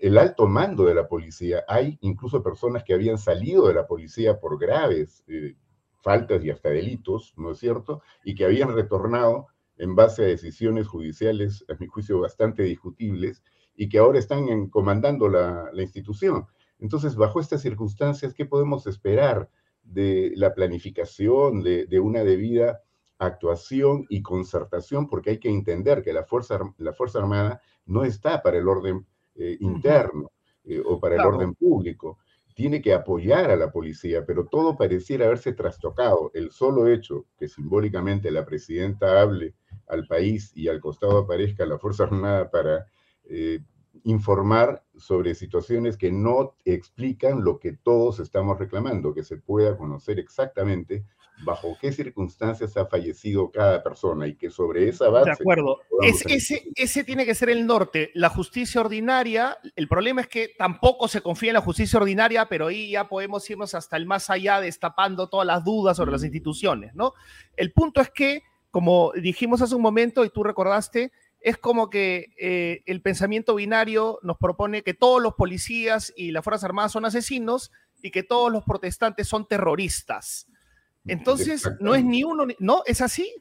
El 0.00 0.18
alto 0.18 0.46
mando 0.46 0.84
de 0.84 0.94
la 0.94 1.08
policía, 1.08 1.64
hay 1.66 1.98
incluso 2.00 2.42
personas 2.42 2.84
que 2.84 2.94
habían 2.94 3.18
salido 3.18 3.66
de 3.68 3.74
la 3.74 3.86
policía 3.86 4.38
por 4.38 4.58
graves 4.58 5.24
eh, 5.26 5.56
faltas 6.02 6.44
y 6.44 6.50
hasta 6.50 6.70
delitos, 6.70 7.34
¿no 7.36 7.52
es 7.52 7.58
cierto? 7.58 8.02
Y 8.24 8.34
que 8.34 8.44
habían 8.44 8.72
retornado 8.74 9.48
en 9.76 9.94
base 9.94 10.22
a 10.22 10.26
decisiones 10.26 10.86
judiciales, 10.86 11.64
a 11.68 11.74
mi 11.78 11.86
juicio, 11.86 12.20
bastante 12.20 12.62
discutibles, 12.62 13.42
y 13.76 13.88
que 13.88 13.98
ahora 13.98 14.18
están 14.18 14.68
comandando 14.68 15.28
la, 15.28 15.70
institución. 15.76 16.46
Entonces, 16.78 17.14
bajo 17.14 17.40
estas 17.40 17.62
circunstancias, 17.62 18.34
¿qué 18.34 18.46
podemos 18.46 18.86
esperar 18.86 19.48
de 19.82 20.32
la 20.34 20.54
planificación, 20.54 21.62
de, 21.62 22.00
una 22.00 22.24
debida 22.24 22.80
actuación 23.18 24.06
y 24.08 24.22
concertación? 24.22 25.08
Porque 25.08 25.30
hay 25.30 25.38
que 25.38 25.50
entender 25.50 26.02
que 26.02 26.12
la 26.12 26.24
Fuerza, 26.24 26.58
la 26.78 26.92
fuerza 26.92 27.18
Armada 27.18 27.60
no 27.84 28.04
está 28.04 28.42
para 28.42 28.58
el 28.58 28.68
orden 28.68 29.06
eh, 29.36 29.56
interno 29.60 30.32
eh, 30.64 30.82
o 30.84 30.98
para 30.98 31.16
el 31.16 31.20
orden 31.20 31.54
público. 31.54 32.18
Tiene 32.54 32.80
que 32.80 32.94
apoyar 32.94 33.50
a 33.50 33.56
la 33.56 33.70
policía, 33.70 34.24
pero 34.24 34.46
todo 34.46 34.78
pareciera 34.78 35.26
haberse 35.26 35.52
trastocado. 35.52 36.30
El 36.32 36.50
solo 36.50 36.86
hecho 36.86 37.26
que 37.38 37.48
simbólicamente 37.48 38.30
la 38.30 38.46
presidenta 38.46 39.20
hable 39.20 39.54
al 39.88 40.06
país 40.06 40.52
y 40.54 40.68
al 40.68 40.80
costado 40.80 41.18
aparezca 41.18 41.66
la 41.66 41.78
Fuerza 41.78 42.04
Armada 42.04 42.50
para 42.50 42.86
eh, 43.28 43.60
informar 44.04 44.84
sobre 44.96 45.34
situaciones 45.34 45.96
que 45.96 46.12
no 46.12 46.54
explican 46.64 47.42
lo 47.42 47.58
que 47.58 47.72
todos 47.72 48.20
estamos 48.20 48.58
reclamando, 48.58 49.14
que 49.14 49.24
se 49.24 49.36
pueda 49.36 49.76
conocer 49.76 50.18
exactamente 50.18 51.04
bajo 51.44 51.76
qué 51.80 51.92
circunstancias 51.92 52.76
ha 52.76 52.86
fallecido 52.86 53.50
cada 53.50 53.82
persona 53.82 54.26
y 54.26 54.36
que 54.36 54.50
sobre 54.50 54.88
esa 54.88 55.08
base... 55.08 55.30
De 55.30 55.32
acuerdo. 55.32 55.80
ese, 56.02 56.64
ese 56.74 57.04
tiene 57.04 57.26
que 57.26 57.34
ser 57.34 57.50
el 57.50 57.66
norte. 57.66 58.10
La 58.14 58.30
justicia 58.30 58.80
ordinaria, 58.80 59.58
el 59.74 59.88
problema 59.88 60.22
es 60.22 60.28
que 60.28 60.52
tampoco 60.56 61.08
se 61.08 61.20
confía 61.20 61.50
en 61.50 61.54
la 61.54 61.60
justicia 61.60 61.98
ordinaria, 61.98 62.48
pero 62.48 62.68
ahí 62.68 62.90
ya 62.90 63.08
podemos 63.08 63.48
irnos 63.50 63.74
hasta 63.74 63.96
el 63.96 64.06
más 64.06 64.30
allá 64.30 64.60
destapando 64.60 65.28
todas 65.28 65.46
las 65.46 65.64
dudas 65.64 65.96
sobre 65.96 66.12
las 66.12 66.22
mm. 66.22 66.26
instituciones, 66.26 66.94
¿no? 66.94 67.12
El 67.56 67.72
punto 67.72 68.00
es 68.00 68.10
que, 68.10 68.42
como 68.70 69.12
dijimos 69.12 69.60
hace 69.60 69.74
un 69.74 69.82
momento 69.82 70.24
y 70.24 70.30
tú 70.30 70.42
recordaste, 70.42 71.12
es 71.46 71.58
como 71.58 71.90
que 71.90 72.34
eh, 72.40 72.82
el 72.86 73.00
pensamiento 73.02 73.54
binario 73.54 74.18
nos 74.24 74.36
propone 74.36 74.82
que 74.82 74.94
todos 74.94 75.22
los 75.22 75.34
policías 75.34 76.12
y 76.16 76.32
las 76.32 76.42
Fuerzas 76.42 76.64
Armadas 76.64 76.90
son 76.90 77.04
asesinos 77.04 77.70
y 78.02 78.10
que 78.10 78.24
todos 78.24 78.50
los 78.50 78.64
protestantes 78.64 79.28
son 79.28 79.46
terroristas. 79.46 80.48
Entonces, 81.06 81.70
no 81.78 81.94
es 81.94 82.04
ni 82.04 82.24
uno, 82.24 82.48
¿no? 82.58 82.82
¿Es 82.84 83.00
así? 83.00 83.32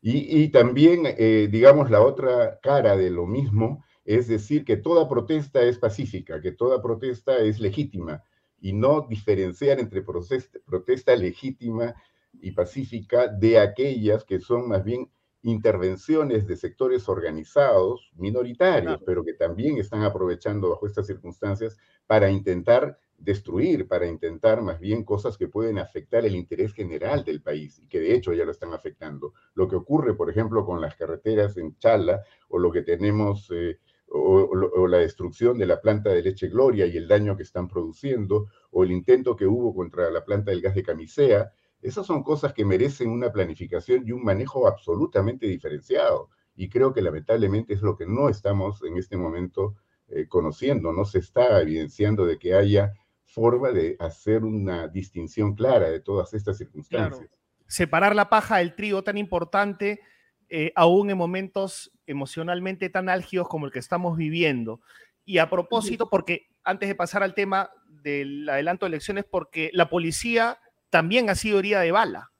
Y, 0.00 0.48
también, 0.48 1.02
eh, 1.04 1.46
digamos, 1.52 1.90
la 1.90 2.00
otra 2.00 2.58
cara 2.62 2.96
de 2.96 3.10
lo 3.10 3.26
mismo 3.26 3.84
es 4.06 4.28
decir 4.28 4.64
que 4.64 4.78
toda 4.78 5.06
protesta 5.06 5.60
es 5.60 5.76
pacífica, 5.76 6.40
que 6.40 6.52
toda 6.52 6.80
protesta 6.80 7.36
es 7.36 7.60
legítima 7.60 8.24
y 8.62 8.72
no 8.72 9.02
diferenciar 9.02 9.78
entre 9.78 10.00
protesta, 10.00 10.58
protesta 10.64 11.14
legítima 11.14 11.94
y 12.40 12.52
pacífica 12.52 13.28
de 13.28 13.58
aquellas 13.58 14.24
que 14.24 14.40
son 14.40 14.68
más 14.68 14.82
bien 14.82 15.10
intervenciones 15.42 16.46
de 16.46 16.56
sectores 16.56 17.08
organizados, 17.08 18.12
minoritarios, 18.16 19.00
pero 19.04 19.24
que 19.24 19.34
también 19.34 19.78
están 19.78 20.02
aprovechando 20.02 20.70
bajo 20.70 20.86
estas 20.86 21.06
circunstancias 21.06 21.76
para 22.06 22.30
intentar 22.30 22.98
destruir, 23.18 23.88
para 23.88 24.06
intentar 24.06 24.62
más 24.62 24.78
bien 24.80 25.04
cosas 25.04 25.36
que 25.36 25.48
pueden 25.48 25.78
afectar 25.78 26.24
el 26.24 26.36
interés 26.36 26.72
general 26.72 27.24
del 27.24 27.42
país 27.42 27.78
y 27.78 27.86
que 27.86 28.00
de 28.00 28.14
hecho 28.14 28.32
ya 28.32 28.44
lo 28.44 28.50
están 28.50 28.72
afectando. 28.72 29.34
Lo 29.54 29.68
que 29.68 29.76
ocurre, 29.76 30.14
por 30.14 30.30
ejemplo, 30.30 30.64
con 30.64 30.80
las 30.80 30.96
carreteras 30.96 31.56
en 31.56 31.76
Chala 31.78 32.22
o 32.48 32.58
lo 32.58 32.70
que 32.70 32.82
tenemos... 32.82 33.50
Eh, 33.50 33.78
o, 34.14 34.42
o, 34.76 34.86
la 34.88 34.98
destrucción 34.98 35.56
de 35.56 35.64
la 35.64 35.80
planta 35.80 36.10
de 36.10 36.20
leche 36.20 36.48
Gloria 36.48 36.84
y 36.84 36.98
el 36.98 37.08
daño 37.08 37.34
que 37.34 37.44
están 37.44 37.66
produciendo, 37.66 38.48
o 38.70 38.84
el 38.84 38.92
intento 38.92 39.34
que 39.34 39.46
hubo 39.46 39.74
contra 39.74 40.10
la 40.10 40.22
planta 40.22 40.50
del 40.50 40.60
gas 40.60 40.74
de 40.74 40.82
Camisea, 40.82 41.50
esas 41.82 42.06
son 42.06 42.22
cosas 42.22 42.54
que 42.54 42.64
merecen 42.64 43.10
una 43.10 43.32
planificación 43.32 44.04
y 44.06 44.12
un 44.12 44.22
manejo 44.22 44.68
absolutamente 44.68 45.46
diferenciado. 45.46 46.30
Y 46.54 46.68
creo 46.68 46.92
que 46.92 47.02
lamentablemente 47.02 47.74
es 47.74 47.82
lo 47.82 47.96
que 47.96 48.06
no 48.06 48.28
estamos 48.28 48.82
en 48.84 48.96
este 48.96 49.16
momento 49.16 49.74
eh, 50.08 50.28
conociendo. 50.28 50.92
No 50.92 51.04
se 51.04 51.18
está 51.18 51.60
evidenciando 51.60 52.24
de 52.24 52.38
que 52.38 52.54
haya 52.54 52.92
forma 53.24 53.70
de 53.70 53.96
hacer 53.98 54.44
una 54.44 54.86
distinción 54.86 55.54
clara 55.54 55.90
de 55.90 56.00
todas 56.00 56.34
estas 56.34 56.58
circunstancias. 56.58 57.28
Separar 57.66 58.14
la 58.14 58.28
paja 58.28 58.58
del 58.58 58.76
trigo 58.76 59.02
tan 59.02 59.16
importante, 59.16 60.00
eh, 60.50 60.72
aún 60.76 61.10
en 61.10 61.16
momentos 61.16 61.90
emocionalmente 62.06 62.90
tan 62.90 63.08
álgidos 63.08 63.48
como 63.48 63.66
el 63.66 63.72
que 63.72 63.78
estamos 63.78 64.16
viviendo. 64.16 64.80
Y 65.24 65.38
a 65.38 65.48
propósito, 65.48 66.10
porque 66.10 66.48
antes 66.62 66.88
de 66.88 66.94
pasar 66.94 67.22
al 67.22 67.34
tema 67.34 67.70
del 67.88 68.48
adelanto 68.48 68.84
de 68.84 68.90
elecciones, 68.90 69.24
porque 69.24 69.70
la 69.72 69.88
policía 69.88 70.58
también 70.92 71.30
ha 71.30 71.34
sido 71.34 71.58
herida 71.58 71.80
de 71.80 71.90
bala. 71.90 72.30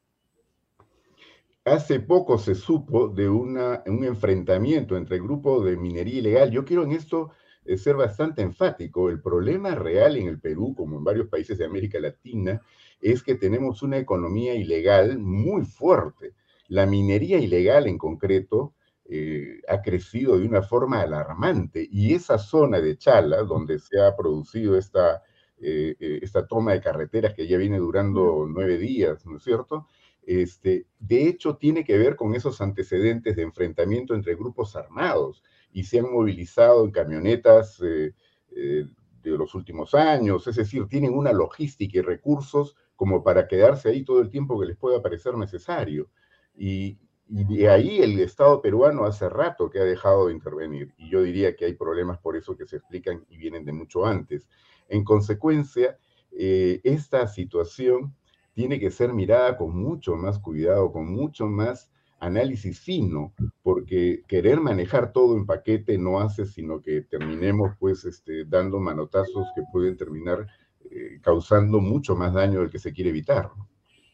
Hace 1.64 2.00
poco 2.00 2.36
se 2.36 2.54
supo 2.54 3.08
de 3.08 3.26
un 3.26 4.04
enfrentamiento 4.04 4.94
entre 4.96 5.16
el 5.16 5.22
grupo 5.22 5.64
de 5.64 5.78
minería 5.78 6.18
ilegal. 6.18 6.50
Yo 6.50 6.62
quiero 6.62 6.82
en 6.82 6.92
esto 6.92 7.30
eh, 7.64 7.78
ser 7.78 7.96
bastante 7.96 8.42
enfático. 8.42 9.08
El 9.08 9.22
problema 9.22 9.74
real 9.74 10.18
en 10.18 10.28
el 10.28 10.38
Perú, 10.38 10.74
como 10.76 10.98
en 10.98 11.04
varios 11.04 11.28
países 11.28 11.56
de 11.56 11.64
América 11.64 11.98
Latina, 11.98 12.60
es 13.00 13.22
que 13.22 13.36
tenemos 13.36 13.82
una 13.82 13.96
economía 13.96 14.54
ilegal 14.54 15.18
muy 15.18 15.64
fuerte. 15.64 16.34
La 16.68 16.84
minería 16.84 17.38
ilegal 17.38 17.86
en 17.86 17.96
concreto 17.96 18.74
eh, 19.06 19.62
ha 19.66 19.80
crecido 19.80 20.38
de 20.38 20.46
una 20.46 20.60
forma 20.60 21.00
alarmante 21.00 21.88
y 21.90 22.12
esa 22.12 22.36
zona 22.36 22.80
de 22.80 22.98
Chala, 22.98 23.44
donde 23.44 23.78
se 23.78 23.98
ha 23.98 24.14
producido 24.14 24.76
esta 24.76 25.22
eh, 25.62 25.96
eh, 26.00 26.18
esta 26.22 26.46
toma 26.46 26.72
de 26.72 26.80
carreteras 26.80 27.34
que 27.34 27.46
ya 27.46 27.56
viene 27.56 27.78
durando 27.78 28.46
nueve 28.48 28.78
días, 28.78 29.24
¿no 29.26 29.36
es 29.36 29.44
cierto? 29.44 29.86
Este, 30.24 30.86
de 30.98 31.28
hecho, 31.28 31.56
tiene 31.56 31.84
que 31.84 31.96
ver 31.98 32.16
con 32.16 32.34
esos 32.34 32.60
antecedentes 32.60 33.36
de 33.36 33.42
enfrentamiento 33.42 34.14
entre 34.14 34.34
grupos 34.34 34.76
armados 34.76 35.42
y 35.72 35.84
se 35.84 36.00
han 36.00 36.12
movilizado 36.12 36.84
en 36.84 36.90
camionetas 36.90 37.80
eh, 37.82 38.12
de 38.50 39.30
los 39.30 39.54
últimos 39.54 39.94
años, 39.94 40.46
es 40.48 40.56
decir, 40.56 40.86
tienen 40.86 41.14
una 41.14 41.32
logística 41.32 41.98
y 41.98 42.02
recursos 42.02 42.76
como 42.96 43.22
para 43.22 43.46
quedarse 43.46 43.88
ahí 43.88 44.04
todo 44.04 44.20
el 44.20 44.30
tiempo 44.30 44.58
que 44.60 44.66
les 44.66 44.76
pueda 44.76 45.00
parecer 45.00 45.36
necesario. 45.36 46.10
Y, 46.56 46.98
y 47.28 47.44
de 47.44 47.68
ahí 47.70 48.02
el 48.02 48.18
Estado 48.20 48.60
peruano 48.60 49.04
hace 49.04 49.28
rato 49.28 49.70
que 49.70 49.78
ha 49.78 49.84
dejado 49.84 50.26
de 50.26 50.34
intervenir. 50.34 50.92
Y 50.98 51.08
yo 51.08 51.22
diría 51.22 51.56
que 51.56 51.64
hay 51.64 51.74
problemas 51.74 52.18
por 52.18 52.36
eso 52.36 52.56
que 52.56 52.66
se 52.66 52.76
explican 52.76 53.24
y 53.28 53.38
vienen 53.38 53.64
de 53.64 53.72
mucho 53.72 54.04
antes. 54.04 54.48
En 54.92 55.04
consecuencia, 55.04 55.96
eh, 56.32 56.80
esta 56.84 57.26
situación 57.26 58.14
tiene 58.52 58.78
que 58.78 58.90
ser 58.90 59.14
mirada 59.14 59.56
con 59.56 59.74
mucho 59.74 60.16
más 60.16 60.38
cuidado, 60.38 60.92
con 60.92 61.10
mucho 61.10 61.46
más 61.46 61.90
análisis 62.20 62.78
fino, 62.78 63.32
porque 63.62 64.22
querer 64.28 64.60
manejar 64.60 65.12
todo 65.12 65.34
en 65.34 65.46
paquete 65.46 65.96
no 65.96 66.20
hace 66.20 66.44
sino 66.44 66.82
que 66.82 67.00
terminemos 67.00 67.72
pues 67.80 68.04
este, 68.04 68.44
dando 68.44 68.78
manotazos 68.78 69.48
que 69.56 69.62
pueden 69.72 69.96
terminar 69.96 70.46
eh, 70.90 71.18
causando 71.22 71.80
mucho 71.80 72.14
más 72.14 72.34
daño 72.34 72.60
del 72.60 72.70
que 72.70 72.78
se 72.78 72.92
quiere 72.92 73.10
evitar. 73.10 73.50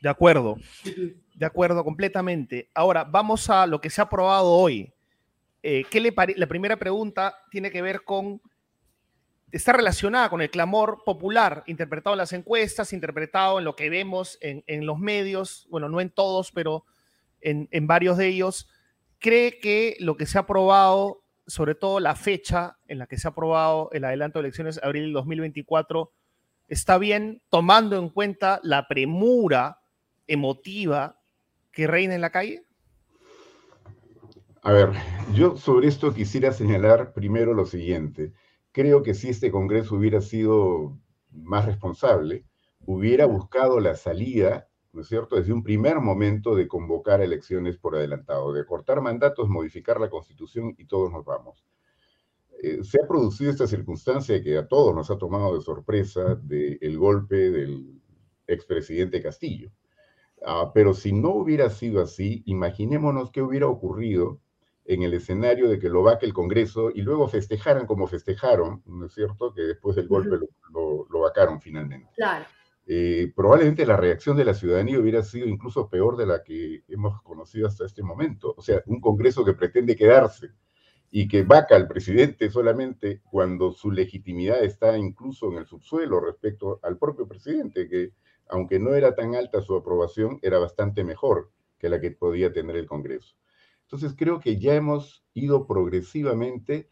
De 0.01 0.09
acuerdo, 0.09 0.57
de 1.35 1.45
acuerdo 1.45 1.83
completamente. 1.83 2.71
Ahora, 2.73 3.03
vamos 3.03 3.51
a 3.51 3.67
lo 3.67 3.81
que 3.81 3.91
se 3.91 4.01
ha 4.01 4.05
aprobado 4.05 4.53
hoy. 4.53 4.93
Eh, 5.61 5.85
¿qué 5.91 6.01
le 6.01 6.15
la 6.37 6.47
primera 6.47 6.77
pregunta 6.77 7.35
tiene 7.51 7.73
que 7.73 7.83
ver 7.83 8.05
con 8.05 8.41
está 9.51 9.73
relacionada 9.73 10.29
con 10.29 10.43
el 10.43 10.51
clamor 10.51 11.03
popular, 11.05 11.63
interpretado 11.67 12.15
en 12.15 12.19
las 12.19 12.33
encuestas, 12.33 12.93
interpretado 12.93 13.59
en 13.59 13.65
lo 13.65 13.77
que 13.77 13.89
vemos 13.89 14.39
en, 14.41 14.87
los 14.87 14.99
medios, 14.99 15.67
bueno, 15.71 15.89
no 15.89 16.01
en 16.01 16.11
todos, 16.11 16.53
pero 16.53 16.85
en, 17.41 17.87
varios 17.87 18.19
de 18.19 18.29
ellos. 18.29 18.69
¿Cree 19.19 19.59
que 19.59 19.97
lo 20.01 20.17
que 20.17 20.27
se 20.27 20.39
ha 20.39 20.43
aprobado, 20.43 21.23
sobre 21.47 21.75
todo 21.75 21.99
la 21.99 22.15
fecha 22.15 22.77
en 22.87 22.99
la 22.99 23.07
que 23.07 23.17
se 23.17 23.27
ha 23.27 23.31
aprobado 23.31 23.91
el 23.93 24.05
adelanto 24.05 24.39
de 24.39 24.47
elecciones, 24.47 24.81
abril 24.83 25.05
del 25.05 25.13
2024, 25.15 26.13
está 26.69 26.99
bien 26.99 27.41
tomando 27.49 27.99
en 27.99 28.11
cuenta 28.11 28.61
la 28.63 28.87
premura 28.87 29.81
emotiva 30.27 31.19
que 31.73 31.87
reina 31.87 32.15
en 32.15 32.21
la 32.21 32.31
calle? 32.31 32.65
A 34.63 34.73
ver, 34.73 34.91
yo 35.33 35.57
sobre 35.57 35.89
esto 35.89 36.13
quisiera 36.13 36.53
señalar 36.53 37.15
primero 37.15 37.55
lo 37.55 37.65
siguiente 37.65 38.35
creo 38.79 39.03
que 39.03 39.13
si 39.13 39.29
este 39.29 39.51
Congreso 39.51 39.97
hubiera 39.97 40.21
sido 40.21 40.97
más 41.33 41.67
responsable, 41.67 42.45
hubiera 42.87 43.27
buscado 43.27 43.81
la 43.81 43.97
salida, 43.97 44.69
¿no 44.93 45.01
es 45.01 45.09
cierto?, 45.09 45.35
desde 45.35 45.53
un 45.53 45.65
primer 45.65 45.99
momento 45.99 46.55
de 46.55 46.69
convocar 46.69 47.21
elecciones 47.21 47.77
por 47.77 47.97
adelantado, 47.97 48.53
de 48.53 48.65
cortar 48.65 49.01
mandatos, 49.01 49.49
modificar 49.49 49.99
la 49.99 50.09
Constitución 50.09 50.77
y 50.79 50.87
todos 50.87 51.11
nos 51.11 51.25
vamos. 51.25 51.67
Eh, 52.63 52.85
se 52.85 53.03
ha 53.03 53.09
producido 53.09 53.51
esta 53.51 53.67
circunstancia 53.67 54.41
que 54.45 54.57
a 54.57 54.69
todos 54.69 54.95
nos 54.95 55.11
ha 55.11 55.19
tomado 55.19 55.57
de 55.57 55.61
sorpresa 55.61 56.37
del 56.37 56.99
golpe 56.99 57.51
del 57.51 58.01
expresidente 58.47 59.21
Castillo. 59.21 59.73
Ah, 60.47 60.71
pero 60.73 60.95
si 60.95 61.13
no 61.13 61.31
hubiera 61.31 61.69
sido 61.69 62.01
así, 62.01 62.45
imaginémonos 62.47 63.33
qué 63.33 63.43
hubiera 63.43 63.67
ocurrido 63.67 64.41
en 64.89 65.03
el 65.03 65.13
escenario 65.13 65.69
de 65.69 65.79
que 65.79 65.91
lo 65.91 66.03
vaque 66.03 66.25
el 66.25 66.33
Congreso 66.33 66.91
y 66.91 67.03
luego 67.03 67.29
festejaran 67.29 67.87
como 67.87 68.07
festejaron, 68.07 68.83
¿no 68.87 69.05
es 69.05 69.13
cierto? 69.13 69.53
Que 69.53 69.61
después 69.61 69.95
del 69.97 70.09
golpe 70.09 70.39
lo, 70.71 71.07
lo, 71.11 71.21
vacaron 71.21 71.61
finalmente. 71.61 72.09
Claro. 72.17 72.47
Eh, 72.87 73.31
probablemente 73.37 73.85
la 73.85 73.99
reacción 73.99 74.35
de 74.39 74.47
la 74.47 74.55
ciudadanía 74.55 74.99
hubiera 74.99 75.23
sido 75.23 75.47
incluso 75.47 75.91
peor 75.91 76.17
de 76.17 76.25
la 76.25 76.43
que 76.43 76.85
hemos 76.89 77.21
conocido 77.21 77.69
hasta 77.69 77.85
este 77.85 78.03
momento. 78.03 78.55
O 78.57 78.63
sea, 78.63 78.83
un 78.87 78.99
Congreso 78.99 79.45
que 79.45 79.53
pretende 79.53 79.95
quedarse 79.95 80.53
y 81.11 81.29
que 81.29 81.43
vaca 81.43 81.77
al 81.77 81.87
presidente 81.87 82.49
solamente 82.49 83.21
cuando 83.31 83.73
su 83.73 83.91
legitimidad 83.91 84.65
está 84.65 84.97
incluso 84.97 85.53
en 85.53 85.59
el 85.59 85.67
subsuelo 85.67 86.19
respecto 86.19 86.81
al 86.83 86.97
propio 86.97 87.29
presidente, 87.29 87.91
que 87.91 88.13
aunque 88.49 88.79
no 88.79 88.95
era 88.95 89.15
tan 89.15 89.35
alta 89.35 89.61
su 89.61 89.77
aprobación, 89.77 90.39
era 90.41 90.59
bastante 90.59 91.05
mejor 91.05 91.51
que 91.79 91.91
la 91.91 92.01
que 92.01 92.13
podía 92.13 92.51
tener 92.55 92.77
el 92.77 92.87
Congreso. 92.87 93.37
Entonces 93.91 94.15
creo 94.19 94.39
que 94.39 94.59
ya 94.59 94.75
hemos 94.75 95.25
ido 95.33 95.67
progresivamente 95.67 96.91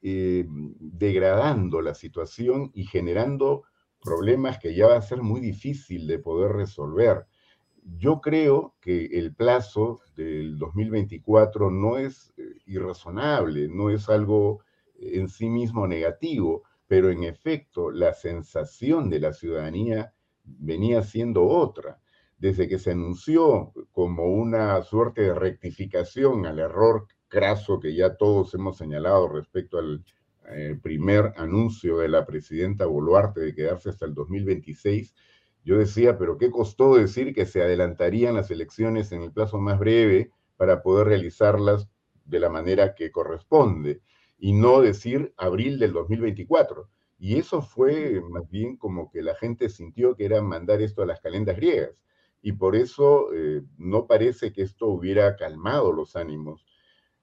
eh, 0.00 0.46
degradando 0.48 1.82
la 1.82 1.92
situación 1.92 2.70
y 2.72 2.86
generando 2.86 3.64
problemas 4.02 4.58
que 4.58 4.74
ya 4.74 4.86
va 4.86 4.96
a 4.96 5.02
ser 5.02 5.20
muy 5.20 5.42
difícil 5.42 6.06
de 6.06 6.18
poder 6.18 6.52
resolver. 6.52 7.26
Yo 7.82 8.22
creo 8.22 8.76
que 8.80 9.04
el 9.18 9.34
plazo 9.34 10.00
del 10.16 10.56
2024 10.56 11.70
no 11.70 11.98
es 11.98 12.32
eh, 12.38 12.44
irrazonable, 12.64 13.68
no 13.68 13.90
es 13.90 14.08
algo 14.08 14.62
en 14.98 15.28
sí 15.28 15.50
mismo 15.50 15.86
negativo, 15.86 16.62
pero 16.86 17.10
en 17.10 17.24
efecto 17.24 17.90
la 17.90 18.14
sensación 18.14 19.10
de 19.10 19.20
la 19.20 19.34
ciudadanía 19.34 20.14
venía 20.44 21.02
siendo 21.02 21.46
otra 21.46 22.00
desde 22.38 22.68
que 22.68 22.78
se 22.78 22.92
anunció 22.92 23.72
como 23.92 24.26
una 24.26 24.80
suerte 24.82 25.22
de 25.22 25.34
rectificación 25.34 26.46
al 26.46 26.60
error 26.60 27.06
craso 27.26 27.80
que 27.80 27.94
ya 27.94 28.16
todos 28.16 28.54
hemos 28.54 28.78
señalado 28.78 29.28
respecto 29.28 29.78
al 29.78 30.04
eh, 30.50 30.78
primer 30.80 31.34
anuncio 31.36 31.98
de 31.98 32.08
la 32.08 32.24
presidenta 32.24 32.86
Boluarte 32.86 33.40
de 33.40 33.54
quedarse 33.54 33.90
hasta 33.90 34.06
el 34.06 34.14
2026, 34.14 35.14
yo 35.64 35.76
decía, 35.76 36.16
pero 36.16 36.38
¿qué 36.38 36.50
costó 36.50 36.94
decir 36.94 37.34
que 37.34 37.44
se 37.44 37.60
adelantarían 37.60 38.36
las 38.36 38.50
elecciones 38.50 39.12
en 39.12 39.22
el 39.22 39.32
plazo 39.32 39.58
más 39.58 39.78
breve 39.78 40.30
para 40.56 40.82
poder 40.82 41.08
realizarlas 41.08 41.90
de 42.24 42.40
la 42.40 42.48
manera 42.48 42.94
que 42.94 43.10
corresponde 43.10 44.00
y 44.38 44.52
no 44.52 44.80
decir 44.80 45.34
abril 45.36 45.78
del 45.78 45.92
2024? 45.92 46.88
Y 47.18 47.36
eso 47.36 47.60
fue 47.60 48.22
más 48.30 48.48
bien 48.48 48.76
como 48.76 49.10
que 49.10 49.22
la 49.22 49.34
gente 49.34 49.68
sintió 49.68 50.14
que 50.14 50.24
era 50.24 50.40
mandar 50.40 50.80
esto 50.80 51.02
a 51.02 51.06
las 51.06 51.20
calendas 51.20 51.56
griegas 51.56 51.96
y 52.42 52.52
por 52.52 52.76
eso 52.76 53.32
eh, 53.34 53.62
no 53.76 54.06
parece 54.06 54.52
que 54.52 54.62
esto 54.62 54.86
hubiera 54.86 55.36
calmado 55.36 55.92
los 55.92 56.16
ánimos. 56.16 56.64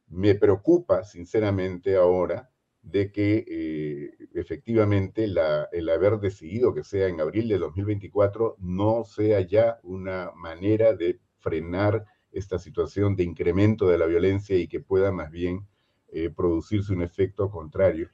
Me 0.08 0.36
preocupa, 0.36 1.04
sinceramente, 1.04 1.96
ahora 1.96 2.50
de 2.82 3.12
que 3.12 3.44
eh, 3.48 4.28
efectivamente 4.36 5.24
el 5.24 5.90
haber 5.90 6.20
decidido 6.20 6.74
que 6.74 6.84
sea 6.84 7.08
en 7.08 7.20
abril 7.20 7.48
de 7.48 7.58
2024 7.58 8.58
no 8.60 9.04
sea 9.06 9.42
ya 9.42 9.80
una 9.82 10.32
manera 10.36 10.94
de 10.94 11.20
frenar 11.40 12.06
esta 12.32 12.60
situación 12.60 13.16
de 13.16 13.24
incremento 13.24 13.88
de 13.88 13.98
la 13.98 14.06
violencia 14.06 14.56
y 14.58 14.68
que 14.68 14.82
pueda 14.82 15.12
más 15.12 15.32
bien 15.32 15.68
eh, 16.10 16.30
producirse 16.30 16.94
un 16.94 17.02
efecto 17.02 17.50
contrario. 17.50 18.10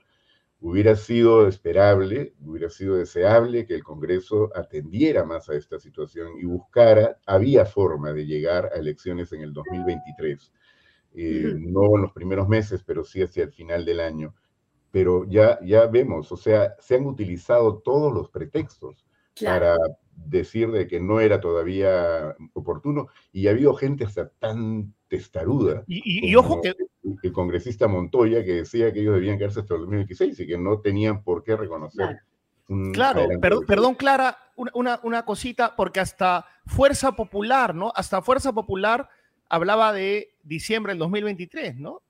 Hubiera 0.64 0.96
sido 0.96 1.48
esperable, 1.48 2.36
hubiera 2.46 2.70
sido 2.70 2.96
deseable 2.96 3.66
que 3.66 3.74
el 3.74 3.84
Congreso 3.84 4.52
atendiera 4.56 5.26
más 5.26 5.50
a 5.50 5.56
esta 5.56 5.80
situación 5.80 6.38
y 6.40 6.46
buscara, 6.46 7.18
había 7.26 7.66
forma 7.66 8.14
de 8.14 8.28
llegar 8.28 8.70
a 8.72 8.78
elecciones 8.78 9.34
en 9.34 9.42
el 9.42 9.54
2023. 9.54 10.54
Eh, 11.14 11.56
no 11.58 11.96
en 11.96 12.04
los 12.04 12.14
primeros 12.14 12.48
meses, 12.48 12.84
pero 12.86 13.04
sí 13.04 13.24
hacia 13.24 13.44
el 13.44 13.52
final 13.52 13.84
del 13.86 14.00
año. 14.00 14.36
Pero 14.92 15.26
ya, 15.28 15.60
ya 15.64 15.88
vemos, 15.88 16.32
o 16.32 16.38
sea, 16.38 16.76
se 16.80 16.96
han 16.96 17.08
utilizado 17.08 17.80
todos 17.80 18.14
los 18.14 18.30
pretextos 18.30 19.06
para 19.44 19.76
decir 20.14 20.70
de 20.72 20.88
que 20.88 21.00
no 21.00 21.20
era 21.20 21.40
todavía 21.40 22.36
oportuno 22.54 23.08
y 23.32 23.48
ha 23.48 23.52
habido 23.52 23.74
gente 23.74 24.06
hasta 24.06 24.30
tan 24.30 24.94
testaruda. 25.08 25.84
Y, 25.88 26.36
ojo 26.36 26.62
que... 26.62 26.76
El 27.24 27.32
congresista 27.32 27.88
Montoya 27.88 28.44
que 28.44 28.54
decía 28.54 28.92
que 28.92 29.02
ellos 29.02 29.16
debían 29.16 29.38
quedarse 29.38 29.62
hasta 29.62 29.76
el 29.76 29.82
2016 29.82 30.40
y 30.40 30.48
que 30.48 30.58
no 30.58 30.80
tenían 30.80 31.24
por 31.24 31.44
qué 31.44 31.56
reconocer. 31.56 32.22
Claro, 32.94 33.28
perdón, 33.68 33.96
Clara, 33.96 34.38
una, 34.56 35.00
una, 35.04 35.26
cosita, 35.26 35.76
porque 35.76 36.00
hasta 36.00 36.46
Fuerza 36.66 37.12
Popular, 37.12 37.76
¿no? 37.76 37.92
Hasta 37.94 38.22
Fuerza 38.22 38.54
Popular 38.54 39.10
hablaba 39.50 39.92
de 39.92 40.34
diciembre 40.44 40.94
del 40.94 41.00
2023, 41.00 41.76
¿no? 41.76 42.02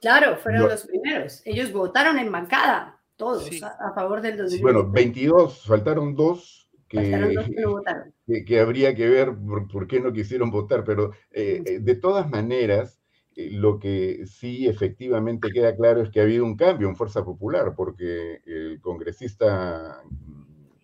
Claro, 0.00 0.38
fueron 0.38 0.68
los 0.68 0.86
primeros. 0.86 1.42
Ellos 1.44 1.72
votaron 1.72 2.18
en 2.18 2.32
bancada, 2.32 2.98
todos, 3.16 3.50
a, 3.62 3.92
favor 3.92 4.22
del 4.22 4.38
2023. 4.38 4.62
Bueno, 4.62 4.90
22, 4.90 5.66
faltaron 5.66 6.14
dos 6.14 6.70
que, 6.88 8.44
que, 8.46 8.60
habría 8.60 8.94
que 8.94 9.08
ver 9.08 9.34
por, 9.70 9.86
qué 9.86 10.00
no 10.00 10.12
quisieron 10.12 10.50
votar, 10.50 10.82
pero 10.82 11.12
eh, 11.30 11.62
eh, 11.64 11.78
de 11.80 11.94
todas 11.94 12.28
maneras, 12.28 12.99
lo 13.36 13.78
que 13.78 14.26
sí 14.26 14.66
efectivamente 14.66 15.50
queda 15.52 15.74
claro 15.76 16.02
es 16.02 16.10
que 16.10 16.20
ha 16.20 16.24
habido 16.24 16.44
un 16.44 16.56
cambio 16.56 16.88
en 16.88 16.96
Fuerza 16.96 17.24
Popular, 17.24 17.74
porque 17.76 18.42
el 18.44 18.80
congresista... 18.80 20.02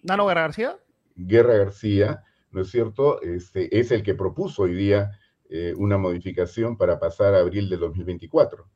¿Nano 0.03 0.27
Guerra 0.27 0.43
García? 0.43 0.79
Guerra 1.17 1.57
García, 1.57 2.23
¿no 2.53 2.63
es 2.63 2.71
cierto? 2.71 3.21
Este, 3.23 3.79
es 3.79 3.91
el 3.91 4.03
que 4.03 4.15
propuso 4.15 4.63
hoy 4.63 4.75
día 4.75 5.11
una 5.77 5.97
modificación 5.97 6.77
para 6.77 6.99
pasar 6.99 7.35
a 7.35 7.39
abril 7.39 7.69
de 7.69 7.77
2024. 7.77 8.69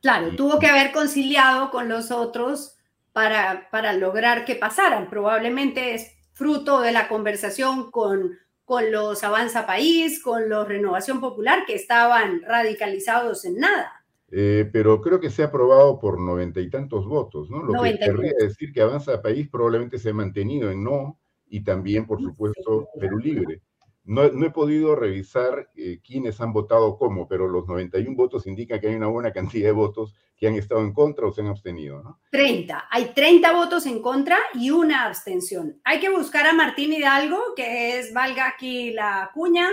Claro, 0.00 0.36
tuvo 0.36 0.58
que 0.58 0.66
haber 0.66 0.92
conciliado 0.92 1.70
con 1.70 1.88
los 1.88 2.10
otros 2.10 2.76
para, 3.12 3.68
para 3.70 3.92
lograr 3.94 4.44
que 4.44 4.54
pasaran. 4.54 5.08
Probablemente 5.08 5.94
es 5.94 6.12
fruto 6.32 6.80
de 6.80 6.92
la 6.92 7.08
conversación 7.08 7.90
con, 7.90 8.38
con 8.68 8.92
los 8.92 9.24
Avanza 9.24 9.64
País, 9.64 10.22
con 10.22 10.50
los 10.50 10.68
Renovación 10.68 11.22
Popular, 11.22 11.64
que 11.66 11.74
estaban 11.74 12.42
radicalizados 12.42 13.46
en 13.46 13.60
nada. 13.60 14.04
Eh, 14.30 14.68
pero 14.70 15.00
creo 15.00 15.18
que 15.18 15.30
se 15.30 15.42
ha 15.42 15.46
aprobado 15.46 15.98
por 15.98 16.20
noventa 16.20 16.60
y 16.60 16.68
tantos 16.68 17.06
votos, 17.06 17.48
¿no? 17.48 17.62
Lo 17.62 17.82
que 17.82 17.98
querría 17.98 18.34
decir 18.38 18.70
que 18.70 18.82
Avanza 18.82 19.22
País 19.22 19.48
probablemente 19.48 19.96
se 19.96 20.10
ha 20.10 20.12
mantenido 20.12 20.70
en 20.70 20.84
no 20.84 21.18
y 21.48 21.64
también, 21.64 22.06
por 22.06 22.20
supuesto, 22.20 22.88
Perú 23.00 23.16
Libre. 23.16 23.62
No, 24.08 24.24
he 24.24 24.50
podido 24.50 24.96
revisar 24.96 25.68
eh, 25.76 26.00
quiénes 26.02 26.40
han 26.40 26.54
votado 26.54 26.96
cómo, 26.96 27.28
pero 27.28 27.46
los 27.46 27.68
91 27.68 28.16
votos 28.16 28.46
indican 28.46 28.80
que 28.80 28.88
hay 28.88 28.94
una 28.94 29.08
buena 29.08 29.32
cantidad 29.32 29.66
de 29.66 29.72
votos 29.72 30.14
que 30.34 30.48
han 30.48 30.54
estado 30.54 30.80
en 30.80 30.94
contra 30.94 31.26
o 31.26 31.32
se 31.32 31.42
han 31.42 31.48
abstenido, 31.48 32.02
¿no? 32.02 32.18
30. 32.30 32.88
Hay 32.90 33.12
30 33.14 33.52
votos 33.52 33.84
en 33.84 34.00
contra 34.00 34.38
y 34.54 34.70
una 34.70 35.04
abstención. 35.04 35.78
Hay 35.84 36.00
que 36.00 36.08
buscar 36.08 36.46
a 36.46 36.54
Martín 36.54 36.94
Hidalgo, 36.94 37.38
que 37.54 37.98
es, 37.98 38.14
valga 38.14 38.48
aquí 38.48 38.92
la 38.92 39.30
cuña, 39.34 39.68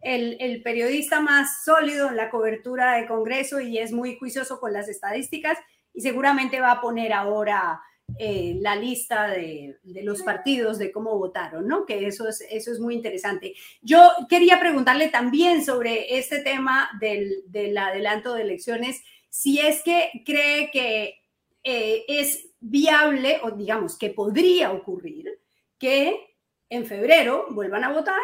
el, 0.00 0.36
el 0.40 0.62
periodista 0.62 1.20
más 1.20 1.64
sólido 1.64 2.08
en 2.08 2.16
la 2.16 2.28
cobertura 2.28 2.96
de 2.96 3.06
Congreso 3.06 3.60
y 3.60 3.78
es 3.78 3.92
muy 3.92 4.16
juicioso 4.18 4.58
con 4.58 4.72
las 4.72 4.88
estadísticas 4.88 5.58
y 5.94 6.00
seguramente 6.00 6.60
va 6.60 6.72
a 6.72 6.80
poner 6.80 7.12
ahora 7.12 7.80
eh, 8.18 8.56
la 8.60 8.76
lista 8.76 9.26
de, 9.26 9.78
los 9.82 10.22
partidos, 10.22 10.78
de 10.78 10.90
cómo 10.90 11.18
votaron, 11.18 11.68
¿no? 11.68 11.84
Que 11.84 12.06
eso 12.06 12.28
es, 12.28 12.40
eso 12.50 12.72
es 12.72 12.80
muy 12.80 12.94
interesante. 12.94 13.54
Yo 13.82 14.10
quería 14.28 14.58
preguntarle 14.58 15.08
también 15.08 15.64
sobre 15.64 16.16
este 16.16 16.40
tema 16.40 16.88
del, 16.98 17.76
adelanto 17.76 18.32
de 18.32 18.42
elecciones, 18.42 19.02
si 19.28 19.58
es 19.58 19.82
que 19.82 20.22
cree 20.24 20.70
que 20.70 21.20
eh, 21.62 22.04
es 22.08 22.48
viable 22.60 23.40
o 23.42 23.50
digamos 23.50 23.98
que 23.98 24.10
podría 24.10 24.72
ocurrir 24.72 25.38
que 25.78 26.38
en 26.70 26.86
febrero 26.86 27.46
vuelvan 27.50 27.84
a 27.84 27.92
votar 27.92 28.22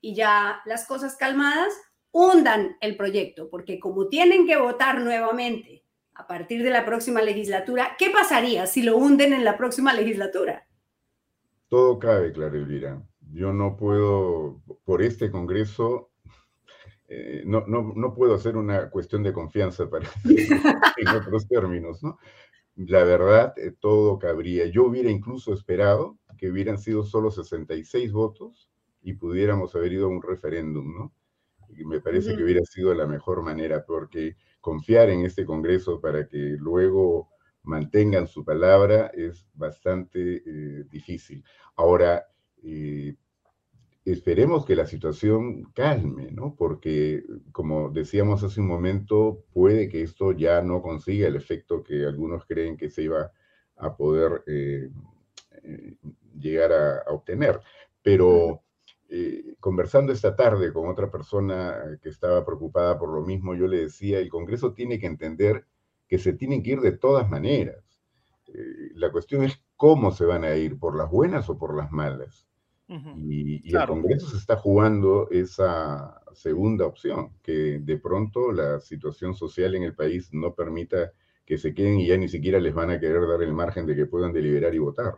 y 0.00 0.14
ya 0.14 0.62
las 0.64 0.84
cosas 0.86 1.16
calmadas 1.16 1.72
hundan 2.10 2.76
el 2.80 2.96
proyecto, 2.96 3.48
porque 3.50 3.78
como 3.78 4.08
tienen 4.08 4.46
que 4.46 4.56
votar 4.56 5.00
nuevamente 5.00 5.84
a 6.18 6.26
partir 6.26 6.64
de 6.64 6.70
la 6.70 6.84
próxima 6.84 7.22
legislatura, 7.22 7.96
¿qué 7.96 8.10
pasaría 8.10 8.66
si 8.66 8.82
lo 8.82 8.96
hunden 8.96 9.32
en 9.32 9.44
la 9.44 9.56
próxima 9.56 9.94
legislatura? 9.94 10.66
Todo 11.68 12.00
cabe, 12.00 12.32
Clara 12.32 12.56
Elvira. 12.56 13.00
Yo 13.32 13.52
no 13.52 13.76
puedo, 13.76 14.60
por 14.84 15.00
este 15.00 15.30
Congreso, 15.30 16.10
eh, 17.06 17.44
no, 17.46 17.64
no, 17.68 18.14
puedo 18.14 18.34
hacer 18.34 18.56
una 18.56 18.90
cuestión 18.90 19.22
de 19.22 19.32
confianza 19.32 19.88
para 19.88 20.10
en 20.24 21.08
otros 21.08 21.46
términos, 21.46 22.02
¿no? 22.02 22.18
La 22.74 23.04
verdad, 23.04 23.54
eh, 23.56 23.72
todo 23.78 24.18
cabría. 24.18 24.66
Yo 24.66 24.86
hubiera 24.86 25.10
incluso 25.10 25.54
esperado 25.54 26.18
que 26.36 26.50
hubieran 26.50 26.78
sido 26.78 27.04
solo 27.04 27.30
66 27.30 28.10
votos 28.10 28.68
y 29.02 29.12
pudiéramos 29.12 29.74
haber 29.76 29.92
ido 29.92 30.06
a 30.06 30.10
un 30.10 30.22
referéndum, 30.22 30.92
¿no? 30.94 31.14
Y 31.68 31.84
me 31.84 32.00
parece 32.00 32.36
que 32.36 32.42
hubiera 32.42 32.64
sido 32.64 32.92
la 32.92 33.06
mejor 33.06 33.42
manera, 33.42 33.84
porque 33.86 34.36
confiar 34.60 35.10
en 35.10 35.24
este 35.24 35.44
Congreso 35.44 36.00
para 36.00 36.26
que 36.28 36.56
luego 36.58 37.28
mantengan 37.62 38.26
su 38.26 38.44
palabra 38.44 39.10
es 39.14 39.46
bastante 39.54 40.42
eh, 40.44 40.84
difícil. 40.90 41.44
Ahora, 41.76 42.26
eh, 42.62 43.14
esperemos 44.04 44.64
que 44.64 44.74
la 44.74 44.86
situación 44.86 45.64
calme, 45.74 46.30
¿no? 46.32 46.54
Porque, 46.56 47.22
como 47.52 47.90
decíamos 47.90 48.42
hace 48.42 48.60
un 48.60 48.68
momento, 48.68 49.44
puede 49.52 49.88
que 49.88 50.02
esto 50.02 50.32
ya 50.32 50.62
no 50.62 50.80
consiga 50.80 51.28
el 51.28 51.36
efecto 51.36 51.82
que 51.82 52.06
algunos 52.06 52.46
creen 52.46 52.76
que 52.76 52.90
se 52.90 53.02
iba 53.02 53.30
a 53.76 53.96
poder 53.96 54.42
eh, 54.46 54.90
llegar 56.38 56.72
a, 56.72 57.12
obtener. 57.12 57.60
Pero 58.02 58.62
eh, 59.10 59.54
conversando 59.58 60.12
esta 60.12 60.36
tarde 60.36 60.72
con 60.72 60.88
otra 60.88 61.10
persona 61.10 61.98
que 62.02 62.10
estaba 62.10 62.44
preocupada 62.44 62.98
por 62.98 63.10
lo 63.12 63.24
mismo, 63.24 63.54
yo 63.54 63.66
le 63.66 63.78
decía, 63.78 64.18
el 64.18 64.28
Congreso 64.28 64.74
tiene 64.74 64.98
que 64.98 65.06
entender 65.06 65.64
que 66.06 66.18
se 66.18 66.34
tienen 66.34 66.62
que 66.62 66.72
ir 66.72 66.80
de 66.80 66.92
todas 66.92 67.28
maneras. 67.28 67.84
Eh, 68.48 68.90
la 68.94 69.10
cuestión 69.10 69.44
es 69.44 69.60
cómo 69.76 70.10
se 70.10 70.24
van 70.24 70.44
a 70.44 70.54
ir, 70.56 70.78
por 70.78 70.96
las 70.96 71.10
buenas 71.10 71.48
o 71.48 71.58
por 71.58 71.76
las 71.76 71.90
malas. 71.90 72.46
Y, 72.88 73.76
el 73.76 73.86
Congreso 73.86 74.30
se 74.30 74.38
está 74.38 74.56
jugando 74.56 75.28
esa 75.30 76.22
segunda 76.32 76.86
opción, 76.86 77.34
que 77.42 77.80
de 77.80 77.98
pronto 77.98 78.50
la 78.50 78.80
situación 78.80 79.34
social 79.34 79.74
en 79.74 79.82
el 79.82 79.94
país 79.94 80.30
no 80.32 80.54
permita 80.54 81.12
que 81.44 81.58
se 81.58 81.74
queden 81.74 82.00
y 82.00 82.06
ya 82.06 82.16
ni 82.16 82.28
siquiera 82.28 82.58
les 82.58 82.74
van 82.74 82.90
a 82.90 82.98
querer 82.98 83.26
dar 83.28 83.42
el 83.42 83.52
margen 83.52 83.84
de 83.84 83.94
que 83.94 84.06
puedan 84.06 84.32
deliberar 84.32 84.74
y 84.74 84.78
votar. 84.78 85.16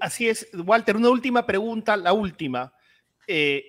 Así 0.00 0.28
es, 0.28 0.48
Walter, 0.54 0.96
una 0.96 1.10
última 1.10 1.46
pregunta, 1.46 1.96
la 1.96 2.12
última. 2.12 2.72
Eh, 3.26 3.64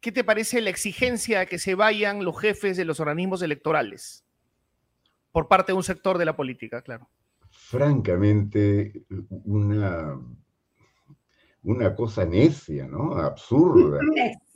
¿Qué 0.00 0.12
te 0.12 0.24
parece 0.24 0.60
la 0.60 0.70
exigencia 0.70 1.40
de 1.40 1.46
que 1.46 1.58
se 1.58 1.74
vayan 1.74 2.24
los 2.24 2.38
jefes 2.40 2.76
de 2.76 2.84
los 2.84 3.00
organismos 3.00 3.42
electorales 3.42 4.24
por 5.32 5.48
parte 5.48 5.72
de 5.72 5.76
un 5.76 5.82
sector 5.82 6.16
de 6.18 6.24
la 6.24 6.36
política, 6.36 6.80
claro? 6.82 7.08
Francamente, 7.50 9.04
una, 9.28 10.18
una 11.62 11.94
cosa 11.94 12.24
necia, 12.24 12.86
¿no? 12.86 13.16
Absurda. 13.16 14.00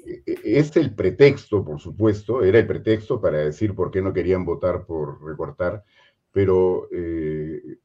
E, 0.06 0.22
e, 0.24 0.40
es 0.44 0.76
el 0.76 0.94
pretexto, 0.94 1.64
por 1.64 1.80
supuesto, 1.80 2.42
era 2.42 2.58
el 2.58 2.66
pretexto 2.66 3.20
para 3.20 3.38
decir 3.38 3.74
por 3.74 3.90
qué 3.90 4.00
no 4.00 4.12
querían 4.12 4.44
votar 4.44 4.86
por 4.86 5.22
recortar, 5.22 5.84
pero 6.32 6.88
eh, 6.92 7.79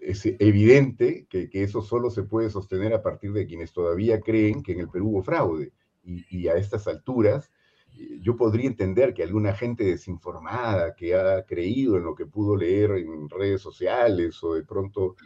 es 0.00 0.26
evidente 0.38 1.26
que, 1.28 1.48
eso 1.52 1.82
solo 1.82 2.10
se 2.10 2.22
puede 2.22 2.50
sostener 2.50 2.94
a 2.94 3.02
partir 3.02 3.32
de 3.32 3.46
quienes 3.46 3.72
todavía 3.72 4.20
creen 4.20 4.62
que 4.62 4.72
en 4.72 4.80
el 4.80 4.88
Perú 4.88 5.10
hubo 5.10 5.22
fraude. 5.22 5.72
Y, 6.02 6.48
a 6.48 6.54
estas 6.54 6.88
alturas, 6.88 7.50
eh, 7.96 8.18
yo 8.20 8.36
podría 8.36 8.66
entender 8.66 9.12
que 9.12 9.22
alguna 9.22 9.54
gente 9.54 9.84
desinformada 9.84 10.94
que 10.94 11.14
ha 11.14 11.44
creído 11.44 11.96
en 11.96 12.04
lo 12.04 12.14
que 12.14 12.26
pudo 12.26 12.56
leer 12.56 12.92
en 12.92 13.28
redes 13.28 13.60
sociales 13.60 14.42
o 14.42 14.54
de 14.54 14.64
pronto 14.64 15.16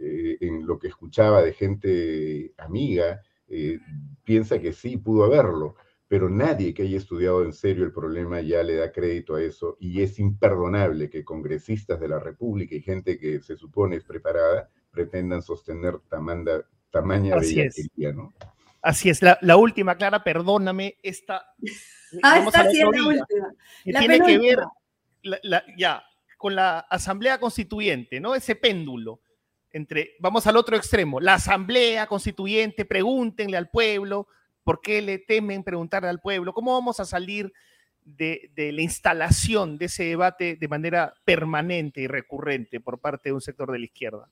eh, 0.00 0.38
en 0.40 0.66
lo 0.66 0.78
que 0.78 0.88
escuchaba 0.88 1.42
de 1.42 1.52
gente 1.52 2.52
amiga, 2.58 3.20
eh, 3.48 3.78
piensa 4.24 4.58
que 4.58 4.72
sí 4.72 4.96
pudo 4.96 5.24
haberlo 5.24 5.76
pero 6.08 6.28
nadie 6.28 6.74
que 6.74 6.82
haya 6.82 6.98
estudiado 6.98 7.44
en 7.44 7.52
serio 7.52 7.84
el 7.84 7.92
problema 7.92 8.40
ya 8.40 8.62
le 8.62 8.76
da 8.76 8.92
crédito 8.92 9.36
a 9.36 9.42
eso 9.42 9.76
y 9.80 10.02
es 10.02 10.18
imperdonable 10.18 11.10
que 11.10 11.24
congresistas 11.24 11.98
de 11.98 12.08
la 12.08 12.18
República 12.18 12.74
y 12.74 12.82
gente 12.82 13.18
que 13.18 13.40
se 13.40 13.56
supone 13.56 13.96
es 13.96 14.04
preparada 14.04 14.68
pretendan 14.90 15.42
sostener 15.42 15.98
tamanda, 16.08 16.64
tamaña 16.90 17.36
de 17.36 18.12
¿no? 18.14 18.32
Así 18.80 19.08
es, 19.08 19.20
la, 19.22 19.56
última, 19.56 19.96
Clara, 19.96 20.22
perdóname, 20.22 20.96
esta... 21.02 21.46
Ah, 22.22 22.38
está 22.38 22.70
sí, 22.70 22.78
la 22.78 22.86
última. 22.86 23.26
Que 23.82 23.92
tiene 23.92 24.20
que 24.20 24.38
ver 24.38 24.58
ya 25.76 26.04
con 26.38 26.54
la 26.54 26.78
Asamblea 26.78 27.40
Constituyente, 27.40 28.20
¿no? 28.20 28.36
Ese 28.36 28.54
péndulo 28.54 29.20
entre, 29.72 30.12
vamos 30.20 30.46
al 30.46 30.56
otro 30.56 30.76
extremo, 30.76 31.18
la 31.18 31.34
Asamblea 31.34 32.06
Constituyente, 32.06 32.84
pregúntenle 32.84 33.56
al 33.56 33.68
pueblo, 33.68 34.28
¿Por 34.64 34.80
qué 34.80 35.02
le 35.02 35.18
temen 35.18 35.62
preguntarle 35.62 36.08
al 36.08 36.20
pueblo? 36.20 36.52
¿Cómo 36.52 36.72
vamos 36.72 36.98
a 36.98 37.04
salir 37.04 37.52
de, 38.04 38.50
la 38.56 38.82
instalación 38.82 39.78
de 39.78 39.86
ese 39.86 40.04
debate 40.04 40.56
de 40.56 40.68
manera 40.68 41.14
permanente 41.24 42.00
y 42.00 42.06
recurrente 42.06 42.80
por 42.80 42.98
parte 42.98 43.28
de 43.28 43.34
un 43.34 43.40
sector 43.40 43.70
de 43.70 43.78
la 43.78 43.84
izquierda? 43.84 44.30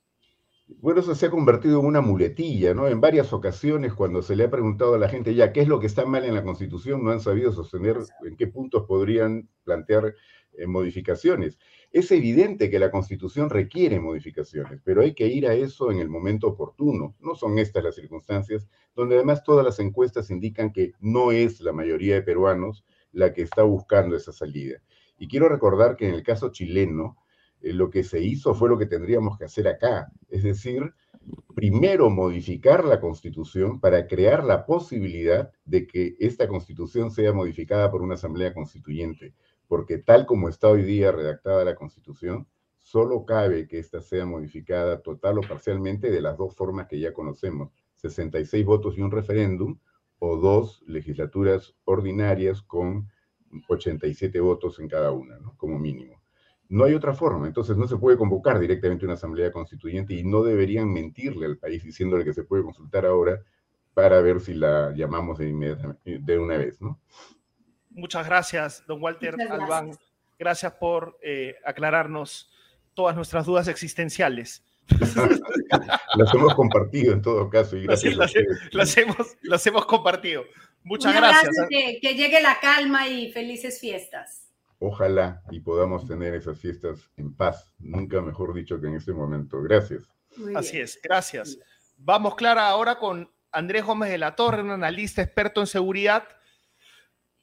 Bueno, 0.79 1.01
eso 1.01 1.15
se 1.15 1.27
ha 1.27 1.31
convertido 1.31 1.81
en 1.81 1.87
una 1.87 2.01
muletilla, 2.01 2.73
¿no? 2.73 2.89
En 2.89 3.01
varias 3.01 3.33
ocasiones, 3.33 3.93
cuando 3.93 4.23
se 4.23 4.37
le 4.37 4.45
ha 4.45 4.51
preguntado 4.51 4.95
a 4.95 4.99
la 4.99 5.09
gente 5.09 5.35
ya 5.35 5.53
qué 5.53 5.61
es 5.61 5.69
lo 5.69 5.81
que 5.81 5.87
está 5.87 6.07
mal 6.07 6.25
en 6.25 6.35
la 6.35 6.45
Constitución, 6.45 7.05
no 7.05 7.11
han 7.11 7.21
sabido 7.21 7.53
sostener 7.53 7.99
en 8.25 8.37
qué 8.37 8.47
puntos 8.47 8.85
podrían 8.87 9.49
plantear 9.65 10.15
eh, 10.55 10.67
modificaciones. 10.67 11.59
Es 11.91 12.11
evidente 12.11 12.71
que 12.71 12.79
la 12.79 12.91
Constitución 12.91 13.51
requiere 13.51 14.01
modificaciones, 14.01 14.81
pero 14.83 15.03
hay 15.03 15.15
que 15.15 15.27
ir 15.27 15.47
a 15.47 15.55
eso 15.55 15.91
en 15.91 15.99
el 15.99 16.09
momento 16.09 16.47
oportuno. 16.49 17.17
No 17.21 17.35
son 17.35 17.59
estas 17.59 17.85
las 17.85 17.95
circunstancias, 17.97 18.67
donde 18.95 19.17
además 19.17 19.43
todas 19.43 19.65
las 19.65 19.79
encuestas 19.79 20.31
indican 20.31 20.73
que 20.73 20.93
no 21.01 21.33
es 21.33 21.61
la 21.61 21.73
mayoría 21.73 22.15
de 22.15 22.23
peruanos 22.23 22.85
la 23.13 23.33
que 23.33 23.43
está 23.43 23.63
buscando 23.63 24.17
esa 24.17 24.33
salida. 24.33 24.79
Y 25.19 25.29
quiero 25.29 25.49
recordar 25.49 25.97
que 25.97 26.09
en 26.09 26.15
el 26.15 26.23
caso 26.23 26.51
chileno, 26.51 27.17
eh, 27.61 27.73
lo 27.73 27.91
que 27.91 28.05
se 28.05 28.21
hizo 28.21 28.55
fue 28.55 28.69
lo 28.69 28.79
que 28.79 28.87
tendríamos 28.87 29.39
que 29.39 29.45
hacer 29.45 29.69
acá, 29.69 30.11
es 30.29 30.43
decir, 30.43 30.93
primero 31.55 32.11
modificar 32.11 32.85
la 32.85 33.01
constitución 33.01 33.79
para 33.81 34.07
crear 34.07 34.43
la 34.45 34.67
posibilidad 34.67 35.53
de 35.65 35.87
que 35.87 36.17
esta 36.19 36.49
constitución 36.49 37.11
sea 37.11 37.33
modificada 37.33 37.91
por 37.91 38.03
una 38.03 38.15
asamblea 38.15 38.53
constituyente 38.53 39.35
porque 39.73 39.97
tal 39.97 40.27
como 40.27 40.51
está 40.51 40.69
hoy 40.69 40.83
día 40.83 41.13
redactada 41.13 41.65
la 41.65 41.77
Constitución, 41.77 42.47
solo 42.77 43.25
cabe 43.25 43.67
que 43.67 43.79
ésta 43.79 44.03
sea 44.03 44.27
modificada 44.27 45.01
total 45.01 45.39
o 45.39 45.41
parcialmente 45.41 46.11
de 46.11 46.21
las 46.21 46.37
dos 46.37 46.55
formas 46.55 46.89
que 46.89 47.01
ya 47.01 47.15
conocemos, 47.15 47.73
66 48.03 48.65
votos 48.65 48.99
y 48.99 49.01
un 49.01 49.11
referéndum, 49.11 49.79
o 50.19 50.37
dos 50.37 50.83
legislaturas 50.87 51.75
ordinarias 51.85 52.63
con 52.63 53.09
87 53.69 54.39
votos 54.41 54.79
en 54.79 54.89
cada 54.89 55.11
una, 55.11 55.39
como 55.57 55.79
mínimo. 55.79 56.23
No 56.69 56.85
hay 56.85 56.95
otra 56.95 57.13
forma, 57.13 57.47
entonces 57.47 57.77
no 57.77 57.87
se 57.87 57.97
puede 57.97 58.17
convocar 58.17 58.59
directamente 58.59 59.05
una 59.05 59.15
asamblea 59.15 59.51
constituyente 59.53 60.15
y 60.15 60.25
no 60.25 60.43
deberían 60.43 60.91
mentirle 60.93 61.47
al 61.47 61.59
país 61.59 61.83
diciéndole 61.83 62.25
que 62.25 62.33
se 62.33 62.45
puede 62.45 62.63
consultar 62.63 63.05
ahora 63.05 63.43
para 63.95 64.21
ver 64.23 64.41
si 64.41 64.55
la 64.55 64.93
llamamos 64.95 65.39
de, 65.39 65.53
de 66.05 66.39
una 66.39 66.57
vez, 66.57 66.81
¿no? 66.81 66.99
Muchas 67.91 68.27
gracias, 68.27 68.85
don 68.87 69.03
Walter 69.03 69.37
Albán. 69.51 69.91
Gracias 70.39 70.73
por 70.73 71.19
eh, 71.23 71.57
aclararnos 71.65 72.51
todas 72.95 73.15
nuestras 73.15 73.45
dudas 73.45 73.69
existenciales. 73.69 74.65
las 76.17 76.35
hemos 76.35 76.55
compartido 76.55 77.13
en 77.13 77.23
todo 77.23 77.49
caso. 77.49 77.77
Y 77.77 77.85
gracias 77.85 78.17
las, 78.73 78.97
hemos, 78.97 79.37
las 79.43 79.67
hemos 79.67 79.87
compartido. 79.87 80.45
Muchas 80.85 81.15
gracias. 81.15 81.57
¿eh? 81.71 81.99
Que, 82.01 82.15
llegue 82.15 82.41
la 82.41 82.59
calma 82.61 83.09
y 83.09 83.33
felices 83.33 83.81
fiestas. 83.81 84.49
Ojalá 84.79 85.43
y 85.51 85.61
podamos 85.61 86.07
tener 86.07 86.35
esas 86.35 86.59
fiestas 86.59 87.11
en 87.17 87.35
paz. 87.35 87.73
Nunca 87.79 88.21
mejor 88.21 88.53
dicho 88.53 88.81
que 88.81 88.89
en 88.89 88.97
este 88.97 89.13
momento. 89.13 89.63
Gracias. 89.63 90.03
Así 90.57 90.79
es, 90.79 90.99
gracias. 91.03 91.59
Vamos, 91.97 92.35
Clara, 92.35 92.69
ahora 92.69 92.99
con 92.99 93.31
Andrés 93.53 93.85
Gómez 93.85 94.11
de 94.11 94.19
la 94.19 94.35
Torre, 94.35 94.63
un 94.63 94.71
analista 94.71 95.23
experto 95.23 95.61
en 95.61 95.67
seguridad, 95.67 96.27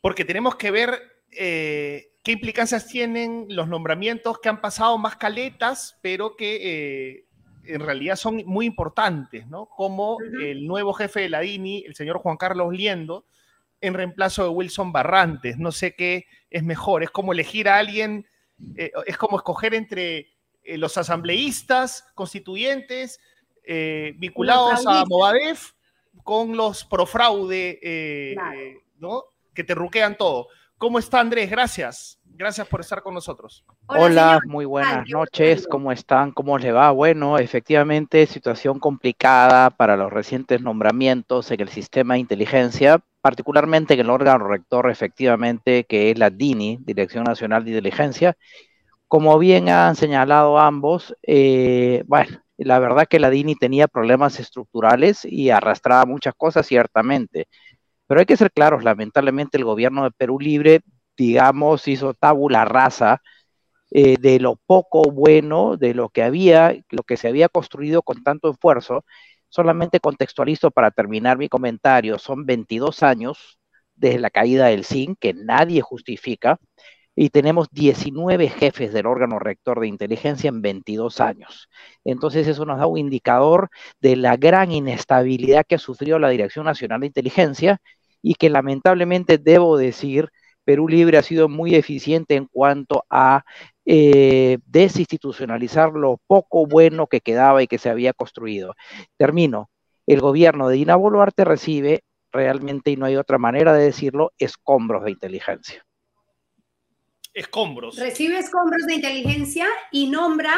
porque 0.01 0.25
tenemos 0.25 0.55
que 0.55 0.71
ver 0.71 1.23
eh, 1.31 2.17
qué 2.23 2.31
implicancias 2.31 2.87
tienen 2.87 3.45
los 3.49 3.67
nombramientos 3.67 4.39
que 4.39 4.49
han 4.49 4.59
pasado 4.59 4.97
más 4.97 5.15
caletas, 5.15 5.97
pero 6.01 6.35
que 6.35 6.57
eh, 6.61 7.28
en 7.69 7.81
realidad 7.81 8.15
son 8.15 8.43
muy 8.45 8.65
importantes, 8.65 9.47
¿no? 9.47 9.67
Como 9.67 10.17
el 10.41 10.65
nuevo 10.65 10.93
jefe 10.93 11.21
de 11.21 11.29
la 11.29 11.41
DINI, 11.41 11.83
el 11.85 11.95
señor 11.95 12.17
Juan 12.17 12.37
Carlos 12.37 12.73
Liendo, 12.73 13.25
en 13.81 13.93
reemplazo 13.93 14.43
de 14.43 14.49
Wilson 14.49 14.91
Barrantes. 14.91 15.57
No 15.57 15.71
sé 15.71 15.95
qué 15.95 16.25
es 16.49 16.63
mejor, 16.63 17.03
es 17.03 17.11
como 17.11 17.31
elegir 17.31 17.69
a 17.69 17.77
alguien, 17.77 18.27
eh, 18.75 18.91
es 19.05 19.17
como 19.17 19.37
escoger 19.37 19.73
entre 19.73 20.27
eh, 20.63 20.77
los 20.77 20.97
asambleístas 20.97 22.05
constituyentes 22.15 23.19
eh, 23.63 24.13
vinculados 24.17 24.85
a 24.85 25.05
Movadef 25.05 25.71
con 26.23 26.57
los 26.57 26.83
profraude, 26.83 28.35
¿no? 28.97 29.23
Que 29.53 29.63
te 29.63 29.75
ruquean 29.75 30.17
todo. 30.17 30.47
¿Cómo 30.77 30.99
está 30.99 31.19
Andrés? 31.19 31.49
Gracias. 31.49 32.18
Gracias 32.39 32.69
por 32.69 32.79
estar 32.79 33.03
con 33.03 33.13
nosotros. 33.13 33.65
Hola, 33.87 34.39
muy 34.45 34.63
buenas 34.63 35.09
noches. 35.09 35.67
¿Cómo 35.67 35.91
están? 35.91 36.31
¿Cómo 36.31 36.57
les 36.57 36.73
va? 36.73 36.89
Bueno, 36.91 37.37
efectivamente, 37.37 38.25
situación 38.27 38.79
complicada 38.79 39.69
para 39.71 39.97
los 39.97 40.09
recientes 40.09 40.61
nombramientos 40.61 41.51
en 41.51 41.59
el 41.59 41.67
sistema 41.67 42.13
de 42.13 42.21
inteligencia, 42.21 43.03
particularmente 43.19 43.95
en 43.95 43.99
el 43.99 44.09
órgano 44.09 44.47
rector, 44.47 44.89
efectivamente, 44.89 45.83
que 45.83 46.11
es 46.11 46.17
la 46.17 46.29
DINI, 46.29 46.79
Dirección 46.79 47.25
Nacional 47.25 47.65
de 47.65 47.71
Inteligencia. 47.71 48.37
Como 49.09 49.37
bien 49.37 49.67
han 49.67 49.97
señalado 49.97 50.59
ambos, 50.59 51.13
eh, 51.23 52.05
bueno, 52.07 52.41
la 52.55 52.79
verdad 52.79 53.05
que 53.09 53.19
la 53.19 53.29
DINI 53.29 53.55
tenía 53.55 53.89
problemas 53.89 54.39
estructurales 54.39 55.25
y 55.25 55.49
arrastraba 55.49 56.05
muchas 56.05 56.35
cosas, 56.35 56.65
ciertamente. 56.65 57.49
Pero 58.07 58.21
hay 58.21 58.25
que 58.25 58.37
ser 58.37 58.49
claros, 58.53 58.85
lamentablemente 58.85 59.57
el 59.57 59.65
gobierno 59.65 60.05
de 60.05 60.11
Perú 60.11 60.39
Libre 60.39 60.83
digamos, 61.19 61.87
hizo 61.89 62.13
tabula 62.13 62.63
rasa 62.63 63.21
eh, 63.91 64.15
de 64.19 64.39
lo 64.39 64.55
poco 64.55 65.01
bueno, 65.11 65.75
de 65.75 65.93
lo 65.93 66.09
que 66.09 66.23
había, 66.23 66.75
lo 66.89 67.03
que 67.03 67.17
se 67.17 67.27
había 67.27 67.49
construido 67.49 68.01
con 68.03 68.23
tanto 68.23 68.49
esfuerzo. 68.49 69.03
Solamente 69.49 69.99
contextualizo 69.99 70.71
para 70.71 70.91
terminar 70.91 71.37
mi 71.37 71.49
comentario, 71.49 72.19
son 72.19 72.45
22 72.45 73.03
años 73.03 73.59
desde 73.95 74.19
la 74.19 74.29
caída 74.29 74.67
del 74.67 74.85
CIN, 74.85 75.17
que 75.19 75.33
nadie 75.33 75.81
justifica, 75.81 76.57
y 77.15 77.31
tenemos 77.31 77.67
19 77.71 78.47
jefes 78.47 78.93
del 78.93 79.05
órgano 79.05 79.39
rector 79.39 79.81
de 79.81 79.87
inteligencia 79.87 80.47
en 80.47 80.61
22 80.61 81.19
años. 81.19 81.67
Entonces 82.05 82.47
eso 82.47 82.65
nos 82.65 82.79
da 82.79 82.87
un 82.87 82.97
indicador 82.97 83.69
de 83.99 84.15
la 84.15 84.37
gran 84.37 84.71
inestabilidad 84.71 85.65
que 85.67 85.75
ha 85.75 85.79
sufrido 85.79 86.17
la 86.17 86.29
Dirección 86.29 86.65
Nacional 86.65 87.01
de 87.01 87.07
Inteligencia 87.07 87.81
y 88.21 88.35
que 88.35 88.49
lamentablemente 88.49 89.37
debo 89.37 89.77
decir 89.77 90.29
Perú 90.69 90.87
Libre 90.87 91.17
ha 91.17 91.23
sido 91.23 91.49
muy 91.49 91.73
eficiente 91.73 92.35
en 92.35 92.45
cuanto 92.45 93.03
a 93.09 93.43
eh, 93.87 94.59
desinstitucionalizar 94.67 95.93
lo 95.93 96.21
poco 96.27 96.67
bueno 96.67 97.07
que 97.07 97.21
quedaba 97.21 97.63
y 97.63 97.67
que 97.67 97.79
se 97.79 97.89
había 97.89 98.13
construido. 98.13 98.75
Termino. 99.17 99.71
El 100.05 100.21
gobierno 100.21 100.67
de 100.67 100.75
Dina 100.75 100.95
Boluarte 100.95 101.43
recibe 101.43 102.03
realmente, 102.31 102.91
y 102.91 102.97
no 102.97 103.07
hay 103.07 103.15
otra 103.15 103.39
manera 103.39 103.73
de 103.73 103.85
decirlo, 103.85 104.31
escombros 104.37 105.05
de 105.05 105.09
inteligencia. 105.09 105.83
Escombros. 107.33 107.97
Recibe 107.97 108.37
escombros 108.37 108.85
de 108.85 108.93
inteligencia 108.93 109.65
y 109.91 110.11
nombra 110.11 110.53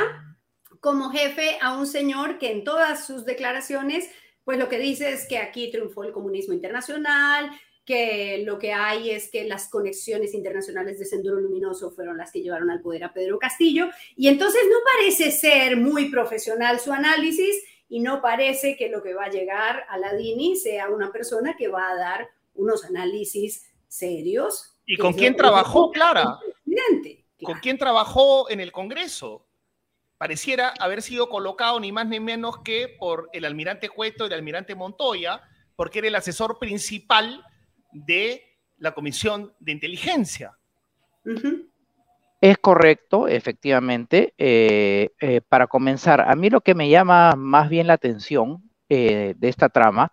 como 0.81 1.09
jefe 1.11 1.57
a 1.61 1.77
un 1.77 1.87
señor 1.87 2.37
que 2.37 2.51
en 2.51 2.65
todas 2.65 3.07
sus 3.07 3.23
declaraciones, 3.23 4.09
pues 4.43 4.59
lo 4.59 4.67
que 4.67 4.77
dice 4.77 5.13
es 5.13 5.25
que 5.25 5.37
aquí 5.37 5.71
triunfó 5.71 6.03
el 6.03 6.11
comunismo 6.11 6.53
internacional, 6.53 7.49
que 7.85 8.43
lo 8.45 8.59
que 8.59 8.73
hay 8.73 9.09
es 9.11 9.29
que 9.29 9.45
las 9.45 9.69
conexiones 9.69 10.33
internacionales 10.33 10.99
de 10.99 11.05
Sendero 11.05 11.39
Luminoso 11.39 11.91
fueron 11.91 12.17
las 12.17 12.31
que 12.31 12.41
llevaron 12.41 12.69
al 12.69 12.81
poder 12.81 13.03
a 13.03 13.13
Pedro 13.13 13.39
Castillo. 13.39 13.89
Y 14.15 14.27
entonces 14.27 14.61
no 14.69 14.77
parece 14.97 15.31
ser 15.31 15.77
muy 15.77 16.09
profesional 16.09 16.79
su 16.79 16.93
análisis 16.93 17.63
y 17.89 17.99
no 17.99 18.21
parece 18.21 18.77
que 18.77 18.89
lo 18.89 19.01
que 19.01 19.13
va 19.13 19.25
a 19.25 19.29
llegar 19.29 19.85
a 19.89 19.97
la 19.97 20.13
DINI 20.13 20.55
sea 20.55 20.89
una 20.89 21.11
persona 21.11 21.55
que 21.57 21.67
va 21.67 21.89
a 21.89 21.95
dar 21.95 22.29
unos 22.53 22.85
análisis 22.85 23.69
serios. 23.87 24.77
¿Y 24.85 24.97
con 24.97 25.13
quién 25.13 25.35
trabajó, 25.35 25.91
Clara? 25.91 26.39
¿Con 27.43 27.59
quién 27.59 27.77
trabajó 27.77 28.49
en 28.49 28.59
el 28.59 28.71
Congreso? 28.71 29.47
Pareciera 30.17 30.73
haber 30.79 31.01
sido 31.01 31.29
colocado 31.29 31.79
ni 31.79 31.91
más 31.91 32.07
ni 32.07 32.19
menos 32.19 32.59
que 32.59 32.87
por 32.87 33.29
el 33.33 33.43
almirante 33.43 33.89
Cueto 33.89 34.25
y 34.25 34.27
el 34.27 34.33
almirante 34.33 34.75
Montoya, 34.75 35.41
porque 35.75 35.99
era 35.99 36.09
el 36.09 36.15
asesor 36.15 36.59
principal 36.59 37.43
de 37.91 38.43
la 38.77 38.93
Comisión 38.93 39.53
de 39.59 39.71
Inteligencia. 39.71 40.57
Es 42.41 42.57
correcto, 42.57 43.27
efectivamente. 43.27 44.33
Eh, 44.37 45.11
eh, 45.21 45.41
para 45.47 45.67
comenzar, 45.67 46.21
a 46.21 46.35
mí 46.35 46.49
lo 46.49 46.61
que 46.61 46.73
me 46.73 46.89
llama 46.89 47.35
más 47.37 47.69
bien 47.69 47.85
la 47.85 47.93
atención 47.93 48.63
eh, 48.89 49.35
de 49.37 49.47
esta 49.47 49.69
trama, 49.69 50.11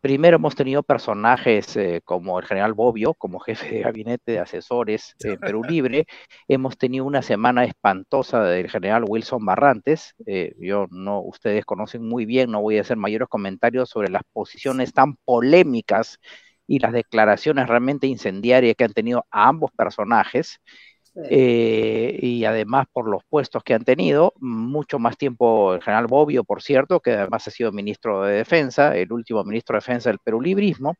primero 0.00 0.36
hemos 0.36 0.54
tenido 0.54 0.82
personajes 0.82 1.78
como 2.04 2.38
el 2.38 2.46
general 2.46 2.72
Bobbio, 2.72 3.12
como 3.12 3.40
jefe 3.40 3.74
de 3.74 3.80
gabinete 3.82 4.32
de 4.32 4.38
asesores 4.38 5.16
en 5.20 5.38
Perú 5.40 5.64
Libre, 5.64 6.06
hemos 6.48 6.78
tenido 6.78 7.04
una 7.04 7.22
semana 7.22 7.64
espantosa 7.64 8.42
del 8.44 8.70
general 8.70 9.04
Wilson 9.06 9.44
Barrantes, 9.44 10.14
yo 10.58 10.86
no, 10.90 11.20
ustedes 11.20 11.64
conocen 11.64 12.06
muy 12.06 12.24
bien, 12.24 12.52
no 12.52 12.62
voy 12.62 12.78
a 12.78 12.82
hacer 12.82 12.96
mayores 12.96 13.28
comentarios 13.28 13.90
sobre 13.90 14.10
las 14.10 14.22
posiciones 14.32 14.92
tan 14.92 15.16
polémicas 15.16 16.20
y 16.66 16.78
las 16.78 16.92
declaraciones 16.92 17.68
realmente 17.68 18.06
incendiarias 18.06 18.74
que 18.76 18.84
han 18.84 18.92
tenido 18.92 19.26
a 19.30 19.48
ambos 19.48 19.70
personajes. 19.76 20.60
Eh, 21.30 22.18
y 22.20 22.44
además 22.44 22.86
por 22.92 23.08
los 23.08 23.22
puestos 23.30 23.62
que 23.62 23.72
han 23.72 23.84
tenido, 23.84 24.34
mucho 24.38 24.98
más 24.98 25.16
tiempo 25.16 25.72
el 25.74 25.82
general 25.82 26.06
Bobbio, 26.08 26.44
por 26.44 26.60
cierto, 26.62 27.00
que 27.00 27.12
además 27.12 27.48
ha 27.48 27.50
sido 27.50 27.72
ministro 27.72 28.24
de 28.24 28.34
Defensa, 28.36 28.94
el 28.94 29.10
último 29.10 29.42
ministro 29.42 29.74
de 29.74 29.78
Defensa 29.78 30.10
del 30.10 30.18
Perú 30.18 30.42
Librismo, 30.42 30.94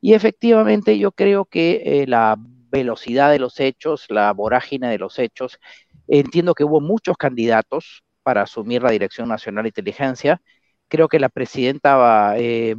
y 0.00 0.12
efectivamente 0.12 0.98
yo 0.98 1.10
creo 1.12 1.46
que 1.46 2.02
eh, 2.02 2.06
la 2.06 2.36
velocidad 2.38 3.30
de 3.30 3.38
los 3.38 3.58
hechos, 3.58 4.06
la 4.10 4.30
vorágine 4.34 4.90
de 4.90 4.98
los 4.98 5.18
hechos, 5.18 5.58
entiendo 6.06 6.54
que 6.54 6.64
hubo 6.64 6.80
muchos 6.82 7.16
candidatos 7.16 8.02
para 8.22 8.42
asumir 8.42 8.82
la 8.82 8.90
Dirección 8.90 9.28
Nacional 9.28 9.64
de 9.64 9.68
Inteligencia, 9.70 10.42
creo 10.88 11.08
que 11.08 11.18
la 11.18 11.30
presidenta 11.30 12.34
eh, 12.36 12.74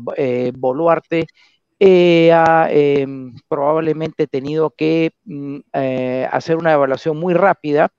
Boluarte 0.56 1.26
eh, 1.80 2.32
ha 2.34 2.68
em, 2.72 3.36
probablemente 3.48 4.28
tenido 4.28 4.72
que 4.72 5.12
mm, 5.26 5.58
eh, 5.74 6.28
hacer 6.32 6.58
una 6.58 6.74
evaluación 6.74 7.18
muy 7.18 7.34
rápida. 7.34 7.90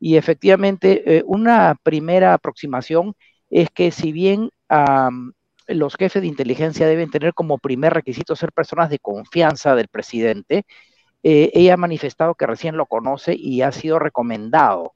Y 0.00 0.16
efectivamente 0.16 1.18
eh, 1.18 1.22
una 1.26 1.76
primera 1.82 2.34
aproximación 2.34 3.14
es 3.50 3.70
que 3.70 3.90
si 3.90 4.12
bien 4.12 4.50
los 5.68 5.96
jefes 5.96 6.22
de 6.22 6.28
inteligencia 6.28 6.86
deben 6.88 7.10
tener 7.10 7.34
como 7.34 7.58
primer 7.58 7.94
requisito 7.94 8.36
ser 8.36 8.52
personas 8.52 8.90
de 8.90 8.98
confianza 8.98 9.74
del 9.74 9.88
presidente, 9.88 10.64
ella 11.22 11.74
ha 11.74 11.76
manifestado 11.76 12.34
que 12.34 12.46
recién 12.46 12.76
lo 12.76 12.86
conoce 12.86 13.34
y 13.36 13.62
ha 13.62 13.72
sido 13.72 13.98
recomendado 13.98 14.95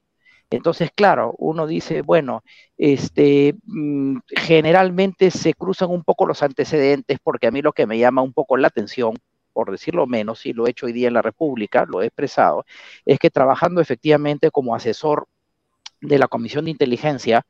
entonces, 0.51 0.91
claro, 0.93 1.33
uno 1.37 1.65
dice, 1.65 2.01
bueno, 2.01 2.43
este, 2.77 3.55
mm, 3.65 4.17
generalmente 4.27 5.31
se 5.31 5.53
cruzan 5.53 5.89
un 5.91 6.03
poco 6.03 6.25
los 6.25 6.43
antecedentes 6.43 7.19
porque 7.23 7.47
a 7.47 7.51
mí 7.51 7.61
lo 7.61 7.71
que 7.71 7.87
me 7.87 7.97
llama 7.97 8.21
un 8.21 8.33
poco 8.33 8.57
la 8.57 8.67
atención, 8.67 9.13
por 9.53 9.71
decirlo 9.71 10.07
menos, 10.07 10.45
y 10.45 10.53
lo 10.53 10.67
he 10.67 10.71
hecho 10.71 10.87
hoy 10.87 10.93
día 10.93 11.07
en 11.07 11.13
la 11.13 11.21
República, 11.21 11.85
lo 11.87 12.01
he 12.01 12.07
expresado, 12.07 12.65
es 13.05 13.17
que 13.17 13.29
trabajando 13.29 13.79
efectivamente 13.81 14.51
como 14.51 14.75
asesor 14.75 15.27
de 16.01 16.19
la 16.19 16.27
Comisión 16.27 16.65
de 16.65 16.71
Inteligencia, 16.71 17.45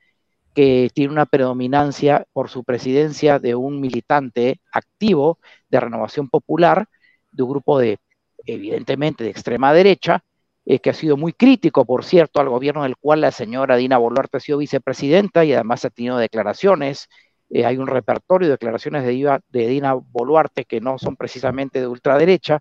que 0.54 0.90
tiene 0.94 1.14
una 1.14 1.26
predominancia 1.26 2.26
por 2.34 2.50
su 2.50 2.64
presidencia 2.64 3.40
de 3.40 3.56
un 3.56 3.82
militante 3.82 4.62
activo 4.72 5.40
de 5.70 5.80
renovación 5.80 6.30
popular, 6.30 6.88
de 7.32 7.44
un 7.44 7.50
grupo 7.50 7.80
de, 7.80 7.98
evidentemente, 8.46 9.24
de 9.24 9.32
extrema 9.32 9.74
derecha, 9.74 10.24
eh, 10.66 10.80
que 10.80 10.92
ha 10.92 10.94
sido 10.94 11.18
muy 11.18 11.34
crítico, 11.34 11.86
por 11.86 12.06
cierto, 12.06 12.40
al 12.40 12.50
gobierno 12.50 12.84
del 12.84 12.96
cual 12.98 13.22
la 13.22 13.32
señora 13.32 13.78
Dina 13.78 13.98
Boluarte 13.98 14.38
ha 14.38 14.40
sido 14.40 14.60
vicepresidenta 14.60 15.44
y 15.44 15.54
además 15.54 15.86
ha 15.86 15.90
tenido 15.90 16.18
declaraciones. 16.18 17.10
Eh, 17.50 17.66
hay 17.66 17.78
un 17.78 17.88
repertorio 17.88 18.48
de 18.48 18.54
declaraciones 18.54 19.04
de, 19.04 19.68
Dina 19.68 19.94
Boluarte 19.94 20.66
que 20.66 20.80
no 20.80 21.00
son 21.00 21.16
precisamente 21.16 21.80
de 21.80 21.88
ultraderecha. 21.88 22.60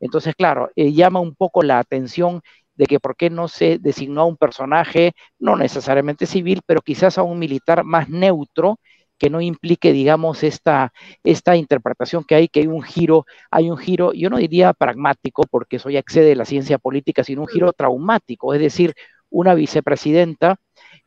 Entonces, 0.00 0.34
claro, 0.34 0.70
eh, 0.76 0.92
llama 0.92 1.20
un 1.20 1.34
poco 1.34 1.62
la 1.62 1.78
atención 1.78 2.42
de 2.74 2.86
que 2.86 3.00
por 3.00 3.16
qué 3.16 3.30
no 3.30 3.48
se 3.48 3.78
designó 3.78 4.22
a 4.22 4.26
un 4.26 4.36
personaje, 4.38 5.12
no 5.38 5.56
necesariamente 5.56 6.26
civil, 6.26 6.62
pero 6.66 6.80
quizás 6.80 7.18
a 7.18 7.22
un 7.22 7.38
militar 7.38 7.84
más 7.84 8.08
neutro, 8.08 8.78
que 9.22 9.30
no 9.30 9.40
implique, 9.40 9.92
digamos, 9.92 10.42
esta, 10.42 10.92
esta 11.22 11.54
interpretación 11.54 12.24
que 12.24 12.34
hay, 12.34 12.48
que 12.48 12.58
hay 12.58 12.66
un 12.66 12.82
giro, 12.82 13.24
hay 13.52 13.70
un 13.70 13.76
giro, 13.78 14.12
yo 14.12 14.28
no 14.30 14.38
diría 14.38 14.72
pragmático, 14.72 15.44
porque 15.48 15.76
eso 15.76 15.90
ya 15.90 16.00
excede 16.00 16.30
de 16.30 16.34
la 16.34 16.44
ciencia 16.44 16.76
política, 16.78 17.22
sino 17.22 17.42
un 17.42 17.46
giro 17.46 17.72
traumático, 17.72 18.52
es 18.52 18.60
decir, 18.60 18.94
una 19.30 19.54
vicepresidenta 19.54 20.56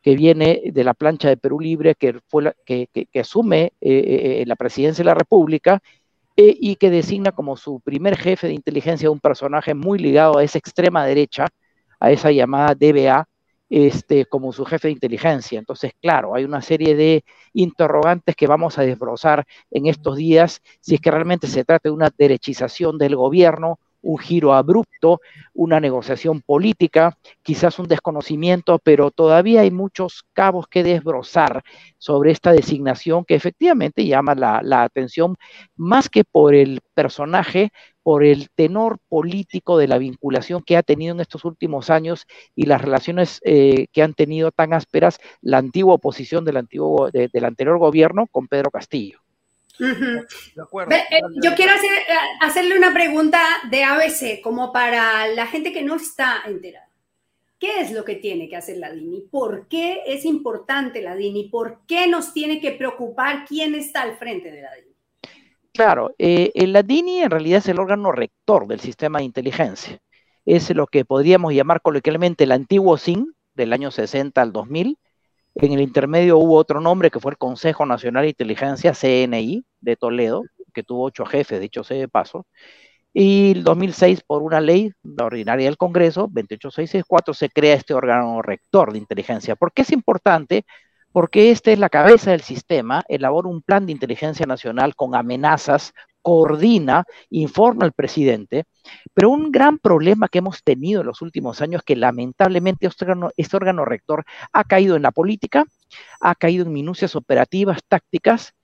que 0.00 0.16
viene 0.16 0.62
de 0.72 0.82
la 0.82 0.94
plancha 0.94 1.28
de 1.28 1.36
Perú 1.36 1.60
Libre, 1.60 1.94
que, 1.94 2.18
fue 2.26 2.54
que, 2.64 2.88
asume 3.20 3.74
eh, 3.82 4.40
eh, 4.40 4.44
la 4.46 4.56
presidencia 4.56 5.02
de 5.02 5.10
la 5.10 5.14
República 5.14 5.80
eh, 6.38 6.56
y 6.58 6.76
que 6.76 6.88
designa 6.88 7.32
como 7.32 7.58
su 7.58 7.80
primer 7.80 8.16
jefe 8.16 8.46
de 8.46 8.54
inteligencia 8.54 9.10
un 9.10 9.20
personaje 9.20 9.74
muy 9.74 9.98
ligado 9.98 10.38
a 10.38 10.42
esa 10.42 10.56
extrema 10.56 11.04
derecha, 11.04 11.48
a 12.00 12.10
esa 12.12 12.30
llamada 12.32 12.74
DBA, 12.74 13.28
este, 13.68 14.26
como 14.26 14.52
su 14.52 14.64
jefe 14.64 14.88
de 14.88 14.92
inteligencia. 14.92 15.58
Entonces, 15.58 15.92
claro, 16.00 16.34
hay 16.34 16.44
una 16.44 16.62
serie 16.62 16.94
de 16.94 17.24
interrogantes 17.52 18.36
que 18.36 18.46
vamos 18.46 18.78
a 18.78 18.82
desbrozar 18.82 19.44
en 19.70 19.86
estos 19.86 20.16
días, 20.16 20.62
si 20.80 20.94
es 20.94 21.00
que 21.00 21.10
realmente 21.10 21.46
se 21.46 21.64
trata 21.64 21.88
de 21.88 21.94
una 21.94 22.10
derechización 22.16 22.98
del 22.98 23.16
gobierno, 23.16 23.78
un 24.06 24.18
giro 24.18 24.54
abrupto, 24.54 25.20
una 25.52 25.80
negociación 25.80 26.40
política, 26.40 27.18
quizás 27.42 27.78
un 27.80 27.88
desconocimiento, 27.88 28.78
pero 28.78 29.10
todavía 29.10 29.62
hay 29.62 29.72
muchos 29.72 30.24
cabos 30.32 30.68
que 30.68 30.84
desbrozar 30.84 31.62
sobre 31.98 32.30
esta 32.30 32.52
designación 32.52 33.24
que 33.24 33.34
efectivamente 33.34 34.06
llama 34.06 34.34
la, 34.34 34.82
atención 34.82 35.36
más 35.74 36.08
que 36.08 36.22
por 36.22 36.54
el 36.54 36.80
personaje, 36.94 37.70
por 38.04 38.22
el 38.22 38.48
tenor 38.54 38.98
político 39.08 39.76
de 39.76 39.88
la 39.88 39.98
vinculación 39.98 40.62
que 40.62 40.76
ha 40.76 40.84
tenido 40.84 41.12
en 41.12 41.20
estos 41.20 41.44
últimos 41.44 41.90
años 41.90 42.26
y 42.54 42.66
las 42.66 42.80
relaciones 42.80 43.40
eh, 43.44 43.88
que 43.92 44.02
han 44.02 44.14
tenido 44.14 44.52
tan 44.52 44.72
ásperas 44.72 45.18
la 45.40 45.58
antigua 45.58 45.94
oposición 45.94 46.44
del, 46.44 46.58
antiguo, 46.58 47.10
del 47.10 47.44
anterior 47.44 47.78
gobierno 47.78 48.28
con 48.28 48.46
Pedro 48.46 48.70
Castillo. 48.70 49.25
Eh, 49.78 51.20
yo 51.42 51.54
quiero 51.54 51.72
hacer, 51.72 51.90
eh, 51.90 52.14
hacerle 52.40 52.78
una 52.78 52.92
pregunta 52.92 53.40
de 53.70 53.84
ABC, 53.84 54.40
como 54.42 54.72
para 54.72 55.28
la 55.28 55.46
gente 55.46 55.72
que 55.72 55.82
no 55.82 55.96
está 55.96 56.42
enterada. 56.46 56.88
¿Qué 57.58 57.80
es 57.80 57.90
lo 57.90 58.04
que 58.04 58.16
tiene 58.16 58.48
que 58.48 58.56
hacer 58.56 58.76
la 58.76 58.92
DINI? 58.92 59.28
¿Por 59.30 59.66
qué 59.68 60.02
es 60.06 60.24
importante 60.26 61.00
la 61.00 61.16
DINI? 61.16 61.48
¿Por 61.48 61.80
qué 61.86 62.06
nos 62.06 62.34
tiene 62.34 62.60
que 62.60 62.72
preocupar 62.72 63.46
quién 63.46 63.74
está 63.74 64.02
al 64.02 64.16
frente 64.18 64.50
de 64.50 64.62
la 64.62 64.74
DINI? 64.74 64.94
Claro, 65.72 66.14
eh, 66.18 66.52
la 66.66 66.82
DINI 66.82 67.22
en 67.22 67.30
realidad 67.30 67.58
es 67.58 67.68
el 67.68 67.78
órgano 67.78 68.12
rector 68.12 68.66
del 68.66 68.80
sistema 68.80 69.18
de 69.18 69.24
inteligencia. 69.24 69.98
Es 70.44 70.74
lo 70.74 70.86
que 70.86 71.04
podríamos 71.04 71.54
llamar 71.54 71.80
coloquialmente 71.80 72.44
el 72.44 72.52
antiguo 72.52 72.98
SIN 72.98 73.34
del 73.54 73.72
año 73.72 73.90
60 73.90 74.40
al 74.40 74.52
2000, 74.52 74.98
en 75.56 75.72
el 75.72 75.80
intermedio 75.80 76.38
hubo 76.38 76.56
otro 76.56 76.80
nombre 76.80 77.10
que 77.10 77.20
fue 77.20 77.32
el 77.32 77.38
Consejo 77.38 77.86
Nacional 77.86 78.24
de 78.24 78.30
Inteligencia, 78.30 78.92
CNI, 78.92 79.64
de 79.80 79.96
Toledo, 79.96 80.42
que 80.74 80.82
tuvo 80.82 81.04
ocho 81.04 81.24
jefes, 81.24 81.60
dicho 81.60 81.82
sea 81.82 81.96
de 81.96 82.08
paso. 82.08 82.46
Y 83.14 83.52
en 83.52 83.64
2006, 83.64 84.22
por 84.26 84.42
una 84.42 84.60
ley, 84.60 84.92
ordinaria 85.18 85.66
del 85.66 85.78
Congreso, 85.78 86.28
28664, 86.30 87.32
se 87.32 87.48
crea 87.48 87.74
este 87.74 87.94
órgano 87.94 88.42
rector 88.42 88.92
de 88.92 88.98
inteligencia. 88.98 89.56
¿Por 89.56 89.72
qué 89.72 89.82
es 89.82 89.92
importante? 89.92 90.66
Porque 91.12 91.50
este 91.50 91.72
es 91.72 91.78
la 91.78 91.88
cabeza 91.88 92.32
del 92.32 92.42
sistema, 92.42 93.02
elabora 93.08 93.48
un 93.48 93.62
plan 93.62 93.86
de 93.86 93.92
inteligencia 93.92 94.44
nacional 94.44 94.94
con 94.94 95.14
amenazas, 95.14 95.94
coordina, 96.26 97.04
informa 97.30 97.84
al 97.84 97.92
presidente, 97.92 98.64
pero 99.14 99.30
un 99.30 99.52
gran 99.52 99.78
problema 99.78 100.26
que 100.26 100.38
hemos 100.38 100.64
tenido 100.64 101.02
en 101.02 101.06
los 101.06 101.22
últimos 101.22 101.62
años 101.62 101.82
es 101.82 101.84
que 101.84 101.94
lamentablemente 101.94 102.88
este 102.88 103.04
órgano, 103.04 103.30
este 103.36 103.56
órgano 103.56 103.84
rector 103.84 104.24
ha 104.52 104.64
caído 104.64 104.96
en 104.96 105.02
la 105.02 105.12
política, 105.12 105.66
ha 106.18 106.34
caído 106.34 106.66
en 106.66 106.72
minucias 106.72 107.14
operativas, 107.14 107.78
tácticas, 107.86 108.54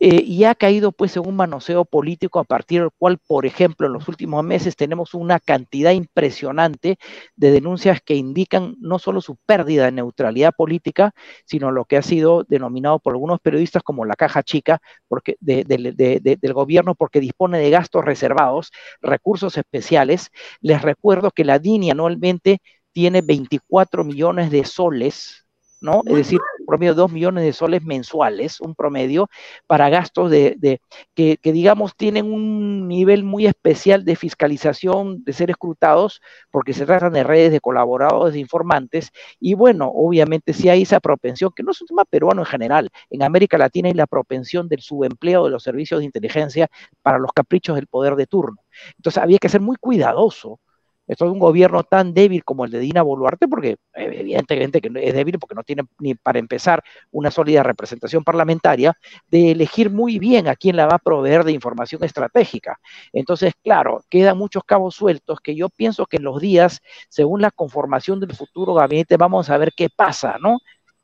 eh, 0.00 0.22
y 0.24 0.44
ha 0.44 0.54
caído 0.54 0.92
pues 0.92 1.16
en 1.16 1.26
un 1.26 1.34
manoseo 1.36 1.84
político 1.84 2.38
a 2.38 2.44
partir 2.44 2.82
del 2.82 2.90
cual, 2.96 3.18
por 3.18 3.46
ejemplo, 3.46 3.86
en 3.86 3.92
los 3.94 4.06
últimos 4.08 4.44
meses 4.44 4.76
tenemos 4.76 5.12
una 5.14 5.40
cantidad 5.40 5.90
impresionante 5.92 6.98
de 7.36 7.50
denuncias 7.50 8.00
que 8.00 8.14
indican 8.14 8.76
no 8.80 8.98
solo 9.00 9.20
su 9.20 9.36
pérdida 9.46 9.86
de 9.86 9.92
neutralidad 9.92 10.52
política, 10.56 11.12
sino 11.46 11.72
lo 11.72 11.84
que 11.84 11.96
ha 11.96 12.02
sido 12.02 12.44
denominado 12.44 13.00
por 13.00 13.14
algunos 13.14 13.40
periodistas 13.40 13.82
como 13.82 14.04
la 14.04 14.14
caja 14.14 14.42
chica 14.44 14.80
porque, 15.08 15.36
del 15.40 16.52
gobierno 16.52 16.94
porque 16.94 17.20
dispone 17.20 17.58
de 17.58 17.70
gastos 17.70 18.04
reservados, 18.04 18.70
recursos 19.02 19.56
especiales. 19.58 20.30
Les 20.60 20.80
recuerdo 20.82 21.30
que 21.32 21.44
la 21.44 21.58
DINI 21.58 21.90
anualmente 21.90 22.60
tiene 22.92 23.20
24 23.22 24.04
millones 24.04 24.50
de 24.50 24.64
soles 24.64 25.47
¿no? 25.80 26.02
Es 26.06 26.16
decir, 26.16 26.40
promedio 26.66 26.92
de 26.92 26.98
2 26.98 27.12
millones 27.12 27.44
de 27.44 27.52
soles 27.52 27.82
mensuales, 27.82 28.60
un 28.60 28.74
promedio, 28.74 29.28
para 29.66 29.88
gastos 29.88 30.30
de, 30.30 30.80
que, 31.14 31.38
digamos, 31.42 31.96
tienen 31.96 32.30
un 32.30 32.88
nivel 32.88 33.24
muy 33.24 33.46
especial 33.46 34.04
de 34.04 34.16
fiscalización, 34.16 35.24
de 35.24 35.32
ser 35.32 35.50
escrutados, 35.50 36.20
porque 36.50 36.74
se 36.74 36.84
tratan 36.84 37.14
de 37.14 37.24
redes 37.24 37.52
de 37.52 37.60
colaboradores, 37.60 38.34
de 38.34 38.40
informantes, 38.40 39.10
y 39.40 39.54
bueno, 39.54 39.90
obviamente 39.94 40.52
si 40.52 40.68
hay 40.68 40.82
esa 40.82 41.00
propensión, 41.00 41.52
que 41.56 41.62
no 41.62 41.70
es 41.70 41.80
un 41.80 41.88
tema 41.88 42.04
peruano 42.04 42.42
en 42.42 42.46
general, 42.46 42.90
en 43.10 43.22
América 43.22 43.56
Latina 43.56 43.88
hay 43.88 43.94
la 43.94 44.06
propensión 44.06 44.68
del 44.68 44.80
subempleo 44.80 45.44
de 45.44 45.50
los 45.50 45.62
servicios 45.62 46.00
de 46.00 46.06
inteligencia 46.06 46.68
para 47.02 47.18
los 47.18 47.32
caprichos 47.32 47.76
del 47.76 47.86
poder 47.86 48.16
de 48.16 48.26
turno. 48.26 48.58
Entonces 48.96 49.22
había 49.22 49.38
que 49.38 49.48
ser 49.48 49.60
muy 49.60 49.76
cuidadoso 49.76 50.60
esto 51.08 51.24
es 51.24 51.32
un 51.32 51.38
gobierno 51.38 51.82
tan 51.84 52.12
débil 52.12 52.44
como 52.44 52.64
el 52.66 52.70
de 52.70 52.78
Dina 52.80 53.02
Boluarte, 53.02 53.48
porque 53.48 53.76
evidentemente 53.94 54.80
que 54.80 54.90
es 54.94 55.14
débil 55.14 55.38
porque 55.38 55.54
no 55.54 55.64
tiene 55.64 55.84
ni 55.98 56.14
para 56.14 56.38
empezar 56.38 56.82
una 57.10 57.30
sólida 57.30 57.62
representación 57.62 58.22
parlamentaria, 58.24 58.94
de 59.26 59.52
elegir 59.52 59.90
muy 59.90 60.18
bien 60.18 60.48
a 60.48 60.54
quién 60.54 60.76
la 60.76 60.86
va 60.86 60.96
a 60.96 60.98
proveer 60.98 61.44
de 61.44 61.52
información 61.52 62.04
estratégica. 62.04 62.78
Entonces, 63.12 63.54
claro, 63.62 64.04
quedan 64.10 64.36
muchos 64.36 64.62
cabos 64.64 64.94
sueltos 64.94 65.40
que 65.40 65.56
yo 65.56 65.70
pienso 65.70 66.06
que 66.06 66.18
en 66.18 66.24
los 66.24 66.40
días, 66.40 66.80
según 67.08 67.40
la 67.40 67.50
conformación 67.50 68.20
del 68.20 68.34
futuro 68.34 68.74
gabinete, 68.74 69.16
vamos 69.16 69.48
a 69.50 69.58
ver 69.58 69.72
qué 69.74 69.88
pasa, 69.88 70.36
¿no? 70.40 70.58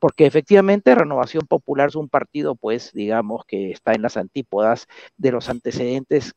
porque 0.04 0.26
efectivamente 0.26 0.94
Renovación 0.94 1.46
Popular 1.46 1.88
es 1.88 1.94
un 1.94 2.10
partido, 2.10 2.56
pues, 2.56 2.92
digamos, 2.92 3.46
que 3.46 3.70
está 3.70 3.94
en 3.94 4.02
las 4.02 4.18
antípodas 4.18 4.86
de 5.16 5.32
los 5.32 5.48
antecedentes 5.48 6.34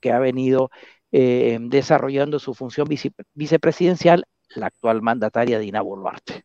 que 0.00 0.10
ha 0.10 0.18
venido 0.18 0.70
eh, 1.16 1.56
desarrollando 1.60 2.40
su 2.40 2.54
función 2.54 2.88
vicepresidencial 3.34 4.24
la 4.56 4.66
actual 4.66 5.00
mandataria 5.00 5.60
Dina 5.60 5.80
Boluarte. 5.80 6.44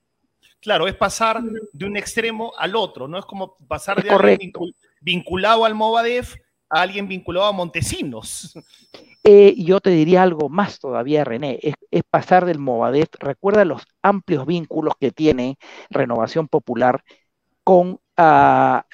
Claro, 0.60 0.88
es 0.88 0.94
pasar 0.94 1.42
de 1.42 1.86
un 1.86 1.98
extremo 1.98 2.54
al 2.56 2.76
otro, 2.76 3.08
no 3.08 3.18
es 3.18 3.26
como 3.26 3.58
pasar 3.68 4.04
de 4.04 4.12
alguien 4.12 4.52
vinculado 5.02 5.66
al 5.66 5.74
Movadef 5.74 6.36
a 6.70 6.82
alguien 6.82 7.08
vinculado 7.08 7.48
a 7.48 7.52
Montesinos. 7.52 8.54
Eh, 9.24 9.56
yo 9.58 9.80
te 9.80 9.90
diría 9.90 10.22
algo 10.22 10.50
más 10.50 10.78
todavía, 10.78 11.24
René, 11.24 11.58
es, 11.64 11.74
es, 11.90 12.04
pasar 12.08 12.46
del 12.46 12.60
Movadef, 12.60 13.10
recuerda 13.18 13.66
los 13.66 13.88
amplios 14.04 14.46
vínculos 14.46 14.94
que 15.00 15.12
tiene 15.12 15.58
Renovación 15.90 16.48
Popular 16.48 17.04
con 17.64 18.00
a 18.22 18.86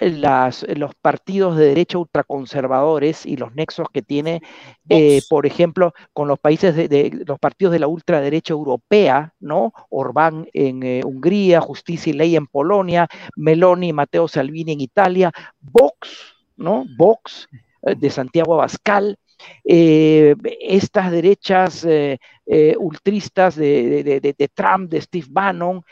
los 0.76 0.94
partidos 1.02 1.58
de 1.58 1.66
derecha 1.66 1.98
ultraconservadores 1.98 3.26
y 3.26 3.38
los 3.38 3.56
nexos 3.56 3.88
que 3.92 4.04
tiene, 4.04 4.44
eh, 4.88 5.24
por 5.28 5.48
ejemplo, 5.48 5.96
con 6.14 6.28
los 6.28 6.38
países 6.38 6.76
de, 6.76 7.24
los 7.26 7.40
partidos 7.40 7.72
de 7.72 7.80
la 7.80 7.88
ultraderecha 7.88 8.54
europea, 8.54 9.34
¿no? 9.40 9.74
Orbán 9.90 10.48
en 10.54 10.84
eh, 10.84 11.02
Hungría, 11.04 11.60
Justicia 11.60 12.12
y 12.12 12.14
Ley 12.14 12.36
en 12.36 12.46
Polonia, 12.46 13.08
Meloni 13.36 13.88
y 13.88 13.94
Matteo 13.94 14.28
Salvini 14.28 14.74
en 14.74 14.82
Italia, 14.82 15.32
Vox, 15.60 16.36
¿no? 16.56 16.86
Vox 16.96 17.48
eh, 17.82 17.96
de 17.96 18.12
Santiago 18.12 18.54
Abascal, 18.54 19.18
eh, 19.64 20.36
estas 20.62 21.12
derechas 21.12 21.84
eh, 21.86 22.20
eh, 22.46 22.76
ultristas 22.78 23.56
de, 23.56 24.52
Trump, 24.54 24.90
de 24.90 25.02
Steve 25.02 25.28
Bannon, 25.30 25.84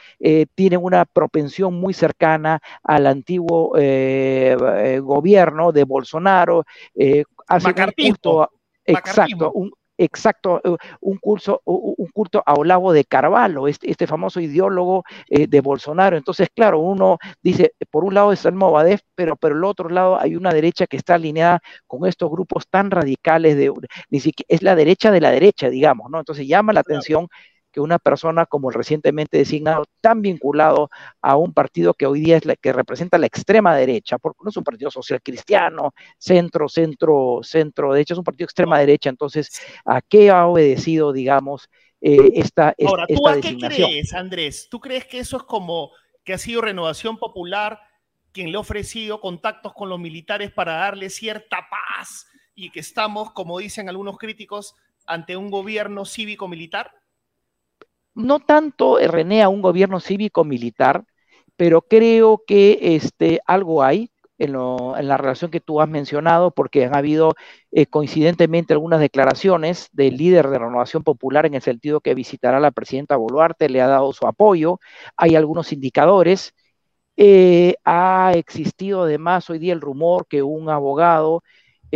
tienen 0.56 0.80
una 0.84 1.06
propensión 1.06 1.74
muy 1.74 1.94
cercana 1.94 2.62
al 2.84 3.08
antiguo 3.08 3.72
gobierno 5.02 5.72
de 5.72 5.84
Bolsonaro. 5.84 6.66
hace 7.48 7.68
un 7.68 8.46
exacto, 8.86 9.52
un, 9.54 9.72
exacto, 10.04 10.62
un, 11.01 11.18
curso, 11.18 11.62
un 11.66 12.08
culto 12.14 12.43
a 12.45 12.54
Olavo 12.54 12.93
de 12.93 13.06
Carvalho, 13.06 13.68
este, 13.68 13.89
este 13.89 14.08
famoso 14.08 14.39
ideólogo 14.39 15.04
eh, 15.30 15.47
de 15.47 15.62
Bolsonaro. 15.62 16.18
Entonces, 16.18 16.49
claro, 16.54 16.80
uno 16.80 17.18
dice, 17.41 17.74
por 17.89 18.04
un 18.04 18.14
lado 18.14 18.32
está 18.32 18.49
el 18.49 18.56
Movadef, 18.56 19.01
pero 19.16 19.36
por 19.36 19.51
el 19.51 19.64
otro 19.64 19.89
lado 19.89 20.20
hay 20.20 20.36
una 20.36 20.54
derecha 20.54 20.88
que 20.88 20.97
está 20.97 21.16
alineada 21.16 21.62
con 21.88 22.08
estos 22.08 22.30
grupos 22.30 22.68
tan 22.70 22.91
radicales 22.91 23.58
de, 23.58 23.72
ni 24.10 24.20
siquiera, 24.20 24.47
es 24.49 24.62
la 24.64 24.76
derecha 24.76 25.12
de 25.12 25.22
la 25.22 25.32
derecha, 25.32 25.70
digamos, 25.70 26.10
¿no? 26.10 26.20
Entonces 26.20 26.47
llama 26.47 26.74
la 26.74 26.82
atención 26.82 27.28
que 27.74 27.82
una 27.82 28.00
persona 28.00 28.46
como 28.46 28.70
el 28.70 28.76
recientemente 28.76 29.38
designado, 29.38 29.86
tan 30.00 30.22
vinculado 30.22 30.90
a 31.22 31.36
un 31.36 31.54
partido 31.54 31.94
que 31.96 32.06
hoy 32.06 32.22
día 32.22 32.38
es 32.38 32.46
la 32.46 32.56
que 32.56 32.72
representa 32.72 33.18
la 33.18 33.26
extrema 33.26 33.76
derecha, 33.76 34.20
porque 34.20 34.40
no 34.44 34.52
es 34.52 34.58
un 34.58 34.64
partido 34.64 34.92
social 34.92 35.22
cristiano, 35.22 35.94
centro, 36.18 36.70
centro, 36.70 37.40
centro, 37.42 37.94
de 37.94 38.02
hecho 38.02 38.14
es 38.14 38.20
un 38.20 38.24
partido 38.24 38.46
extrema 38.46 38.80
derecha, 38.80 39.10
entonces, 39.10 39.60
¿a 39.84 40.02
qué 40.02 40.30
ha 40.30 40.46
obedecido, 40.46 41.12
digamos, 41.12 41.68
eh, 42.00 42.32
esta, 42.36 42.76
Ahora, 42.86 43.08
¿tú 43.08 43.28
a 43.28 43.42
qué 43.42 43.58
crees, 43.58 44.14
Andrés? 44.14 44.68
¿Tú 44.70 44.80
crees 44.80 45.06
que 45.06 45.20
eso 45.20 45.38
es 45.38 45.44
como 45.44 45.92
que 46.24 46.34
ha 46.34 46.38
sido 46.38 46.62
Renovación 46.62 47.18
Popular 47.18 47.80
quien 48.32 48.52
le 48.52 48.58
ha 48.58 48.60
ofrecido 48.60 49.20
contactos 49.20 49.74
con 49.74 49.90
los 49.90 50.00
militares 50.00 50.52
para 50.52 50.74
darle 50.74 51.10
cierta 51.10 51.68
paz 51.70 52.28
y 52.56 52.72
que 52.72 52.80
estamos, 52.80 53.32
como 53.32 53.60
dicen 53.60 53.90
algunos 53.90 54.18
críticos, 54.18 54.76
ante 55.06 55.38
un 55.38 55.50
gobierno 55.50 56.06
cívico-militar? 56.06 56.92
No 58.16 58.39
tanto, 58.39 58.99
eh, 58.99 59.07
René, 59.07 59.41
a 59.41 59.49
un 59.49 59.61
gobierno 59.61 59.99
cívico-militar, 59.99 61.05
pero 61.55 61.82
creo 61.82 62.43
que 62.45 62.95
este, 62.95 63.41
algo 63.45 63.84
hay 63.84 64.11
en, 64.38 64.53
la 64.53 65.18
relación 65.18 65.51
que 65.51 65.59
tú 65.59 65.82
has 65.82 65.89
mencionado, 65.89 66.51
porque 66.51 66.86
han 66.86 66.95
habido 66.95 67.34
eh, 67.72 67.86
coincidentemente 67.88 68.74
algunas 68.74 68.99
declaraciones 68.99 69.89
del 69.91 70.18
líder 70.18 70.49
de 70.49 70.59
Renovación 70.59 71.03
Popular 71.03 71.45
en 71.45 71.55
el 71.55 71.61
sentido 71.61 72.01
que 72.01 72.16
visitará 72.16 72.57
a 72.57 72.59
la 72.59 72.72
presidenta 72.72 73.16
Boluarte, 73.16 73.70
le 73.70 73.82
ha 73.82 73.88
dado 73.88 74.14
su 74.14 74.28
apoyo, 74.28 74.80
hay 75.18 75.36
algunos 75.36 75.72
indicadores. 75.74 76.53
Eh, 77.16 77.76
ha 77.86 78.32
existido 78.36 79.03
además 79.03 79.49
hoy 79.49 79.59
día 79.59 79.74
el 79.74 79.82
rumor 79.82 80.26
que 80.28 80.41
un 80.43 80.70
abogado 80.70 81.43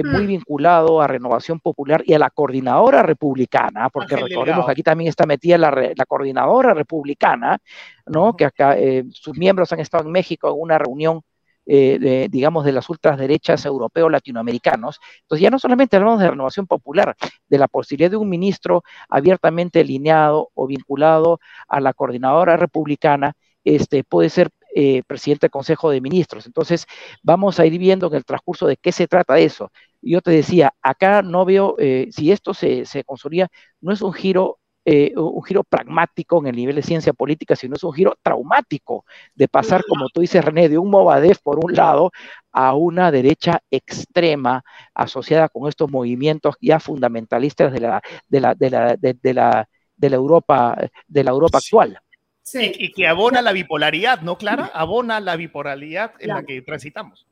muy 0.05 0.23
mm. 0.23 0.27
vinculado 0.27 1.01
a 1.01 1.07
Renovación 1.07 1.59
Popular 1.59 2.03
y 2.05 2.13
a 2.13 2.19
la 2.19 2.29
coordinadora 2.29 3.03
republicana, 3.03 3.89
porque 3.89 4.15
recordemos 4.15 4.65
que 4.65 4.71
aquí 4.71 4.83
también 4.83 5.09
está 5.09 5.25
metida 5.25 5.57
la, 5.57 5.71
la 5.71 6.05
coordinadora 6.05 6.73
republicana, 6.73 7.57
¿no? 8.05 8.35
Que 8.35 8.45
acá 8.45 8.77
eh, 8.77 9.05
sus 9.11 9.37
miembros 9.37 9.71
han 9.73 9.79
estado 9.79 10.05
en 10.05 10.11
México 10.11 10.49
en 10.49 10.55
una 10.57 10.77
reunión 10.77 11.21
eh, 11.69 11.97
de, 11.99 12.29
digamos, 12.29 12.63
de 12.63 12.71
las 12.71 12.89
ultraderechas 12.89 13.65
europeos 13.65 14.09
latinoamericanos. 14.09 15.01
Entonces 15.23 15.41
ya 15.41 15.49
no 15.49 15.59
solamente 15.59 15.97
hablamos 15.97 16.21
de 16.21 16.29
renovación 16.29 16.65
popular, 16.65 17.17
de 17.49 17.57
la 17.57 17.67
posibilidad 17.67 18.09
de 18.09 18.15
un 18.15 18.29
ministro 18.29 18.83
abiertamente 19.09 19.81
alineado 19.81 20.49
o 20.53 20.65
vinculado 20.65 21.41
a 21.67 21.81
la 21.81 21.91
coordinadora 21.91 22.55
republicana, 22.55 23.33
este, 23.65 24.05
puede 24.05 24.29
ser 24.29 24.49
eh, 24.79 25.01
presidente 25.07 25.47
del 25.47 25.51
Consejo 25.51 25.89
de 25.89 26.01
Ministros. 26.01 26.45
Entonces, 26.45 26.85
vamos 27.23 27.59
a 27.59 27.65
ir 27.65 27.79
viendo 27.79 28.05
en 28.07 28.13
el 28.13 28.23
transcurso 28.25 28.67
de 28.67 28.77
qué 28.77 28.91
se 28.91 29.07
trata 29.07 29.39
eso. 29.39 29.71
Yo 30.03 30.21
te 30.21 30.29
decía, 30.29 30.71
acá 30.83 31.23
no 31.23 31.45
veo, 31.45 31.75
eh, 31.79 32.09
si 32.11 32.31
esto 32.31 32.53
se, 32.53 32.85
se 32.85 33.03
consolida, 33.03 33.47
no 33.81 33.91
es 33.91 34.03
un 34.03 34.13
giro 34.13 34.59
eh, 34.85 35.13
un 35.17 35.43
giro 35.43 35.63
pragmático 35.63 36.39
en 36.39 36.47
el 36.47 36.55
nivel 36.55 36.75
de 36.75 36.83
ciencia 36.83 37.11
política, 37.11 37.55
sino 37.55 37.75
es 37.75 37.83
un 37.83 37.91
giro 37.91 38.15
traumático 38.21 39.03
de 39.35 39.47
pasar, 39.47 39.83
como 39.85 40.09
tú 40.09 40.21
dices, 40.21 40.45
René, 40.45 40.69
de 40.69 40.77
un 40.77 40.91
Movadef 40.91 41.39
por 41.41 41.57
un 41.61 41.73
lado 41.73 42.11
a 42.51 42.75
una 42.75 43.11
derecha 43.11 43.59
extrema 43.71 44.63
asociada 44.93 45.49
con 45.49 45.67
estos 45.67 45.89
movimientos 45.89 46.55
ya 46.61 46.79
fundamentalistas 46.79 47.73
de 47.73 47.79
la, 47.79 48.01
de 48.29 48.39
la, 48.39 48.53
de 48.55 48.69
la, 48.69 48.95
de, 48.95 49.33
la, 49.33 49.67
de 49.97 50.09
la 50.09 50.15
Europa, 50.15 50.77
de 51.07 51.23
la 51.23 51.31
Europa 51.31 51.57
actual. 51.57 51.99
Sí. 52.47 52.71
Y, 52.77 52.93
que 52.93 53.05
abona 53.05 53.41
la 53.41 53.51
bipolaridad, 53.51 54.21
¿no, 54.21 54.37
Clara? 54.37 54.71
Abona 54.73 55.19
la 55.19 55.35
bipolaridad 55.35 56.13
en 56.19 56.29
la 56.29 56.43
que 56.43 56.61
transitamos. 56.61 57.27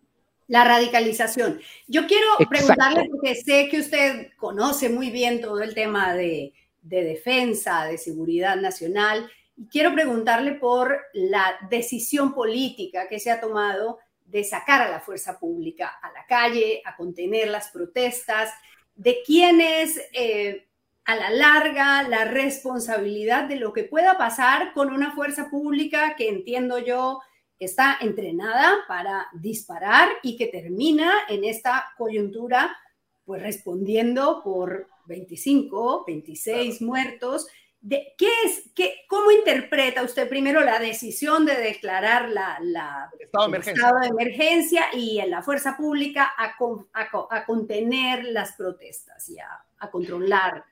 La 0.47 0.65
radicalización. 0.65 1.61
Yo 1.87 2.05
quiero 2.05 2.27
preguntarle, 2.49 3.07
porque 3.09 3.33
sé 3.33 3.69
que 3.71 3.79
usted 3.79 4.33
conoce 4.35 4.89
muy 4.89 5.11
bien 5.11 5.39
todo 5.39 5.61
el 5.61 5.73
tema 5.73 6.13
de, 6.13 6.51
de 6.81 7.03
defensa, 7.05 7.85
de 7.85 7.97
seguridad 7.97 8.57
nacional, 8.57 9.31
y 9.55 9.69
quiero 9.69 9.93
preguntarle 9.93 10.55
por 10.55 10.99
la 11.13 11.59
decisión 11.69 12.33
política 12.33 13.07
que 13.07 13.21
se 13.21 13.31
ha 13.31 13.39
tomado 13.39 13.99
de 14.25 14.43
sacar 14.43 14.81
a 14.81 14.89
la 14.89 14.99
fuerza 14.99 15.39
pública 15.39 15.97
a 16.01 16.11
la 16.11 16.25
calle, 16.25 16.81
a 16.83 16.97
contener 16.97 17.47
las 17.47 17.69
protestas, 17.69 18.49
de 18.95 19.19
quién 19.25 19.61
es 19.61 19.97
eh, 20.11 20.67
a 21.05 21.15
la 21.15 21.29
larga 21.29 22.03
la 22.03 22.25
responsabilidad 22.25 23.47
de 23.47 23.57
lo 23.57 23.73
que 23.73 23.83
pueda 23.83 24.17
pasar 24.17 24.73
con 24.73 24.91
una 24.91 25.13
fuerza 25.13 25.49
pública 25.49 26.15
que 26.15 26.29
entiendo 26.29 26.79
yo 26.79 27.21
está 27.59 27.97
entrenada 28.01 28.73
para 28.87 29.27
disparar 29.33 30.09
y 30.23 30.35
que 30.35 30.47
termina 30.47 31.11
en 31.29 31.45
esta 31.45 31.93
coyuntura 31.97 32.75
pues 33.23 33.41
respondiendo 33.41 34.41
por 34.43 34.87
25, 35.07 36.05
26 36.05 36.81
muertos. 36.81 37.47
De, 37.81 38.13
¿qué 38.17 38.27
es, 38.45 38.71
qué, 38.75 38.95
¿Cómo 39.07 39.31
interpreta 39.31 40.01
usted 40.03 40.27
primero 40.27 40.61
la 40.61 40.79
decisión 40.79 41.45
de 41.45 41.55
declarar 41.55 42.29
la, 42.29 42.57
la 42.61 43.11
estado, 43.19 43.49
de 43.49 43.57
estado, 43.59 43.99
de 43.99 44.07
emergencia 44.07 44.85
y 44.93 45.19
en 45.19 45.29
la 45.29 45.43
fuerza 45.43 45.77
pública 45.77 46.31
a, 46.35 46.55
a, 46.93 47.27
a 47.29 47.45
contener 47.45 48.25
las 48.25 48.53
protestas 48.53 49.29
y 49.29 49.37
a, 49.39 49.61
controlar 49.91 50.65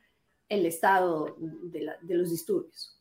el 0.53 0.65
estado 0.65 1.35
de, 1.37 2.15
los 2.15 2.29
disturbios? 2.29 2.99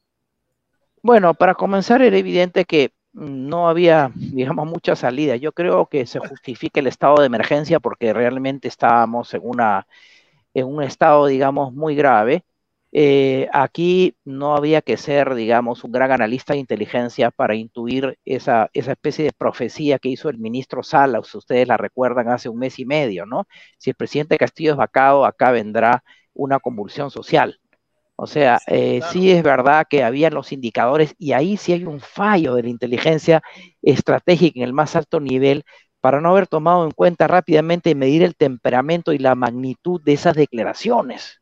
Bueno, 1.02 1.34
para 1.34 1.54
comenzar 1.54 2.02
era 2.02 2.16
evidente 2.16 2.64
que 2.64 2.92
no 3.12 3.68
había, 3.68 4.10
digamos, 4.14 4.66
mucha 4.66 4.96
salida. 4.96 5.36
Yo 5.36 5.52
creo 5.52 5.86
que 5.86 6.06
se 6.06 6.18
justifica 6.18 6.80
el 6.80 6.86
estado 6.86 7.16
de 7.20 7.26
emergencia 7.26 7.80
porque 7.80 8.12
realmente 8.12 8.68
estábamos 8.68 9.34
en, 9.34 9.42
una, 9.44 9.86
en 10.54 10.66
un 10.66 10.82
estado, 10.82 11.26
digamos, 11.26 11.72
muy 11.74 11.94
grave. 11.94 12.44
Eh, 12.94 13.48
aquí 13.52 14.16
no 14.24 14.54
había 14.54 14.82
que 14.82 14.98
ser, 14.98 15.34
digamos, 15.34 15.82
un 15.82 15.92
gran 15.92 16.12
analista 16.12 16.52
de 16.52 16.60
inteligencia 16.60 17.30
para 17.30 17.54
intuir 17.54 18.18
esa, 18.24 18.70
esa 18.74 18.92
especie 18.92 19.24
de 19.24 19.32
profecía 19.32 19.98
que 19.98 20.10
hizo 20.10 20.28
el 20.28 20.38
ministro 20.38 20.82
Salas, 20.82 21.34
ustedes 21.34 21.66
la 21.66 21.78
recuerdan 21.78 22.28
hace 22.28 22.50
un 22.50 22.58
mes 22.58 22.78
y 22.78 22.84
medio, 22.84 23.24
¿no? 23.24 23.46
Si 23.78 23.90
el 23.90 23.96
presidente 23.96 24.36
Castillo 24.36 24.72
es 24.72 24.76
vacado, 24.76 25.24
acá 25.24 25.50
vendrá 25.52 26.04
una 26.34 26.60
convulsión 26.60 27.10
social. 27.10 27.58
O 28.16 28.26
sea, 28.26 28.60
eh, 28.66 29.00
sí 29.10 29.30
es 29.30 29.42
verdad 29.42 29.86
que 29.88 30.04
habían 30.04 30.34
los 30.34 30.52
indicadores 30.52 31.14
y 31.18 31.32
ahí 31.32 31.56
sí 31.56 31.72
hay 31.72 31.84
un 31.84 32.00
fallo 32.00 32.54
de 32.54 32.62
la 32.62 32.68
inteligencia 32.68 33.42
estratégica 33.80 34.60
en 34.60 34.64
el 34.64 34.72
más 34.72 34.94
alto 34.94 35.18
nivel 35.18 35.64
para 36.00 36.20
no 36.20 36.30
haber 36.30 36.46
tomado 36.46 36.84
en 36.84 36.90
cuenta 36.90 37.26
rápidamente 37.26 37.90
y 37.90 37.94
medir 37.94 38.22
el 38.22 38.36
temperamento 38.36 39.12
y 39.12 39.18
la 39.18 39.34
magnitud 39.34 40.00
de 40.02 40.12
esas 40.12 40.34
declaraciones. 40.34 41.40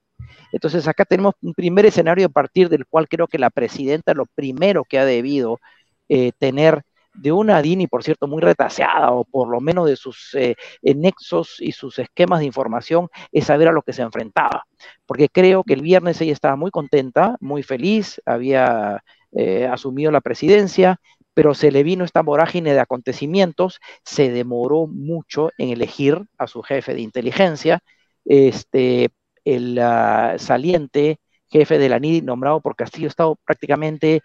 Entonces 0.52 0.86
acá 0.88 1.04
tenemos 1.04 1.34
un 1.42 1.54
primer 1.54 1.86
escenario 1.86 2.26
a 2.26 2.30
partir 2.30 2.68
del 2.68 2.86
cual 2.86 3.08
creo 3.08 3.26
que 3.26 3.38
la 3.38 3.50
presidenta 3.50 4.14
lo 4.14 4.26
primero 4.26 4.84
que 4.84 4.98
ha 4.98 5.04
debido 5.04 5.60
eh, 6.08 6.32
tener 6.38 6.82
de 7.14 7.32
una 7.32 7.60
DINI, 7.60 7.86
por 7.86 8.02
cierto, 8.02 8.26
muy 8.26 8.40
retaseada, 8.40 9.12
o 9.12 9.24
por 9.24 9.48
lo 9.48 9.60
menos 9.60 9.86
de 9.86 9.96
sus 9.96 10.34
eh, 10.34 10.56
nexos 10.82 11.56
y 11.60 11.72
sus 11.72 11.98
esquemas 11.98 12.40
de 12.40 12.46
información, 12.46 13.08
es 13.32 13.46
saber 13.46 13.68
a 13.68 13.72
lo 13.72 13.82
que 13.82 13.92
se 13.92 14.02
enfrentaba. 14.02 14.66
Porque 15.06 15.28
creo 15.28 15.64
que 15.64 15.74
el 15.74 15.82
viernes 15.82 16.20
ella 16.20 16.32
estaba 16.32 16.56
muy 16.56 16.70
contenta, 16.70 17.36
muy 17.40 17.62
feliz, 17.62 18.20
había 18.24 19.02
eh, 19.32 19.66
asumido 19.66 20.10
la 20.10 20.20
presidencia, 20.20 21.00
pero 21.34 21.54
se 21.54 21.70
le 21.70 21.82
vino 21.82 22.04
esta 22.04 22.22
vorágine 22.22 22.72
de 22.74 22.80
acontecimientos, 22.80 23.80
se 24.04 24.30
demoró 24.30 24.86
mucho 24.86 25.50
en 25.58 25.70
elegir 25.70 26.24
a 26.38 26.46
su 26.46 26.62
jefe 26.62 26.94
de 26.94 27.00
inteligencia, 27.00 27.80
este, 28.24 29.10
el 29.44 29.78
uh, 29.78 30.38
saliente 30.38 31.18
jefe 31.50 31.78
de 31.78 31.88
la 31.88 31.98
NIDI 31.98 32.22
nombrado 32.22 32.60
por 32.60 32.76
Castillo 32.76 33.06
ha 33.06 33.08
estado 33.08 33.36
prácticamente 33.44 34.22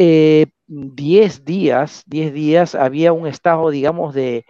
eh, 0.00 0.46
10 0.68 1.44
días, 1.44 2.04
10 2.06 2.32
días 2.32 2.74
había 2.76 3.12
un 3.12 3.26
estado, 3.26 3.70
digamos, 3.70 4.14
de, 4.14 4.44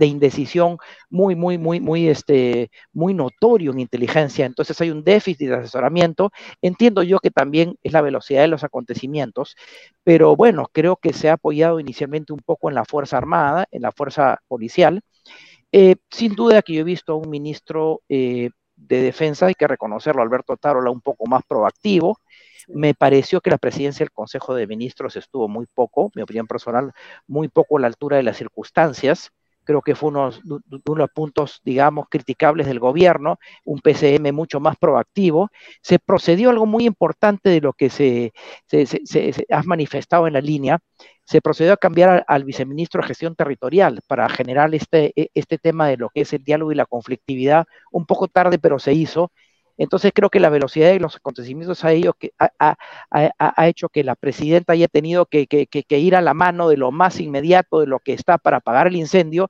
indecisión 0.00 0.78
muy, 1.08 1.36
muy, 1.36 1.56
muy, 1.56 1.78
muy, 1.78 2.08
este, 2.08 2.70
muy 2.92 3.14
notorio 3.14 3.70
en 3.70 3.78
inteligencia. 3.78 4.44
Entonces 4.44 4.80
hay 4.80 4.90
un 4.90 5.04
déficit 5.04 5.50
de 5.50 5.54
asesoramiento. 5.54 6.32
Entiendo 6.62 7.04
yo 7.04 7.20
que 7.20 7.30
también 7.30 7.76
es 7.84 7.92
la 7.92 8.00
velocidad 8.00 8.40
de 8.42 8.48
los 8.48 8.64
acontecimientos, 8.64 9.54
pero 10.02 10.34
bueno, 10.34 10.68
creo 10.72 10.96
que 10.96 11.12
se 11.12 11.30
ha 11.30 11.34
apoyado 11.34 11.78
inicialmente 11.78 12.32
un 12.32 12.40
poco 12.40 12.68
en 12.68 12.74
la 12.74 12.84
Fuerza 12.84 13.18
Armada, 13.18 13.66
en 13.70 13.82
la 13.82 13.92
Fuerza 13.92 14.40
Policial. 14.48 15.02
Eh, 15.70 15.96
sin 16.10 16.34
duda 16.34 16.62
que 16.62 16.72
yo 16.72 16.80
he 16.80 16.84
visto 16.84 17.12
a 17.12 17.16
un 17.16 17.30
ministro 17.30 18.02
eh, 18.08 18.50
de 18.78 19.02
Defensa, 19.02 19.46
hay 19.46 19.54
que 19.54 19.66
reconocerlo, 19.66 20.22
Alberto 20.22 20.56
Tarola, 20.56 20.90
un 20.90 21.00
poco 21.00 21.26
más 21.26 21.42
proactivo 21.46 22.18
me 22.68 22.94
pareció 22.94 23.40
que 23.40 23.50
la 23.50 23.58
presidencia 23.58 24.04
del 24.04 24.12
Consejo 24.12 24.54
de 24.54 24.66
Ministros 24.66 25.16
estuvo 25.16 25.48
muy 25.48 25.66
poco, 25.66 26.10
mi 26.14 26.22
opinión 26.22 26.46
personal, 26.46 26.92
muy 27.26 27.48
poco 27.48 27.78
a 27.78 27.80
la 27.80 27.86
altura 27.86 28.18
de 28.18 28.22
las 28.22 28.36
circunstancias. 28.36 29.32
Creo 29.64 29.82
que 29.82 29.94
fue 29.94 30.08
uno, 30.08 30.30
de 30.30 30.80
los 30.84 31.10
puntos, 31.10 31.60
digamos, 31.62 32.06
criticables 32.08 32.66
del 32.66 32.78
gobierno, 32.78 33.38
un 33.64 33.80
PCM 33.80 34.32
mucho 34.32 34.60
más 34.60 34.76
proactivo. 34.78 35.50
Se 35.82 35.98
procedió 35.98 36.50
algo 36.50 36.64
muy 36.64 36.86
importante 36.86 37.50
de 37.50 37.60
lo 37.60 37.74
que 37.74 37.90
se, 37.90 38.32
se, 38.66 39.46
ha 39.50 39.62
manifestado 39.64 40.26
en 40.26 40.34
la 40.34 40.40
línea. 40.40 40.78
Se 41.28 41.42
procedió 41.42 41.74
a 41.74 41.76
cambiar 41.76 42.24
al, 42.26 42.44
viceministro 42.44 43.02
de 43.02 43.08
Gestión 43.08 43.34
Territorial 43.36 44.00
para 44.06 44.28
generar 44.30 44.74
este, 44.74 45.12
e, 45.14 45.30
este 45.34 45.58
tema 45.58 45.86
de 45.88 45.98
lo 45.98 46.08
que 46.08 46.22
es 46.22 46.32
el 46.32 46.42
diálogo 46.42 46.72
y 46.72 46.74
la 46.74 46.86
conflictividad. 46.86 47.66
Un 47.92 48.06
poco 48.06 48.28
tarde, 48.28 48.58
pero 48.58 48.78
se 48.78 48.94
hizo 48.94 49.30
entonces 49.78 50.12
creo 50.12 50.28
que 50.28 50.40
la 50.40 50.50
velocidad 50.50 50.88
de 50.90 50.98
los 50.98 51.16
acontecimientos 51.16 51.84
ha, 51.84 51.90
que, 52.18 52.32
hecho 53.68 53.88
que 53.88 54.04
la 54.04 54.16
presidenta 54.16 54.72
haya 54.72 54.88
tenido 54.88 55.26
que, 55.26 55.46
ir 55.90 56.16
a 56.16 56.20
la 56.20 56.34
mano 56.34 56.68
de 56.68 56.76
lo 56.76 56.90
más 56.90 57.20
inmediato, 57.20 57.80
de 57.80 57.86
lo 57.86 58.00
que 58.00 58.12
está 58.12 58.38
para 58.38 58.58
apagar 58.58 58.88
el 58.88 58.96
incendio, 58.96 59.48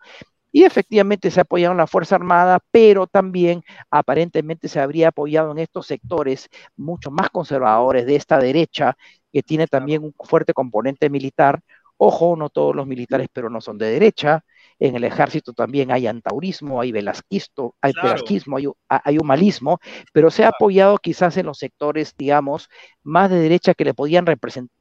Y 0.52 0.64
efectivamente 0.64 1.30
se 1.30 1.40
ha 1.40 1.42
apoyado 1.44 1.72
en 1.72 1.78
la 1.78 1.86
Fuerza 1.86 2.16
Armada, 2.16 2.60
pero 2.70 3.06
también 3.06 3.62
aparentemente 3.90 4.68
se 4.68 4.80
habría 4.80 5.08
apoyado 5.08 5.52
en 5.52 5.58
estos 5.58 5.86
sectores 5.86 6.48
mucho 6.76 7.10
más 7.10 7.30
conservadores 7.30 8.06
de 8.06 8.16
esta 8.16 8.38
derecha, 8.38 8.96
que 9.32 9.42
tiene 9.42 9.66
también 9.66 10.02
un 10.02 10.14
fuerte 10.18 10.54
componente 10.54 11.10
militar. 11.10 11.60
Ojo, 11.96 12.36
no 12.36 12.48
todos 12.48 12.76
los 12.76 12.86
militares 12.86 13.28
pero 13.32 13.50
no 13.50 13.60
son 13.60 13.76
de 13.78 13.90
derecha. 13.90 14.44
En 14.78 14.94
el 14.94 15.02
ejército 15.02 15.52
también 15.52 15.90
hay 15.90 16.06
antaurismo, 16.06 16.80
hay 16.80 16.92
velasquismo, 16.92 17.74
hay 17.80 17.92
velasquismo, 18.00 18.56
hay, 18.88 19.18
humanismo, 19.18 19.80
pero 20.12 20.30
se 20.30 20.44
ha 20.44 20.48
apoyado 20.48 20.98
quizás 20.98 21.36
en 21.36 21.46
los 21.46 21.58
sectores, 21.58 22.14
digamos, 22.16 22.68
más 23.02 23.28
de 23.28 23.40
derecha 23.40 23.74
que 23.74 23.84
le 23.84 23.94
podían 23.94 24.24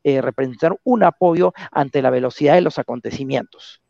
eh, 0.04 0.22
representar 0.22 0.78
un 0.84 1.04
apoyo 1.04 1.54
ante 1.72 2.04
la 2.04 2.12
velocidad 2.12 2.54
de 2.54 2.62
los 2.62 2.78
acontecimientos. 2.78 3.82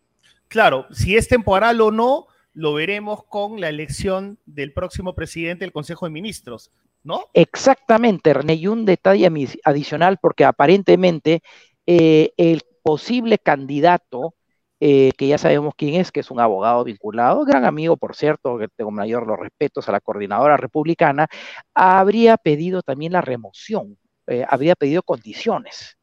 Claro, 0.47 0.85
si 0.91 1.17
es 1.17 1.27
temporal 1.27 1.81
o 1.81 1.91
no, 1.91 2.27
lo 2.53 2.73
veremos 2.73 3.23
con 3.25 3.59
la 3.59 3.69
elección 3.69 4.39
del 4.45 4.73
próximo 4.73 5.13
presidente 5.13 5.65
del 5.65 5.73
Consejo 5.73 6.05
de 6.05 6.11
Ministros, 6.11 6.71
¿no? 7.07 7.23
Exactamente, 7.33 8.33
René, 8.33 8.55
y 8.55 8.67
un 8.67 8.85
detalle 8.85 9.31
adicional, 9.63 10.19
porque 10.21 10.45
aparentemente 10.45 11.41
eh, 11.87 12.33
el 12.37 12.61
posible 12.83 13.39
candidato, 13.39 14.35
eh, 14.79 15.11
que 15.17 15.27
ya 15.27 15.37
sabemos 15.37 15.73
quién 15.75 15.95
es, 15.95 16.11
que 16.11 16.19
es 16.19 16.29
un 16.29 16.39
abogado 16.39 16.83
vinculado, 16.83 17.45
gran 17.45 17.65
amigo, 17.65 17.97
por 17.97 18.15
cierto, 18.15 18.57
que 18.57 18.67
tengo 18.67 18.91
mayor 18.91 19.25
los 19.25 19.39
respetos 19.39 19.87
a 19.89 19.93
la 19.93 20.01
coordinadora 20.01 20.57
republicana, 20.57 21.27
habría 21.73 22.37
pedido 22.37 22.81
también 22.81 23.13
la 23.13 23.21
remoción, 23.21 23.97
eh, 24.27 24.45
habría 24.47 24.75
pedido 24.75 25.01
condiciones 25.01 25.97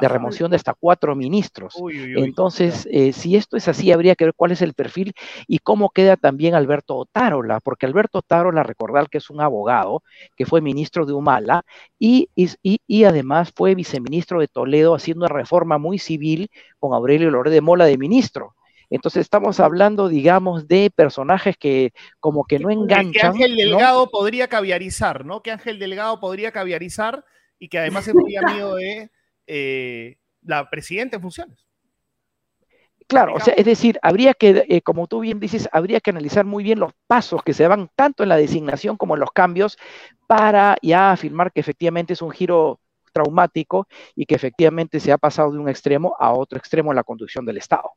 de 0.00 0.08
remoción 0.08 0.50
de 0.50 0.56
hasta 0.56 0.74
cuatro 0.74 1.16
ministros. 1.16 1.74
Entonces, 2.16 2.88
eh, 2.90 3.12
si 3.12 3.36
esto 3.36 3.56
es 3.56 3.68
así, 3.68 3.90
habría 3.92 4.14
que 4.14 4.26
ver 4.26 4.34
cuál 4.34 4.52
es 4.52 4.62
el 4.62 4.74
perfil 4.74 5.14
y 5.46 5.58
cómo 5.58 5.90
queda 5.90 6.16
también 6.16 6.54
Alberto 6.54 6.96
Otárola, 6.96 7.60
porque 7.60 7.86
Alberto 7.86 8.18
Otárola, 8.18 8.62
recordar 8.62 9.08
que 9.08 9.18
es 9.18 9.30
un 9.30 9.40
abogado, 9.40 10.02
que 10.36 10.46
fue 10.46 10.60
ministro 10.60 11.06
de 11.06 11.12
Humala 11.12 11.64
y, 11.98 12.28
y, 12.34 13.04
además 13.04 13.52
fue 13.54 13.74
viceministro 13.74 14.40
de 14.40 14.48
Toledo 14.48 14.94
haciendo 14.94 15.26
una 15.26 15.34
reforma 15.34 15.78
muy 15.78 15.98
civil 15.98 16.50
con 16.78 16.94
Aurelio 16.94 17.30
Loré 17.30 17.50
de 17.50 17.60
Mola 17.60 17.84
de 17.84 17.98
ministro. 17.98 18.54
Entonces 18.90 19.20
estamos 19.20 19.60
hablando, 19.60 20.08
digamos, 20.08 20.66
de 20.66 20.90
personajes 20.94 21.56
que 21.56 21.92
como 22.18 22.44
que 22.44 22.58
no 22.58 22.70
enganchan. 22.70 23.12
Que 23.12 23.26
Ángel 23.26 23.56
Delgado 23.56 24.10
podría 24.10 24.48
caviarizar, 24.48 25.24
¿no? 25.24 25.42
Que 25.42 25.52
Ángel 25.52 25.78
Delgado 25.78 26.18
podría 26.18 26.50
caviarizar 26.50 27.24
y 27.60 27.68
que 27.68 27.78
además 27.78 28.08
es 28.08 28.14
muy 28.14 28.34
amigo 28.34 28.74
de 28.74 29.10
eh, 29.52 30.18
la 30.42 30.70
presidenta 30.70 31.16
en 31.16 31.22
funciones. 31.22 31.66
Claro, 33.08 33.34
o 33.34 33.40
sea, 33.40 33.54
es 33.54 33.64
decir, 33.64 33.98
habría 34.02 34.34
que, 34.34 34.64
eh, 34.68 34.82
como 34.82 35.08
tú 35.08 35.18
bien 35.18 35.40
dices, 35.40 35.68
habría 35.72 36.00
que 36.00 36.10
analizar 36.10 36.44
muy 36.44 36.62
bien 36.62 36.78
los 36.78 36.92
pasos 37.08 37.42
que 37.42 37.52
se 37.52 37.66
van 37.66 37.90
tanto 37.96 38.22
en 38.22 38.28
la 38.28 38.36
designación 38.36 38.96
como 38.96 39.14
en 39.14 39.20
los 39.20 39.32
cambios 39.32 39.76
para 40.28 40.76
ya 40.80 41.10
afirmar 41.10 41.50
que 41.50 41.58
efectivamente 41.58 42.12
es 42.12 42.22
un 42.22 42.30
giro 42.30 42.78
traumático 43.12 43.88
y 44.14 44.26
que 44.26 44.36
efectivamente 44.36 45.00
se 45.00 45.10
ha 45.10 45.18
pasado 45.18 45.50
de 45.50 45.58
un 45.58 45.68
extremo 45.68 46.14
a 46.20 46.32
otro 46.32 46.56
extremo 46.56 46.92
en 46.92 46.96
la 46.96 47.02
conducción 47.02 47.44
del 47.44 47.56
Estado. 47.56 47.90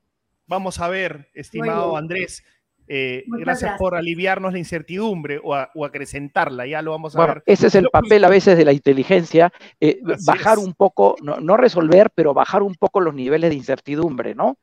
Vamos 0.47 0.79
a 0.79 0.89
ver, 0.89 1.29
estimado 1.35 1.95
Andrés, 1.95 2.43
eh, 2.87 3.23
gracias, 3.27 3.77
por 3.77 3.95
aliviarnos 3.95 4.53
la 4.53 4.59
incertidumbre 4.59 5.39
o, 5.43 5.55
acrecentarla, 5.85 6.67
ya 6.67 6.81
lo 6.81 6.91
vamos 6.91 7.15
a 7.15 7.25
ver. 7.25 7.43
Ese 7.45 7.67
es 7.67 7.75
el 7.75 7.89
papel 7.89 8.23
a 8.23 8.29
veces 8.29 8.57
de 8.57 8.65
la 8.65 8.73
inteligencia, 8.73 9.51
eh, 9.79 9.99
bajar 10.25 10.59
un 10.59 10.73
poco, 10.73 11.15
no, 11.21 11.57
resolver, 11.57 12.11
pero 12.13 12.33
bajar 12.33 12.61
un 12.61 12.75
poco 12.75 12.99
los 12.99 13.13
niveles 13.13 13.49
de 13.49 13.55
incertidumbre, 13.55 14.35
¿no? 14.35 14.57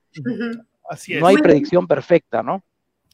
Así 0.88 1.14
es. 1.14 1.20
No 1.20 1.28
hay 1.28 1.36
predicción 1.36 1.86
perfecta, 1.86 2.42
¿no? 2.42 2.62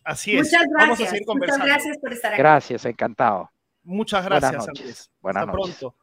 Así 0.03 0.37
es. 0.37 0.47
Muchas 0.47 0.67
gracias. 0.69 1.13
Muchas 1.27 1.59
gracias 1.59 1.99
por 1.99 2.13
estar 2.13 2.33
aquí. 2.33 2.39
Gracias, 2.41 2.85
encantado. 2.85 3.51
Muchas 3.83 4.25
gracias, 4.25 4.51
Buenas 4.57 4.67
noches. 4.75 5.11
Hasta 5.23 5.53
pronto. 5.53 5.95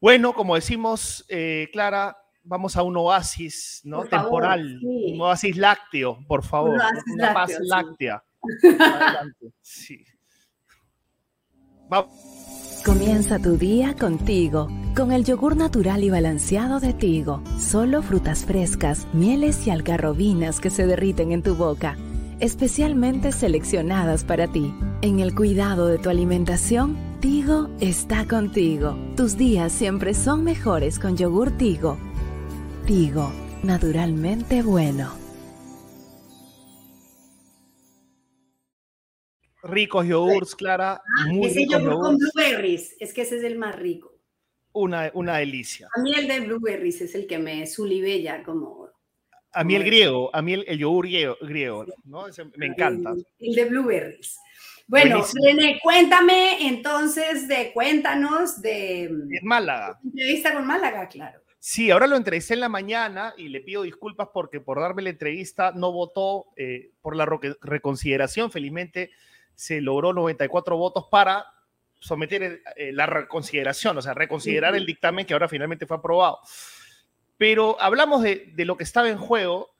Bueno, 0.00 0.34
como 0.34 0.54
decimos, 0.54 1.24
eh, 1.28 1.68
Clara, 1.72 2.16
vamos 2.46 2.76
a 2.76 2.82
un 2.82 2.96
oasis 2.96 3.80
¿no? 3.84 4.04
temporal, 4.04 4.80
un 4.82 5.20
oasis 5.20 5.56
lácteo, 5.56 6.18
por 6.26 6.44
favor, 6.44 6.78
una 7.12 7.34
paz 7.34 7.52
láctea. 7.60 8.22
sí. 9.60 10.04
Comienza 12.84 13.38
tu 13.40 13.56
día 13.56 13.94
contigo, 13.94 14.68
con 14.94 15.10
el 15.10 15.24
yogur 15.24 15.56
natural 15.56 16.04
y 16.04 16.10
balanceado 16.10 16.78
de 16.78 16.92
Tigo. 16.92 17.42
Solo 17.58 18.02
frutas 18.02 18.44
frescas, 18.44 19.06
mieles 19.12 19.66
y 19.66 19.70
algarrobinas 19.70 20.60
que 20.60 20.70
se 20.70 20.86
derriten 20.86 21.32
en 21.32 21.42
tu 21.42 21.56
boca, 21.56 21.96
especialmente 22.38 23.32
seleccionadas 23.32 24.24
para 24.24 24.46
ti. 24.46 24.72
En 25.02 25.18
el 25.18 25.34
cuidado 25.34 25.88
de 25.88 25.98
tu 25.98 26.10
alimentación, 26.10 26.96
Tigo 27.20 27.68
está 27.80 28.26
contigo. 28.26 28.96
Tus 29.16 29.36
días 29.36 29.72
siempre 29.72 30.14
son 30.14 30.44
mejores 30.44 30.98
con 31.00 31.16
yogur 31.16 31.50
Tigo 31.50 31.98
Tigo, 32.86 33.32
naturalmente 33.64 34.62
bueno. 34.62 35.12
Ricos 39.64 40.06
yogurts, 40.06 40.54
Clara. 40.54 40.92
Ah, 40.92 41.26
ese 41.42 41.66
yogur 41.66 41.98
con 41.98 42.16
blueberries, 42.16 42.94
es 43.00 43.12
que 43.12 43.22
ese 43.22 43.38
es 43.38 43.42
el 43.42 43.58
más 43.58 43.74
rico. 43.74 44.14
Una, 44.72 45.10
una 45.14 45.38
delicia. 45.38 45.88
A 45.96 46.00
mí 46.00 46.12
el 46.14 46.28
de 46.28 46.38
blueberries 46.42 47.00
es 47.00 47.16
el 47.16 47.26
que 47.26 47.38
me 47.38 47.66
sulibella 47.66 48.44
como... 48.44 48.88
A 49.52 49.64
mí 49.64 49.74
el 49.74 49.82
griego, 49.82 50.30
a 50.32 50.40
mí 50.40 50.52
el, 50.52 50.78
yogur 50.78 51.08
griego, 51.08 51.86
¿no? 52.04 52.26
me 52.56 52.66
encanta. 52.66 53.14
El, 53.40 53.54
de 53.56 53.64
blueberries. 53.64 54.38
Bueno, 54.86 55.24
René, 55.44 55.80
cuéntame 55.82 56.68
entonces 56.68 57.48
de, 57.48 57.72
cuéntanos 57.72 58.62
de... 58.62 59.06
En 59.06 59.28
Málaga. 59.42 59.98
Entrevista 60.04 60.54
con 60.54 60.64
Málaga, 60.64 61.08
claro. 61.08 61.45
Sí, 61.68 61.90
ahora 61.90 62.06
lo 62.06 62.14
entrevisté 62.14 62.54
en 62.54 62.60
la 62.60 62.68
mañana 62.68 63.34
y 63.36 63.48
le 63.48 63.60
pido 63.60 63.82
disculpas 63.82 64.28
porque 64.32 64.60
por 64.60 64.78
darme 64.78 65.02
la 65.02 65.10
entrevista 65.10 65.72
no 65.74 65.90
votó 65.90 66.46
eh, 66.56 66.92
por 67.02 67.16
la 67.16 67.26
reconsideración. 67.26 68.52
Felizmente 68.52 69.10
se 69.56 69.80
logró 69.80 70.12
94 70.12 70.76
votos 70.76 71.06
para 71.10 71.44
someter 71.98 72.62
eh, 72.76 72.92
la 72.92 73.06
reconsideración, 73.06 73.98
o 73.98 74.00
sea, 74.00 74.14
reconsiderar 74.14 74.76
el 74.76 74.86
dictamen 74.86 75.26
que 75.26 75.32
ahora 75.32 75.48
finalmente 75.48 75.86
fue 75.86 75.96
aprobado. 75.96 76.38
Pero 77.36 77.76
hablamos 77.80 78.22
de, 78.22 78.52
lo 78.58 78.76
que 78.76 78.84
estaba 78.84 79.08
en 79.08 79.18
juego 79.18 79.74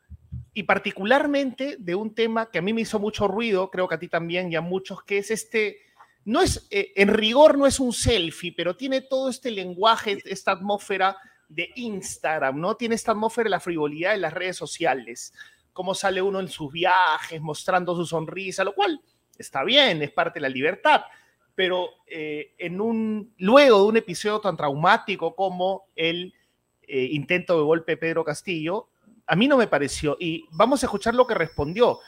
y 0.55 0.65
particularmente 0.65 1.77
de 1.79 1.95
un 1.95 2.17
tema 2.17 2.51
que 2.51 2.59
a 2.59 2.63
mí 2.63 2.73
me 2.73 2.81
hizo 2.81 2.99
mucho 2.99 3.29
ruido, 3.29 3.71
creo 3.71 3.87
que 3.87 3.95
a 3.95 4.01
ti 4.01 4.09
también 4.09 4.51
y 4.51 4.57
a 4.57 4.61
muchos, 4.61 5.05
que 5.05 5.19
es 5.19 5.31
este, 5.31 5.79
no 6.25 6.43
es, 6.43 6.67
eh, 6.73 6.95
en 6.97 7.15
rigor 7.15 7.57
no 7.57 7.65
es 7.65 7.79
un 7.79 7.93
selfie, 7.93 8.53
pero 8.57 8.75
tiene 8.75 9.03
todo 9.03 9.31
este 9.31 9.53
lenguaje, 9.53 10.19
esta 10.25 10.51
atmósfera 10.51 11.17
de 11.49 11.71
Instagram, 11.77 12.61
¿no? 12.61 12.77
Tiene 12.77 12.95
esta 12.95 13.13
atmósfera 13.13 13.45
de 13.45 13.51
la 13.51 13.61
frivolidad 13.61 14.15
en 14.15 14.21
las 14.21 14.33
redes 14.33 14.57
sociales, 14.57 15.33
cómo 15.73 15.95
sale 15.95 16.23
uno 16.23 16.41
en 16.41 16.49
sus 16.49 16.73
viajes 16.73 17.41
mostrando 17.41 17.95
su 17.95 18.07
sonrisa, 18.07 18.65
lo 18.65 18.75
cual 18.75 19.01
está 19.39 19.63
bien, 19.65 20.03
es 20.03 20.11
parte 20.11 20.39
de 20.39 20.43
la 20.43 20.49
libertad, 20.49 21.03
pero 21.55 21.89
eh, 22.07 22.55
en 22.59 22.81
un, 22.81 23.35
luego 23.39 23.79
de 23.79 23.85
un 23.85 23.97
episodio 23.97 24.41
tan 24.41 24.57
traumático 24.57 25.35
como 25.35 25.89
el 25.95 26.35
eh, 26.83 27.09
intento 27.13 27.57
de 27.57 27.65
golpe 27.65 27.93
de 27.93 27.97
Pedro 27.97 28.25
Castillo, 28.25 28.89
a 29.27 29.37
mí 29.37 29.49
no 29.49 29.57
me 29.57 29.67
pareció, 29.67 30.17
y 30.21 30.47
vamos 30.53 30.83
a 30.83 30.87
escuchar 30.87 31.15
lo 31.15 31.27
que 31.27 31.35
respondió. 31.35 31.99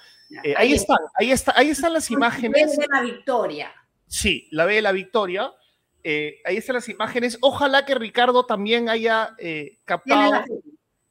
Eh, 0.45 0.55
ahí, 0.57 0.74
están, 0.74 0.99
ahí, 1.14 1.32
está, 1.32 1.55
ahí 1.57 1.70
están 1.70 1.93
las 1.93 2.11
imágenes. 2.11 2.76
de 2.76 2.86
la 2.89 3.01
victoria. 3.01 3.72
Sí, 4.07 4.47
la 4.51 4.66
ve 4.66 4.76
de 4.76 4.82
la 4.82 4.93
victoria. 4.93 5.53
Eh, 6.03 6.41
ahí 6.45 6.57
están 6.57 6.77
las 6.77 6.89
imágenes. 6.89 7.39
Ojalá 7.41 7.85
que 7.85 7.95
Ricardo 7.95 8.47
también 8.47 8.89
haya 8.89 9.35
eh, 9.39 9.79
captado 9.85 10.45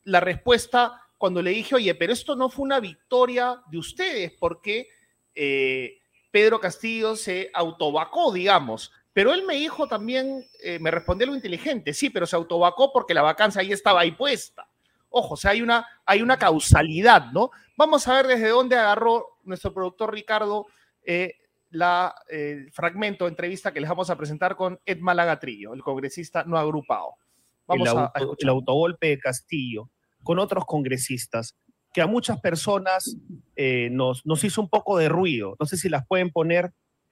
la 0.03 0.19
respuesta 0.19 1.01
cuando 1.17 1.41
le 1.41 1.51
dije, 1.51 1.75
oye, 1.75 1.93
pero 1.95 2.13
esto 2.13 2.35
no 2.35 2.49
fue 2.49 2.63
una 2.63 2.79
victoria 2.79 3.61
de 3.69 3.77
ustedes, 3.77 4.31
porque 4.39 4.87
eh, 5.35 5.99
Pedro 6.31 6.59
Castillo 6.59 7.15
se 7.15 7.49
autovacó, 7.53 8.31
digamos. 8.31 8.91
Pero 9.13 9.33
él 9.33 9.43
me 9.45 9.55
dijo 9.55 9.87
también, 9.87 10.45
me 10.79 10.91
respondió 10.91 11.25
lo 11.25 11.33
inteligente, 11.33 11.91
sí, 11.91 12.11
pero 12.11 12.27
se 12.27 12.35
autovacó 12.35 12.93
porque 12.93 13.15
la 13.15 13.23
vacancia 13.23 13.61
ahí 13.61 13.71
estaba 13.71 14.01
ahí 14.01 14.11
puesta. 14.11 14.69
Ojo, 15.09 15.33
o 15.33 15.37
sea, 15.37 15.51
hay 15.51 15.63
una, 15.63 15.87
hay 16.05 16.21
una 16.21 16.37
causalidad, 16.37 17.31
¿no? 17.31 17.49
Vamos 17.75 18.07
a 18.07 18.13
ver 18.13 18.27
desde 18.27 18.49
dónde 18.49 18.75
agarró 18.75 19.39
nuestro 19.43 19.73
productor 19.73 20.13
Ricardo 20.13 20.67
la 21.69 22.15
eh, 22.29 22.67
fragmento 22.73 23.27
entrevista 23.27 23.73
que 23.73 23.81
les 23.81 23.89
vamos 23.89 24.09
a 24.09 24.17
presentar 24.17 24.55
con 24.55 24.79
Ed 24.85 24.99
Malagatrillo, 24.99 25.73
el 25.73 25.81
congresista 25.81 26.43
no 26.43 26.57
agrupado. 26.57 27.15
Vamos 27.67 27.89
el, 27.89 27.97
a, 27.97 28.11
el 28.37 28.49
autogolpe 28.49 29.07
de 29.07 29.19
Castillo 29.19 29.89
con 30.23 30.39
otros 30.39 30.65
congresistas 30.65 31.55
que 31.93 32.01
a 32.01 32.07
muchas 32.07 32.39
personas 32.39 33.17
eh, 33.55 33.89
nos, 33.91 34.25
nos 34.25 34.43
hizo 34.43 34.61
un 34.61 34.69
poco 34.69 34.97
de 34.97 35.09
ruido. 35.09 35.55
No 35.59 35.65
sé 35.65 35.77
si 35.77 35.89
las 35.89 36.05
pueden 36.07 36.29
poner 36.29 36.71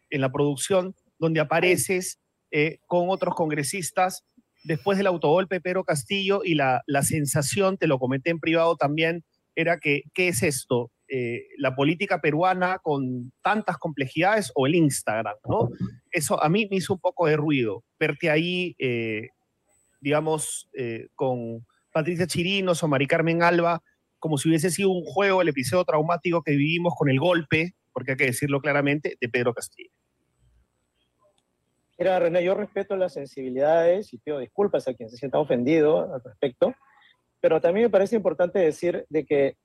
en 0.09 0.21
la 0.21 0.31
producción 0.31 0.95
donde 1.17 1.39
apareces 1.39 2.19
eh, 2.51 2.79
con 2.87 3.09
otros 3.09 3.35
congresistas 3.35 4.25
después 4.63 4.97
del 4.97 5.07
autogolpe 5.07 5.61
Pedro 5.61 5.83
Castillo 5.83 6.41
y 6.43 6.55
la, 6.55 6.83
la 6.87 7.03
sensación, 7.03 7.77
te 7.77 7.87
lo 7.87 7.99
comenté 7.99 8.29
en 8.29 8.39
privado 8.39 8.75
también, 8.75 9.23
era 9.55 9.79
que, 9.79 10.03
¿qué 10.13 10.27
es 10.27 10.43
esto? 10.43 10.91
Eh, 11.07 11.49
la 11.57 11.75
política 11.75 12.19
peruana 12.19 12.79
con 12.79 13.31
tantas 13.43 13.77
complejidades 13.77 14.51
o 14.55 14.65
el 14.65 14.73
Instagram, 14.75 15.35
¿no? 15.47 15.69
Eso 16.11 16.41
a 16.41 16.49
mí 16.49 16.67
me 16.69 16.77
hizo 16.77 16.93
un 16.93 16.99
poco 16.99 17.27
de 17.27 17.37
ruido, 17.37 17.83
verte 17.99 18.31
ahí, 18.31 18.75
eh, 18.79 19.29
digamos, 20.01 20.67
eh, 20.73 21.07
con 21.13 21.65
Patricia 21.93 22.25
Chirinos 22.25 22.81
o 22.81 22.87
Mari 22.87 23.05
Carmen 23.05 23.43
Alba, 23.43 23.83
como 24.17 24.39
si 24.39 24.49
hubiese 24.49 24.71
sido 24.71 24.89
un 24.89 25.03
juego, 25.03 25.43
el 25.43 25.49
episodio 25.49 25.85
traumático 25.85 26.41
que 26.41 26.51
vivimos 26.51 26.95
con 26.97 27.09
el 27.09 27.19
golpe, 27.19 27.75
porque 27.93 28.13
hay 28.13 28.17
que 28.17 28.25
decirlo 28.25 28.59
claramente, 28.59 29.15
de 29.21 29.29
Pedro 29.29 29.53
Castillo. 29.53 29.91
Mira, 31.99 32.19
René, 32.19 32.43
yo 32.43 32.55
respeto 32.55 32.97
las 32.97 33.13
sensibilidades 33.13 34.11
y 34.11 34.17
pido 34.17 34.39
disculpas 34.39 34.87
a 34.87 34.93
quien 34.95 35.09
se 35.09 35.17
sienta 35.17 35.37
ofendido 35.37 36.13
al 36.13 36.21
respecto, 36.23 36.73
pero 37.39 37.61
también 37.61 37.85
me 37.85 37.91
parece 37.91 38.15
importante 38.15 38.57
decir 38.57 39.05
de 39.09 39.25
que 39.25 39.55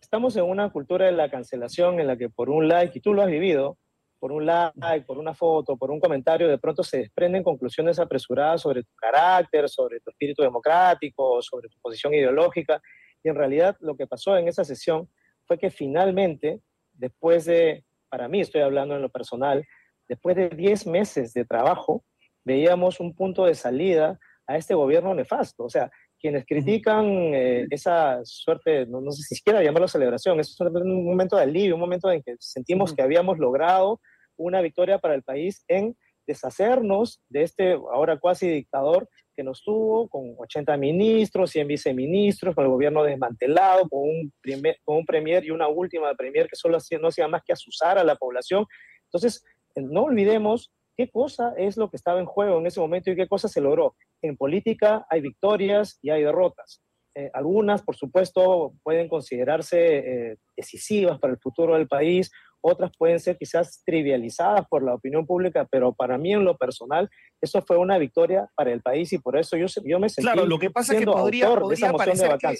estamos 0.00 0.36
en 0.36 0.44
una 0.44 0.70
cultura 0.70 1.06
de 1.06 1.12
la 1.12 1.30
cancelación 1.30 2.00
en 2.00 2.06
la 2.06 2.16
que 2.16 2.28
por 2.28 2.50
un 2.50 2.68
like, 2.68 2.98
y 2.98 3.00
tú 3.00 3.14
lo 3.14 3.22
has 3.22 3.28
vivido, 3.28 3.78
por 4.18 4.32
un 4.32 4.46
like, 4.46 5.06
por 5.06 5.18
una 5.18 5.34
foto, 5.34 5.76
por 5.76 5.90
un 5.90 6.00
comentario, 6.00 6.48
de 6.48 6.58
pronto 6.58 6.82
se 6.82 6.98
desprenden 6.98 7.42
conclusiones 7.42 7.98
apresuradas 7.98 8.62
sobre 8.62 8.82
tu 8.82 8.94
carácter, 8.96 9.68
sobre 9.68 10.00
tu 10.00 10.10
espíritu 10.10 10.42
democrático, 10.42 11.40
sobre 11.42 11.68
tu 11.68 11.78
posición 11.80 12.14
ideológica. 12.14 12.80
Y 13.22 13.28
en 13.28 13.34
realidad 13.34 13.76
lo 13.80 13.96
que 13.96 14.06
pasó 14.06 14.36
en 14.36 14.48
esa 14.48 14.64
sesión 14.64 15.08
fue 15.46 15.58
que 15.58 15.70
finalmente, 15.70 16.60
después 16.92 17.44
de, 17.44 17.84
para 18.08 18.28
mí 18.28 18.40
estoy 18.40 18.62
hablando 18.62 18.96
en 18.96 19.02
lo 19.02 19.10
personal, 19.10 19.64
después 20.08 20.36
de 20.36 20.48
10 20.48 20.86
meses 20.86 21.32
de 21.32 21.44
trabajo, 21.44 22.04
veíamos 22.44 23.00
un 23.00 23.14
punto 23.14 23.44
de 23.44 23.54
salida 23.54 24.18
a 24.46 24.56
este 24.56 24.74
gobierno 24.74 25.14
nefasto. 25.14 25.64
O 25.64 25.70
sea, 25.70 25.90
quienes 26.26 26.44
critican 26.44 27.06
eh, 27.06 27.68
esa 27.70 28.18
suerte, 28.24 28.84
no, 28.86 29.12
sé 29.12 29.22
si 29.22 29.36
siquiera 29.36 29.62
llamarlo 29.62 29.86
celebración, 29.86 30.40
es 30.40 30.58
un 30.60 31.04
momento 31.04 31.36
de 31.36 31.44
alivio, 31.44 31.76
un 31.76 31.80
momento 31.80 32.10
en 32.10 32.20
que 32.20 32.34
sentimos 32.40 32.92
que 32.92 33.02
habíamos 33.02 33.38
logrado 33.38 34.00
una 34.36 34.60
victoria 34.60 34.98
para 34.98 35.14
el 35.14 35.22
país 35.22 35.64
en 35.68 35.96
deshacernos 36.26 37.22
de 37.28 37.44
este 37.44 37.74
ahora 37.74 38.18
cuasi 38.18 38.48
dictador 38.48 39.08
que 39.36 39.44
nos 39.44 39.62
tuvo 39.62 40.08
con 40.08 40.34
80 40.36 40.76
ministros, 40.78 41.52
100 41.52 41.68
viceministros, 41.68 42.56
con 42.56 42.64
el 42.64 42.70
gobierno 42.72 43.04
desmantelado, 43.04 43.88
con 43.88 44.00
un, 44.00 44.32
primer, 44.40 44.78
con 44.82 44.96
un 44.96 45.06
premier 45.06 45.44
y 45.44 45.52
una 45.52 45.68
última 45.68 46.12
premier 46.14 46.48
que 46.48 46.56
solo 46.56 46.78
hacía, 46.78 46.98
no 46.98 47.06
hacía 47.06 47.28
más 47.28 47.42
que 47.46 47.52
asusar 47.52 47.98
a 47.98 48.04
la 48.04 48.16
población. 48.16 48.66
Entonces, 49.04 49.44
no 49.76 50.02
olvidemos 50.02 50.72
qué 50.96 51.08
cosa 51.08 51.54
es 51.56 51.76
lo 51.76 51.88
que 51.88 51.96
estaba 51.96 52.18
en 52.18 52.26
juego 52.26 52.58
en 52.58 52.66
ese 52.66 52.80
momento 52.80 53.12
y 53.12 53.16
qué 53.16 53.28
cosa 53.28 53.46
se 53.46 53.60
logró. 53.60 53.94
En 54.26 54.36
política 54.36 55.06
hay 55.10 55.20
victorias 55.20 55.98
y 56.02 56.10
hay 56.10 56.22
derrotas. 56.22 56.82
Eh, 57.14 57.30
algunas, 57.32 57.82
por 57.82 57.96
supuesto, 57.96 58.74
pueden 58.82 59.08
considerarse 59.08 59.78
eh, 59.98 60.36
decisivas 60.56 61.18
para 61.18 61.32
el 61.32 61.38
futuro 61.38 61.74
del 61.74 61.88
país, 61.88 62.30
otras 62.60 62.90
pueden 62.98 63.20
ser 63.20 63.38
quizás 63.38 63.82
trivializadas 63.86 64.66
por 64.68 64.82
la 64.82 64.94
opinión 64.94 65.24
pública, 65.24 65.66
pero 65.70 65.94
para 65.94 66.18
mí 66.18 66.32
en 66.32 66.44
lo 66.44 66.56
personal, 66.56 67.08
eso 67.40 67.62
fue 67.62 67.78
una 67.78 67.96
victoria 67.96 68.48
para 68.54 68.72
el 68.72 68.82
país 68.82 69.12
y 69.12 69.18
por 69.18 69.38
eso 69.38 69.56
yo, 69.56 69.66
yo 69.84 69.98
me 69.98 70.08
sentí 70.08 70.26
Claro, 70.26 70.46
lo 70.46 70.58
que 70.58 70.70
pasa 70.70 70.92
es 70.92 71.00
que 71.00 71.06
podría, 71.06 71.54
podría 71.54 71.92
parecer 71.92 72.36
que, 72.38 72.56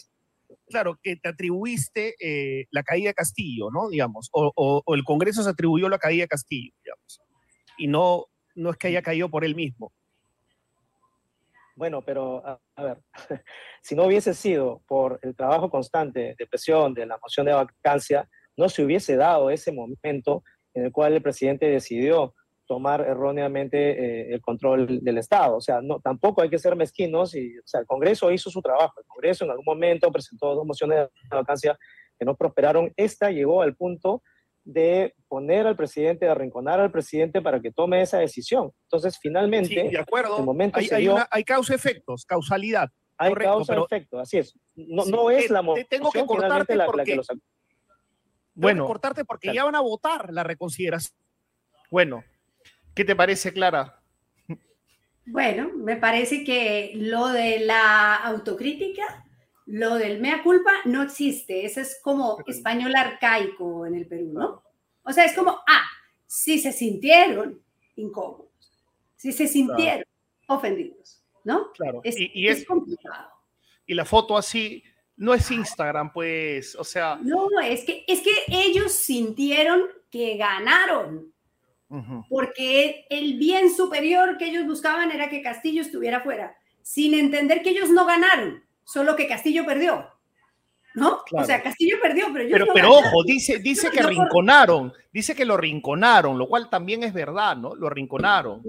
claro, 0.69 0.99
que 1.03 1.17
te 1.17 1.29
atribuiste 1.29 2.15
eh, 2.21 2.67
la 2.71 2.83
caída 2.83 3.11
de 3.11 3.15
Castillo, 3.15 3.69
¿no? 3.71 3.91
Digamos, 3.91 4.31
o, 4.33 4.53
o, 4.55 4.95
el 4.95 5.05
Congreso 5.05 5.43
se 5.43 5.51
atribuyó 5.51 5.89
la 5.89 5.99
caída 5.99 6.23
de 6.23 6.29
Castillo, 6.29 6.73
digamos 6.83 7.21
y 7.77 7.87
no, 7.89 8.27
no 8.55 8.71
es 8.71 8.77
que 8.77 8.89
haya 8.89 9.03
caído 9.03 9.31
por 9.31 9.45
él 9.45 9.55
mismo. 9.55 9.93
Bueno, 11.77 12.03
pero 12.03 12.43
a, 12.45 12.83
ver, 12.83 12.99
si 13.83 13.95
no 13.95 14.05
hubiese 14.05 14.33
sido 14.33 14.83
por 14.89 15.21
el 15.23 15.37
trabajo 15.37 15.71
constante 15.71 16.35
de 16.39 16.47
presión 16.47 16.95
de 16.95 17.05
la 17.05 17.19
moción 17.19 17.45
de 17.45 17.53
vacancia, 17.53 18.29
no 18.57 18.71
se 18.71 18.83
hubiese 18.83 19.15
dado 19.17 19.51
ese 19.51 19.73
momento 19.73 20.43
en 20.73 20.87
el 20.87 20.93
cual 20.93 21.13
el 21.13 21.23
presidente 21.23 21.67
decidió 21.67 22.35
tomar 22.67 23.03
erróneamente 23.03 23.91
eh, 23.91 24.35
el 24.35 24.41
control 24.41 25.01
del 25.03 25.19
Estado. 25.19 25.57
O 25.57 25.61
sea, 25.61 25.83
no, 25.83 26.01
tampoco 26.01 26.41
hay 26.41 26.49
que 26.49 26.59
ser 26.59 26.75
mezquinos. 26.77 27.35
Y, 27.35 27.59
o 27.59 27.63
sea, 27.67 27.81
el 27.81 27.87
Congreso 27.87 28.33
hizo 28.33 28.51
su 28.51 28.63
trabajo. 28.63 28.99
El 28.99 29.07
Congreso 29.07 29.45
en 29.45 29.51
algún 29.51 29.67
momento 29.67 30.11
presentó 30.11 30.55
dos 30.55 30.67
mociones 30.67 30.99
de 30.99 31.37
vacancia 31.37 31.79
que 32.19 32.25
no 32.25 32.35
prosperaron. 32.35 32.93
Esta 32.97 33.31
llegó 33.31 33.61
al 33.61 33.77
punto 33.77 34.23
de 34.67 35.15
poner 35.29 35.67
al 35.67 35.77
presidente, 35.77 36.25
de 36.25 36.33
arrinconar 36.33 36.81
al 36.81 36.91
presidente 36.91 37.41
para 37.41 37.61
que 37.61 37.71
tome 37.71 38.03
esa 38.03 38.19
decisión. 38.19 38.73
Entonces, 38.83 39.17
finalmente, 39.17 39.89
de 39.89 39.99
acuerdo. 39.99 40.41
momento 40.41 40.81
hay, 40.81 40.89
hay, 40.91 41.09
hay 41.31 41.45
causa-efectos, 41.45 42.27
causalidad. 42.27 42.91
Hay 43.17 43.33
causa-efecto, 43.33 44.19
así 44.19 44.39
es. 44.39 44.59
No, 44.75 45.05
no 45.05 45.31
es 45.31 45.49
la 45.51 45.63
te 45.75 45.85
Tengo 45.85 46.11
que 46.11 46.27
cortarte 46.27 46.75
la, 46.75 46.85
porque, 46.85 47.05
que 47.05 47.21
Bueno, 48.55 48.87
cortarte 48.87 49.25
porque 49.25 49.55
ya 49.55 49.65
van 49.65 49.77
a 49.77 49.81
votar 49.81 50.33
la 50.33 50.43
reconsideración. 50.43 51.17
Bueno, 51.89 52.25
¿qué 52.95 53.05
te 53.05 53.15
parece, 53.15 53.53
Clara? 53.53 54.03
Bueno, 55.27 55.71
me 55.77 55.97
parece 55.97 56.43
que 56.43 56.93
lo 56.97 57.29
de 57.29 57.61
la 57.61 58.17
autocrítica 58.17 59.26
lo 59.67 59.97
del 59.97 60.21
mea 60.21 60.43
culpa 60.43 60.71
no 60.85 61.03
existe, 61.03 61.65
ese 61.65 61.81
es 61.83 62.01
como 62.03 62.39
español 62.47 62.95
arcaico 62.95 63.85
en 63.85 63.97
el 63.97 64.07
Perú, 64.07 64.31
¿no? 64.33 64.63
O 65.03 65.13
sea, 65.13 65.25
es 65.25 65.35
como, 65.35 65.51
ah, 65.51 65.85
si 66.25 66.59
se 66.59 66.73
sintieron 66.73 67.61
incómodos, 67.97 68.49
si 69.17 69.33
se 69.33 69.49
sintieron 69.49 70.05
ofendidos, 70.47 71.23
¿no? 71.45 71.73
Claro, 71.73 72.01
es, 72.05 72.15
y, 72.19 72.47
es, 72.47 72.65
complicado. 72.65 73.29
Y 73.87 73.95
la 73.95 74.05
foto 74.05 74.37
así 74.37 74.85
no 75.17 75.35
es 75.35 75.51
Instagram, 75.51 76.13
pues, 76.13 76.77
o 76.77 76.85
sea. 76.85 77.19
No, 77.21 77.49
es 77.61 77.85
que, 77.85 78.05
es 78.07 78.21
que 78.21 78.31
ellos 78.49 78.93
sintieron 78.93 79.83
que 80.11 80.37
ganaron, 80.37 81.33
porque 82.29 83.07
el 83.11 83.39
bien 83.39 83.75
superior 83.75 84.39
que 84.39 84.47
ellos 84.47 84.67
buscaban 84.67 85.11
era 85.11 85.29
que 85.29 85.43
Castillo 85.43 85.83
estuviera 85.83 86.21
fuera, 86.21 86.57
sin 86.83 87.15
entender 87.15 87.63
que 87.63 87.71
ellos 87.71 87.91
no 87.91 88.07
ganaron 88.07 88.66
solo 88.87 89.17
que 89.17 89.29
Castillo 89.29 89.67
perdió. 89.67 90.07
¿No? 90.95 91.21
O 91.31 91.45
sea, 91.45 91.63
Castillo 91.63 91.99
perdió, 92.01 92.29
pero 92.33 92.49
Pero, 92.51 92.67
pero 92.73 92.91
ojo, 92.95 93.23
dice, 93.23 93.59
dice 93.59 93.91
que 93.91 94.03
rinconaron, 94.03 94.95
dice 95.13 95.35
que 95.35 95.45
lo 95.45 95.59
rinconaron, 95.59 96.39
lo 96.39 96.49
cual 96.49 96.71
también 96.71 97.03
es 97.03 97.13
verdad, 97.13 97.55
¿no? 97.55 97.75
Lo 97.75 97.89
arrinconaron. 97.89 98.63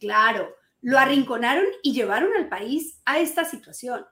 Claro, 0.00 0.56
lo 0.80 0.98
arrinconaron 0.98 1.66
y 1.82 1.92
llevaron 1.92 2.30
al 2.38 2.48
país 2.48 3.02
a 3.04 3.18
esta 3.18 3.44
situación. 3.44 4.06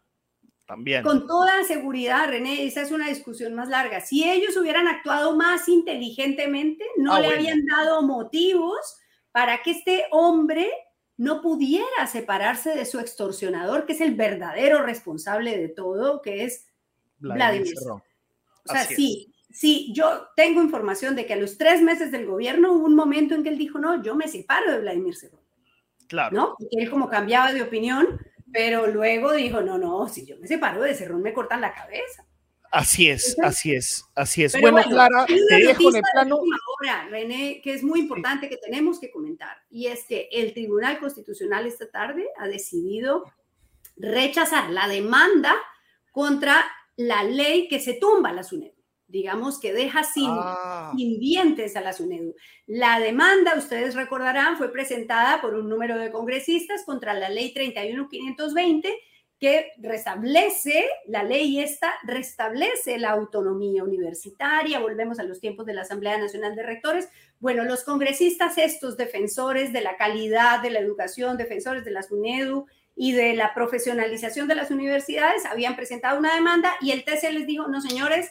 También. 0.66 1.02
Con 1.02 1.26
toda 1.26 1.64
seguridad, 1.64 2.28
René, 2.28 2.66
esa 2.66 2.82
es 2.82 2.90
una 2.90 3.08
discusión 3.08 3.54
más 3.54 3.68
larga. 3.68 4.02
Si 4.02 4.28
ellos 4.30 4.54
hubieran 4.58 4.86
actuado 4.86 5.34
más 5.34 5.66
inteligentemente, 5.66 6.84
no 6.98 7.14
ah, 7.14 7.20
le 7.20 7.28
habían 7.28 7.64
dado 7.64 8.02
motivos 8.02 8.98
para 9.32 9.62
que 9.62 9.70
este 9.70 10.04
hombre 10.10 10.70
no 11.22 11.40
pudiera 11.40 12.08
separarse 12.10 12.70
de 12.70 12.84
su 12.84 12.98
extorsionador, 12.98 13.86
que 13.86 13.92
es 13.92 14.00
el 14.00 14.16
verdadero 14.16 14.82
responsable 14.82 15.56
de 15.56 15.68
todo, 15.68 16.20
que 16.20 16.42
es 16.42 16.66
Vladimir. 17.20 17.74
O 17.88 18.02
sea, 18.64 18.84
sí, 18.84 19.32
sí, 19.48 19.92
yo 19.94 20.26
tengo 20.34 20.60
información 20.60 21.14
de 21.14 21.24
que 21.24 21.34
a 21.34 21.36
los 21.36 21.58
tres 21.58 21.80
meses 21.80 22.10
del 22.10 22.26
gobierno 22.26 22.72
hubo 22.72 22.86
un 22.86 22.96
momento 22.96 23.36
en 23.36 23.44
que 23.44 23.50
él 23.50 23.58
dijo, 23.58 23.78
no, 23.78 24.02
yo 24.02 24.16
me 24.16 24.26
separo 24.26 24.72
de 24.72 24.80
Vladimir 24.80 25.14
Cerrón. 25.14 25.40
Claro. 26.08 26.36
¿No? 26.36 26.56
Y 26.58 26.82
él 26.82 26.90
como 26.90 27.08
cambiaba 27.08 27.52
de 27.52 27.62
opinión, 27.62 28.20
pero 28.52 28.88
luego 28.88 29.32
dijo, 29.32 29.60
no, 29.60 29.78
no, 29.78 30.08
si 30.08 30.26
yo 30.26 30.36
me 30.38 30.48
separo 30.48 30.82
de 30.82 30.96
Cerrón 30.96 31.22
me 31.22 31.32
cortan 31.32 31.60
la 31.60 31.72
cabeza. 31.72 32.26
Así 32.72 33.08
es, 33.08 33.38
así 33.44 33.76
es, 33.76 34.04
así 34.16 34.42
es. 34.42 34.60
bueno, 34.60 34.82
Clara, 34.82 35.26
te 35.26 35.66
dejo 35.66 35.88
en 35.90 35.96
el 35.96 36.02
plano. 36.14 36.40
Ahora, 36.82 37.08
René, 37.08 37.60
que 37.62 37.74
es 37.74 37.84
muy 37.84 38.00
importante 38.00 38.48
que 38.48 38.56
tenemos 38.56 38.98
que 38.98 39.10
comentar, 39.10 39.56
y 39.70 39.86
es 39.86 40.04
que 40.04 40.28
el 40.32 40.52
Tribunal 40.52 40.98
Constitucional 40.98 41.64
esta 41.64 41.88
tarde 41.88 42.26
ha 42.38 42.48
decidido 42.48 43.24
rechazar 43.96 44.68
la 44.70 44.88
demanda 44.88 45.54
contra 46.10 46.64
la 46.96 47.22
ley 47.22 47.68
que 47.68 47.78
se 47.78 47.94
tumba 47.94 48.30
a 48.30 48.32
la 48.32 48.42
SUNEDU. 48.42 48.74
Digamos 49.06 49.60
que 49.60 49.72
deja 49.72 50.02
sin, 50.02 50.30
ah. 50.30 50.92
sin 50.96 51.20
dientes 51.20 51.76
a 51.76 51.82
la 51.82 51.92
SUNEDU. 51.92 52.34
La 52.66 52.98
demanda, 52.98 53.56
ustedes 53.56 53.94
recordarán, 53.94 54.56
fue 54.56 54.72
presentada 54.72 55.40
por 55.40 55.54
un 55.54 55.68
número 55.68 55.98
de 55.98 56.10
congresistas 56.10 56.84
contra 56.84 57.14
la 57.14 57.28
ley 57.28 57.52
31520 57.52 58.92
que 59.42 59.72
restablece, 59.76 60.84
la 61.08 61.24
ley 61.24 61.58
esta 61.58 61.92
restablece 62.04 62.96
la 62.96 63.10
autonomía 63.10 63.82
universitaria, 63.82 64.78
volvemos 64.78 65.18
a 65.18 65.24
los 65.24 65.40
tiempos 65.40 65.66
de 65.66 65.74
la 65.74 65.82
Asamblea 65.82 66.16
Nacional 66.16 66.54
de 66.54 66.62
Rectores. 66.62 67.08
Bueno, 67.40 67.64
los 67.64 67.82
congresistas, 67.82 68.56
estos 68.56 68.96
defensores 68.96 69.72
de 69.72 69.80
la 69.80 69.96
calidad 69.96 70.62
de 70.62 70.70
la 70.70 70.78
educación, 70.78 71.36
defensores 71.36 71.84
de 71.84 71.90
la 71.90 72.04
SUNEDU 72.04 72.66
y 72.94 73.14
de 73.14 73.34
la 73.34 73.52
profesionalización 73.52 74.46
de 74.46 74.54
las 74.54 74.70
universidades, 74.70 75.44
habían 75.44 75.74
presentado 75.74 76.20
una 76.20 76.36
demanda 76.36 76.74
y 76.80 76.92
el 76.92 77.02
TC 77.02 77.32
les 77.32 77.44
dijo, 77.44 77.66
no 77.66 77.80
señores, 77.80 78.30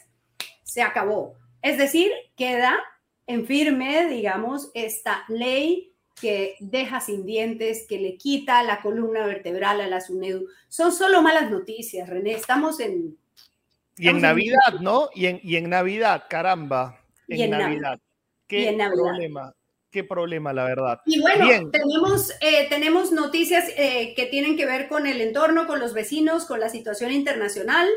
se 0.64 0.82
acabó. 0.82 1.36
Es 1.62 1.78
decir, 1.78 2.10
queda 2.38 2.80
en 3.28 3.46
firme, 3.46 4.08
digamos, 4.08 4.72
esta 4.76 5.26
ley 5.28 5.91
que 6.22 6.56
deja 6.60 7.02
sin 7.02 7.26
dientes, 7.26 7.86
que 7.90 8.00
le 8.00 8.16
quita 8.16 8.62
la 8.64 8.82
columna 8.82 9.26
vertebral 9.26 9.82
a 9.82 9.88
la 9.88 10.00
SUNEDU. 10.00 10.48
Son 10.70 10.92
solo 10.92 11.22
malas 11.22 11.50
noticias, 11.50 12.08
René. 12.08 12.34
Estamos 12.34 12.80
en, 12.80 13.18
Y 13.98 14.08
en 14.08 14.22
Navidad, 14.22 14.80
¿no? 14.80 15.10
Y 15.16 15.26
en, 15.26 15.42
y 15.44 15.56
en 15.56 15.70
Navidad, 15.70 16.26
caramba. 16.30 17.02
En, 17.28 17.50
Navidad. 17.50 18.00
¿Qué 18.48 18.78
problema? 18.94 19.54
Qué 19.90 20.04
problema, 20.06 20.54
la 20.54 20.64
verdad. 20.64 21.02
Y 21.06 21.20
bueno, 21.20 21.70
tenemos, 21.70 22.32
eh, 22.40 22.68
tenemos 22.70 23.12
noticias 23.12 23.66
eh, 23.76 24.14
que 24.16 24.28
tienen 24.28 24.56
que 24.56 24.66
ver 24.66 24.88
con 24.88 25.06
el 25.06 25.20
entorno, 25.20 25.68
con 25.68 25.80
los 25.80 25.94
vecinos, 25.94 26.46
con 26.46 26.62
la 26.62 26.70
situación 26.70 27.12
internacional. 27.12 27.90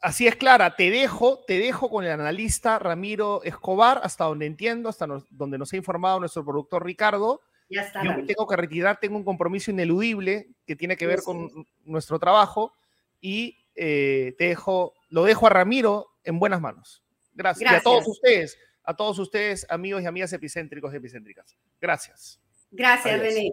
Así 0.00 0.26
es, 0.26 0.36
Clara. 0.36 0.76
Te 0.76 0.90
dejo, 0.90 1.42
te 1.46 1.58
dejo 1.58 1.90
con 1.90 2.04
el 2.04 2.10
analista 2.12 2.78
Ramiro 2.78 3.42
Escobar, 3.42 4.00
hasta 4.02 4.24
donde 4.24 4.46
entiendo, 4.46 4.88
hasta 4.88 5.06
donde 5.30 5.58
nos 5.58 5.72
ha 5.72 5.76
informado 5.76 6.20
nuestro 6.20 6.44
productor 6.44 6.84
Ricardo. 6.84 7.40
Ya 7.68 7.82
está. 7.82 8.04
Yo 8.04 8.14
me 8.14 8.22
tengo 8.22 8.46
que 8.46 8.56
retirar, 8.56 8.98
tengo 9.00 9.16
un 9.16 9.24
compromiso 9.24 9.70
ineludible 9.70 10.48
que 10.66 10.76
tiene 10.76 10.96
que 10.96 11.06
ver 11.06 11.22
con 11.22 11.50
nuestro 11.84 12.18
trabajo 12.18 12.72
y 13.20 13.58
eh, 13.74 14.34
te 14.38 14.48
dejo, 14.48 14.94
lo 15.08 15.24
dejo 15.24 15.46
a 15.46 15.50
Ramiro 15.50 16.08
en 16.24 16.38
buenas 16.38 16.60
manos. 16.60 17.02
Gracias. 17.34 17.70
Y 17.70 17.74
a 17.74 17.80
todos 17.80 18.06
ustedes, 18.06 18.58
a 18.84 18.96
todos 18.96 19.18
ustedes, 19.18 19.66
amigos 19.68 20.02
y 20.02 20.06
amigas 20.06 20.32
epicéntricos 20.32 20.92
y 20.92 20.96
epicéntricas. 20.96 21.56
Gracias. 21.80 22.40
Gracias, 22.70 23.18
René. 23.18 23.52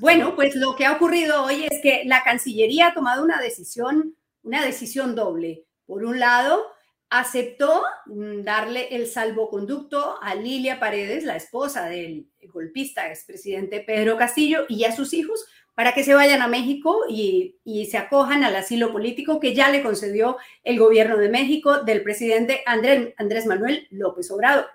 Bueno, 0.00 0.34
pues 0.36 0.54
lo 0.54 0.74
que 0.76 0.86
ha 0.86 0.92
ocurrido 0.92 1.44
hoy 1.44 1.66
es 1.70 1.80
que 1.82 2.02
la 2.04 2.22
Cancillería 2.22 2.88
ha 2.88 2.94
tomado 2.94 3.24
una 3.24 3.40
decisión, 3.40 4.16
una 4.42 4.64
decisión 4.64 5.14
doble. 5.14 5.64
Por 5.86 6.04
un 6.04 6.20
lado, 6.20 6.64
aceptó 7.10 7.82
mm, 8.06 8.42
darle 8.42 8.88
el 8.96 9.06
salvoconducto 9.06 10.18
a 10.22 10.34
Lilia 10.34 10.80
Paredes, 10.80 11.24
la 11.24 11.36
esposa 11.36 11.86
del 11.86 12.26
golpista 12.52 13.08
expresidente 13.08 13.80
Pedro 13.80 14.16
Castillo, 14.16 14.64
y 14.68 14.84
a 14.84 14.96
sus 14.96 15.12
hijos 15.12 15.46
para 15.74 15.94
que 15.94 16.04
se 16.04 16.14
vayan 16.14 16.42
a 16.42 16.48
México 16.48 17.04
y, 17.08 17.58
se 17.90 17.98
acojan 17.98 18.44
al 18.44 18.56
asilo 18.56 18.92
político 18.92 19.40
que 19.40 19.54
ya 19.54 19.70
le 19.70 19.82
concedió 19.82 20.36
el 20.64 20.78
gobierno 20.78 21.16
de 21.16 21.28
México 21.28 21.82
del 21.82 22.02
presidente 22.02 22.62
Andrés, 22.66 23.46
Manuel 23.46 23.86
López 23.90 24.30
Obrador. 24.30 24.66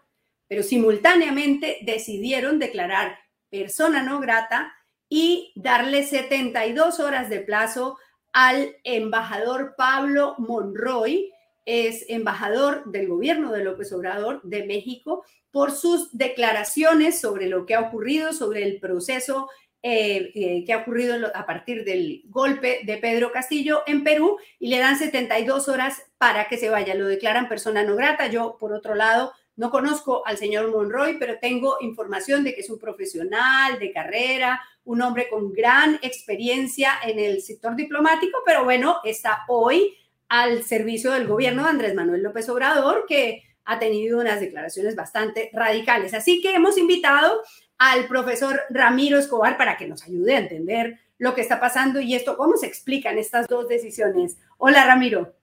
Pero 0.48 0.64
simultáneamente 0.64 1.78
decidieron 1.82 2.60
declarar 2.60 3.18
persona 3.50 4.04
no 4.04 4.20
grata 4.20 4.74
y 5.10 5.54
darle 5.56 6.04
72 6.04 7.00
horas 7.00 7.30
de 7.30 7.40
plazo 7.40 7.98
al 8.34 8.76
embajador 8.84 9.76
Pablo 9.78 10.36
Monroy, 10.38 11.32
es 11.66 12.06
embajador 12.08 12.84
del 12.86 13.08
gobierno 13.08 13.52
de 13.52 13.64
López 13.64 13.92
Obrador 13.92 14.42
de 14.44 14.66
México, 14.66 15.26
por 15.52 15.72
sus 15.72 16.16
declaraciones 16.16 17.20
sobre 17.20 17.48
lo 17.48 17.66
que 17.66 17.76
ha 17.76 17.82
ocurrido, 17.82 18.32
sobre 18.32 18.64
el 18.64 18.80
proceso 18.80 19.50
eh, 19.84 20.32
eh, 20.34 20.64
que 20.66 20.74
ha 20.74 20.80
ocurrido 20.80 21.16
a 21.34 21.46
partir 21.46 21.84
del 21.84 22.24
golpe 22.26 22.82
de 22.84 22.98
Pedro 22.98 23.32
Castillo 23.32 23.84
en 23.86 24.04
Perú 24.04 24.38
y 24.60 24.70
le 24.70 24.80
dan 24.80 24.98
72 24.98 25.70
horas 25.70 26.02
para 26.18 26.48
que 26.48 26.58
se 26.58 26.70
vaya. 26.70 26.96
Lo 26.96 27.06
declaran 27.06 27.48
persona 27.48 27.84
no 27.84 27.96
grata. 27.96 28.28
Yo, 28.28 28.58
por 28.60 28.74
otro 28.74 28.96
lado, 28.96 29.34
no 29.58 29.72
conozco 29.72 30.26
al 30.26 30.38
señor 30.38 30.72
Monroy, 30.72 31.18
pero 31.20 31.40
tengo 31.40 31.78
información 31.82 32.44
de 32.44 32.54
que 32.54 32.62
es 32.62 32.70
un 32.70 32.80
profesional 32.80 33.80
de 33.80 33.92
carrera, 33.92 34.62
un 34.86 35.02
hombre 35.02 35.28
con 35.30 35.52
gran 35.52 36.00
experiencia 36.02 36.92
en 37.04 37.20
el 37.20 37.42
sector 37.42 37.76
diplomático, 37.76 38.38
pero 38.46 38.64
bueno, 38.64 38.98
está 39.04 39.44
hoy 39.48 39.98
al 40.30 40.64
servicio 40.64 41.12
del 41.12 41.28
gobierno 41.28 41.64
de 41.64 41.70
Andrés 41.70 41.96
Manuel 41.96 42.22
López 42.22 42.48
Obrador, 42.50 43.06
que 43.08 43.44
ha 43.66 43.80
tenido 43.80 44.20
unas 44.20 44.40
declaraciones 44.40 44.96
bastante 44.96 45.50
radicales. 45.54 46.14
Así 46.14 46.40
que 46.40 46.54
hemos 46.54 46.78
invitado 46.78 47.42
al 47.80 48.08
profesor 48.08 48.62
Ramiro 48.70 49.18
Escobar 49.18 49.58
para 49.58 49.76
que 49.76 49.88
nos 49.88 50.04
ayude 50.04 50.36
a 50.36 50.40
entender 50.40 51.00
lo 51.18 51.34
que 51.34 51.42
está 51.42 51.60
pasando 51.60 52.00
y 52.00 52.14
esto, 52.14 52.38
cómo 52.38 52.58
se 52.58 52.68
explican 52.68 53.18
estas 53.18 53.48
dos 53.48 53.68
decisiones. 53.68 54.38
Hola, 54.58 54.86
Ramiro. 54.86 55.37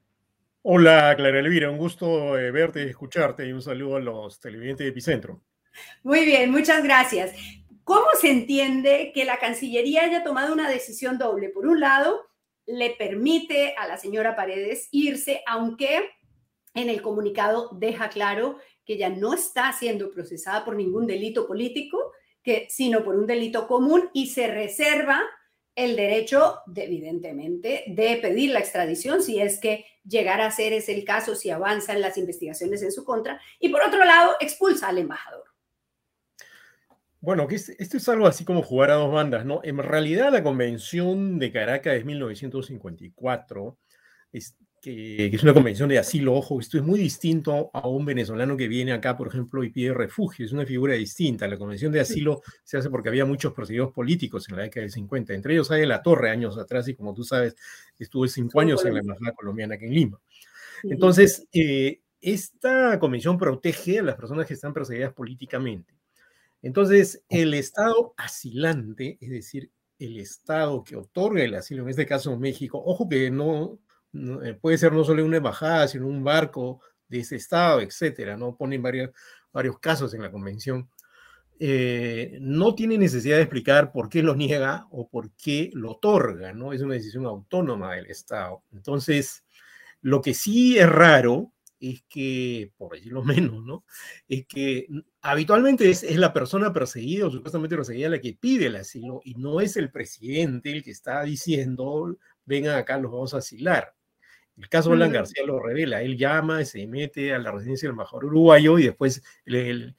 Hola, 0.66 1.12
Clara 1.14 1.40
Elvira, 1.40 1.70
un 1.70 1.76
gusto 1.76 2.38
eh, 2.38 2.50
verte 2.50 2.82
y 2.82 2.88
escucharte 2.88 3.46
y 3.46 3.52
un 3.52 3.60
saludo 3.60 3.96
a 3.96 4.00
los 4.00 4.40
televidentes 4.40 4.86
de 4.86 4.92
Epicentro. 4.92 5.42
Muy 6.02 6.24
bien, 6.24 6.50
muchas 6.50 6.82
gracias. 6.82 7.34
¿Cómo 7.84 8.06
se 8.18 8.30
entiende 8.30 9.12
que 9.14 9.26
la 9.26 9.36
Cancillería 9.38 10.04
haya 10.04 10.24
tomado 10.24 10.54
una 10.54 10.70
decisión 10.70 11.18
doble? 11.18 11.50
Por 11.50 11.66
un 11.66 11.80
lado, 11.80 12.18
le 12.64 12.92
permite 12.92 13.74
a 13.76 13.86
la 13.86 13.98
señora 13.98 14.36
Paredes 14.36 14.88
irse, 14.90 15.42
aunque 15.46 16.08
en 16.72 16.88
el 16.88 17.02
comunicado 17.02 17.68
deja 17.74 18.08
claro 18.08 18.56
que 18.86 18.96
ya 18.96 19.10
no 19.10 19.34
está 19.34 19.70
siendo 19.74 20.10
procesada 20.12 20.64
por 20.64 20.76
ningún 20.76 21.06
delito 21.06 21.46
político, 21.46 22.12
sino 22.70 23.04
por 23.04 23.16
un 23.16 23.26
delito 23.26 23.66
común 23.66 24.08
y 24.14 24.28
se 24.28 24.46
reserva 24.46 25.20
el 25.74 25.94
derecho, 25.94 26.60
de, 26.64 26.84
evidentemente, 26.84 27.84
de 27.86 28.16
pedir 28.16 28.52
la 28.52 28.60
extradición 28.60 29.22
si 29.22 29.42
es 29.42 29.58
que 29.60 29.84
llegara 30.04 30.46
a 30.46 30.50
ser 30.50 30.72
ese 30.72 30.94
el 30.94 31.04
caso, 31.04 31.34
si 31.34 31.50
avanzan 31.50 32.00
las 32.00 32.18
investigaciones 32.18 32.82
en 32.82 32.92
su 32.92 33.04
contra. 33.04 33.40
Y 33.58 33.70
por 33.70 33.82
otro 33.82 34.04
lado, 34.04 34.34
expulsa 34.40 34.88
al 34.88 34.98
embajador. 34.98 35.44
Bueno, 37.20 37.48
que 37.48 37.54
esto 37.54 37.96
es 37.96 38.08
algo 38.10 38.26
así 38.26 38.44
como 38.44 38.62
jugar 38.62 38.90
a 38.90 38.96
dos 38.96 39.10
bandas, 39.10 39.46
¿no? 39.46 39.60
En 39.64 39.78
realidad 39.78 40.30
la 40.30 40.42
Convención 40.42 41.38
de 41.38 41.52
Caracas 41.52 41.94
de 41.94 42.04
1954 42.04 43.78
es, 44.32 44.58
que, 44.84 45.26
es 45.34 45.42
una 45.42 45.54
convención 45.54 45.88
de 45.88 45.98
asilo, 45.98 46.34
ojo, 46.34 46.60
esto 46.60 46.76
es 46.76 46.84
muy 46.84 47.00
distinto 47.00 47.70
a 47.72 47.88
un 47.88 48.04
venezolano 48.04 48.54
que 48.54 48.68
viene 48.68 48.92
acá, 48.92 49.16
por 49.16 49.28
ejemplo, 49.28 49.64
y 49.64 49.70
pide 49.70 49.94
refugio, 49.94 50.44
es 50.44 50.52
una 50.52 50.66
figura 50.66 50.92
distinta. 50.92 51.48
La 51.48 51.56
convención 51.56 51.90
de 51.90 52.00
asilo 52.00 52.42
se 52.62 52.76
hace 52.76 52.90
porque 52.90 53.08
había 53.08 53.24
muchos 53.24 53.54
perseguidos 53.54 53.92
políticos 53.92 54.46
en 54.50 54.56
la 54.56 54.62
década 54.64 54.82
del 54.82 54.90
50, 54.90 55.32
entre 55.32 55.54
ellos 55.54 55.70
hay 55.70 55.86
La 55.86 56.02
Torre 56.02 56.28
años 56.28 56.58
atrás 56.58 56.86
y 56.88 56.94
como 56.94 57.14
tú 57.14 57.24
sabes, 57.24 57.56
estuve 57.98 58.28
cinco 58.28 58.60
años 58.60 58.84
en 58.84 58.92
la 58.92 59.00
embajada 59.00 59.32
colombiana 59.32 59.76
aquí 59.76 59.86
en 59.86 59.94
Lima. 59.94 60.20
Entonces, 60.82 61.48
eh, 61.52 62.00
esta 62.20 62.98
convención 62.98 63.38
protege 63.38 64.00
a 64.00 64.02
las 64.02 64.16
personas 64.16 64.46
que 64.46 64.52
están 64.52 64.74
perseguidas 64.74 65.14
políticamente. 65.14 65.94
Entonces, 66.60 67.22
el 67.30 67.54
Estado 67.54 68.12
asilante, 68.18 69.16
es 69.20 69.30
decir, 69.30 69.70
el 69.98 70.18
Estado 70.18 70.84
que 70.84 70.96
otorga 70.96 71.42
el 71.42 71.54
asilo, 71.54 71.84
en 71.84 71.88
este 71.88 72.04
caso 72.04 72.38
México, 72.38 72.82
ojo 72.84 73.08
que 73.08 73.30
no, 73.30 73.78
eh, 74.14 74.54
puede 74.60 74.78
ser 74.78 74.92
no 74.92 75.04
solo 75.04 75.24
una 75.24 75.38
embajada, 75.38 75.88
sino 75.88 76.06
un 76.06 76.22
barco 76.22 76.80
de 77.08 77.20
ese 77.20 77.36
estado, 77.36 77.80
etcétera, 77.80 78.36
¿no? 78.36 78.56
Ponen 78.56 78.82
varios, 78.82 79.10
varios 79.52 79.78
casos 79.78 80.14
en 80.14 80.22
la 80.22 80.30
convención. 80.30 80.88
Eh, 81.58 82.38
no 82.40 82.74
tiene 82.74 82.98
necesidad 82.98 83.36
de 83.36 83.42
explicar 83.42 83.92
por 83.92 84.08
qué 84.08 84.22
lo 84.22 84.34
niega 84.34 84.86
o 84.90 85.08
por 85.08 85.30
qué 85.32 85.70
lo 85.74 85.92
otorga, 85.92 86.52
¿no? 86.52 86.72
Es 86.72 86.82
una 86.82 86.94
decisión 86.94 87.26
autónoma 87.26 87.94
del 87.94 88.06
Estado. 88.06 88.62
Entonces, 88.72 89.44
lo 90.00 90.20
que 90.20 90.34
sí 90.34 90.78
es 90.78 90.88
raro 90.88 91.52
es 91.80 92.02
que, 92.08 92.72
por 92.76 92.94
decirlo 92.94 93.22
menos, 93.24 93.64
¿no? 93.64 93.84
Es 94.28 94.46
que 94.46 94.86
habitualmente 95.22 95.90
es, 95.90 96.02
es, 96.02 96.16
la 96.16 96.32
persona 96.32 96.72
perseguida 96.72 97.26
o 97.26 97.30
supuestamente 97.30 97.76
perseguida 97.76 98.08
la 98.08 98.20
que 98.20 98.34
pide 98.34 98.66
el 98.66 98.76
asilo 98.76 99.20
y 99.24 99.34
no 99.34 99.60
es 99.60 99.76
el 99.76 99.90
presidente 99.90 100.72
el 100.72 100.82
que 100.82 100.90
está 100.90 101.22
diciendo, 101.22 102.16
vengan 102.44 102.76
acá, 102.76 102.98
los 102.98 103.12
vamos 103.12 103.34
a 103.34 103.38
asilar. 103.38 103.93
El 104.56 104.68
caso 104.68 104.90
de 104.90 104.96
Alan 104.96 105.12
García 105.12 105.44
lo 105.44 105.58
revela. 105.58 106.02
Él 106.02 106.16
llama, 106.16 106.64
se 106.64 106.86
mete 106.86 107.34
a 107.34 107.38
la 107.38 107.50
residencia 107.50 107.88
del 107.88 107.94
embajador 107.94 108.26
uruguayo 108.26 108.78
y 108.78 108.84
después 108.84 109.22
el, 109.44 109.96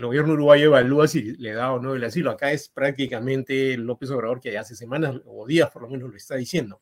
gobierno 0.00 0.34
uruguayo 0.34 0.66
evalúa 0.66 1.08
si 1.08 1.36
le 1.36 1.52
da 1.52 1.72
o 1.72 1.80
no 1.80 1.94
el 1.94 2.04
asilo. 2.04 2.30
Acá 2.30 2.52
es 2.52 2.68
prácticamente 2.68 3.76
López 3.76 4.10
Obrador 4.10 4.40
que 4.40 4.56
hace 4.56 4.76
semanas 4.76 5.20
o 5.24 5.46
días 5.46 5.70
por 5.70 5.82
lo 5.82 5.88
menos 5.88 6.10
lo 6.10 6.16
está 6.16 6.36
diciendo. 6.36 6.80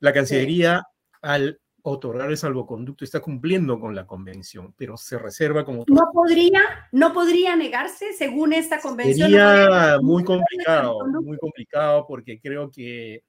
La 0.00 0.12
Cancillería 0.12 0.86
al 1.22 1.58
otorgar 1.82 2.30
el 2.30 2.36
salvoconducto 2.36 3.04
está 3.04 3.20
cumpliendo 3.20 3.80
con 3.80 3.94
la 3.94 4.06
convención, 4.06 4.72
pero 4.76 4.96
se 4.96 5.18
reserva 5.18 5.64
como... 5.64 5.84
No 5.88 6.10
podría, 6.12 6.60
no 6.92 7.12
podría 7.12 7.56
negarse 7.56 8.12
según 8.12 8.52
esta 8.52 8.80
convención. 8.80 9.30
Sería 9.30 9.98
muy 10.00 10.22
complicado, 10.22 10.98
muy 11.22 11.38
complicado 11.38 12.06
porque 12.06 12.40
creo 12.40 12.70
que 12.70 13.24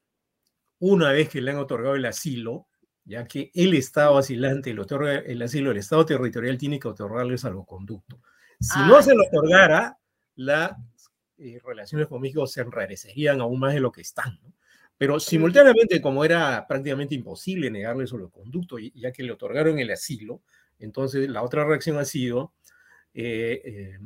una 0.80 1.12
vez 1.12 1.30
que 1.30 1.42
le 1.42 1.52
han 1.52 1.58
otorgado 1.58 1.96
el 1.96 2.06
asilo, 2.06 2.68
ya 3.06 3.26
que 3.26 3.52
el 3.54 3.74
Estado 3.74 4.18
asilante 4.18 4.74
le 4.74 4.82
otorga 4.82 5.16
el 5.20 5.42
asilo, 5.42 5.72
el 5.72 5.78
Estado 5.78 6.06
territorial 6.06 6.58
tiene 6.58 6.80
que 6.80 6.88
otorgarle 6.88 7.38
salvoconducto. 7.38 8.22
Si 8.60 8.80
no 8.80 9.02
se 9.02 9.14
lo 9.14 9.24
otorgara, 9.24 9.98
las 10.36 10.72
eh, 11.38 11.60
relaciones 11.64 12.08
con 12.08 12.22
México 12.22 12.48
se 12.48 12.62
enrarecerían 12.62 13.42
aún 13.42 13.60
más 13.60 13.74
de 13.74 13.82
lo 13.82 13.92
que 13.92 14.02
están. 14.02 14.40
Pero 14.98 15.20
simultáneamente, 15.20 16.02
como 16.02 16.24
era 16.24 16.66
prácticamente 16.68 17.16
imposible 17.16 17.70
negarle 17.70 18.08
salvoconducto, 18.08 18.78
ya 18.80 19.12
que 19.12 19.24
le 19.24 19.34
otorgaron 19.34 19.80
el 19.80 19.92
asilo, 19.92 20.42
entonces 20.80 21.30
la 21.30 21.44
otra 21.44 21.66
reacción 21.66 21.98
ha 21.98 22.06
sido 22.06 22.54
eh, 23.14 23.62
eh, 23.66 24.00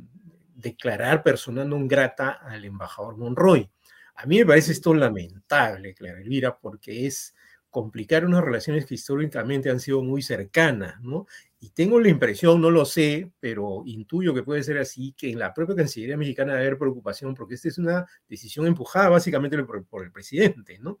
declarar 0.54 1.22
persona 1.22 1.64
non 1.64 1.86
grata 1.86 2.42
al 2.42 2.64
embajador 2.64 3.16
Monroy. 3.16 3.70
A 4.16 4.26
mí 4.26 4.38
me 4.38 4.46
parece 4.46 4.72
esto 4.72 4.92
lamentable, 4.92 5.94
Clara 5.94 6.20
Elvira, 6.20 6.58
porque 6.58 7.06
es 7.06 7.34
complicar 7.78 8.26
unas 8.26 8.42
relaciones 8.42 8.86
que 8.86 8.96
históricamente 8.96 9.70
han 9.70 9.78
sido 9.78 10.02
muy 10.02 10.20
cercanas, 10.20 11.00
¿no? 11.00 11.28
Y 11.60 11.70
tengo 11.70 12.00
la 12.00 12.08
impresión, 12.08 12.60
no 12.60 12.72
lo 12.72 12.84
sé, 12.84 13.30
pero 13.38 13.84
intuyo 13.86 14.34
que 14.34 14.42
puede 14.42 14.64
ser 14.64 14.78
así, 14.78 15.14
que 15.16 15.30
en 15.30 15.38
la 15.38 15.54
propia 15.54 15.76
Cancillería 15.76 16.16
mexicana 16.16 16.54
debe 16.54 16.66
haber 16.66 16.78
preocupación, 16.78 17.36
porque 17.36 17.54
esta 17.54 17.68
es 17.68 17.78
una 17.78 18.04
decisión 18.28 18.66
empujada 18.66 19.10
básicamente 19.10 19.56
por, 19.62 20.04
el 20.04 20.10
presidente, 20.10 20.80
¿no? 20.80 20.98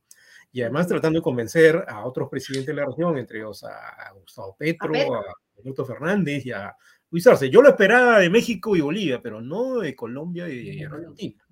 y 0.52 0.62
además 0.62 0.86
tratando 0.86 1.18
de 1.18 1.22
convencer 1.24 1.84
a 1.88 2.06
otros 2.06 2.28
presidentes 2.28 2.68
de 2.68 2.74
la 2.74 2.86
región, 2.86 3.18
entre 3.18 3.38
ellos 3.38 3.64
a, 3.64 4.12
Gustavo 4.12 4.54
Petro, 4.56 4.94
a, 5.14 5.34
Alberto 5.58 5.84
Fernández 5.84 6.46
y 6.46 6.52
a 6.52 6.76
Luis 7.10 7.26
Arce. 7.26 7.50
Yo 7.50 7.60
lo 7.60 7.70
esperaba 7.70 8.20
de 8.20 8.30
México 8.30 8.76
y 8.76 8.80
Bolivia, 8.80 9.20
pero 9.20 9.40
no 9.40 9.80
de 9.80 9.96
Colombia 9.96 10.48
y 10.48 10.80
Argentina. 10.84 11.44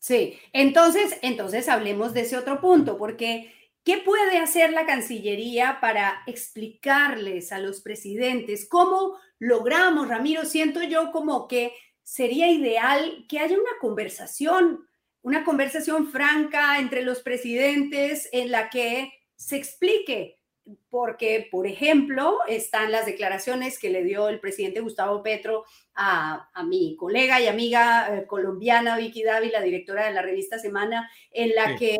Sí, 0.00 0.38
entonces, 0.54 1.18
entonces 1.20 1.68
hablemos 1.68 2.14
de 2.14 2.22
ese 2.22 2.38
otro 2.38 2.58
punto, 2.58 2.96
porque 2.96 3.52
¿qué 3.84 3.98
puede 3.98 4.38
hacer 4.38 4.72
la 4.72 4.86
Cancillería 4.86 5.78
para 5.80 6.22
explicarles 6.26 7.52
a 7.52 7.58
los 7.58 7.80
presidentes 7.80 8.68
cómo 8.68 9.16
logramos, 9.38 10.08
Ramiro? 10.08 10.44
Siento 10.44 10.82
yo 10.82 11.12
como 11.12 11.48
que 11.48 11.72
sería 12.02 12.50
ideal 12.50 13.24
que 13.28 13.38
haya 13.38 13.56
una 13.56 13.78
conversación, 13.80 14.86
una 15.22 15.44
conversación 15.44 16.10
franca 16.10 16.78
entre 16.78 17.02
los 17.02 17.20
presidentes 17.20 18.28
en 18.32 18.50
la 18.50 18.70
que 18.70 19.12
se 19.36 19.56
explique 19.56 20.40
porque, 20.88 21.48
por 21.50 21.66
ejemplo, 21.66 22.38
están 22.46 22.92
las 22.92 23.06
declaraciones 23.06 23.78
que 23.78 23.90
le 23.90 24.04
dio 24.04 24.28
el 24.28 24.40
presidente 24.40 24.80
Gustavo 24.80 25.22
Petro 25.22 25.64
a, 25.94 26.48
mi 26.66 26.96
colega 26.96 27.40
y 27.40 27.46
amiga 27.46 28.16
eh, 28.16 28.26
colombiana 28.26 28.96
Vicky 28.96 29.22
Dávila, 29.22 29.60
directora 29.60 30.06
de 30.06 30.12
la 30.12 30.22
revista 30.22 30.58
Semana, 30.58 31.10
en, 31.30 31.54
la 31.54 31.76
que, 31.76 31.96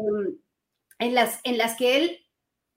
en, 1.01 1.15
las, 1.15 1.41
en 1.43 1.59
las 1.59 1.77
que 1.77 1.97
él 1.97 2.27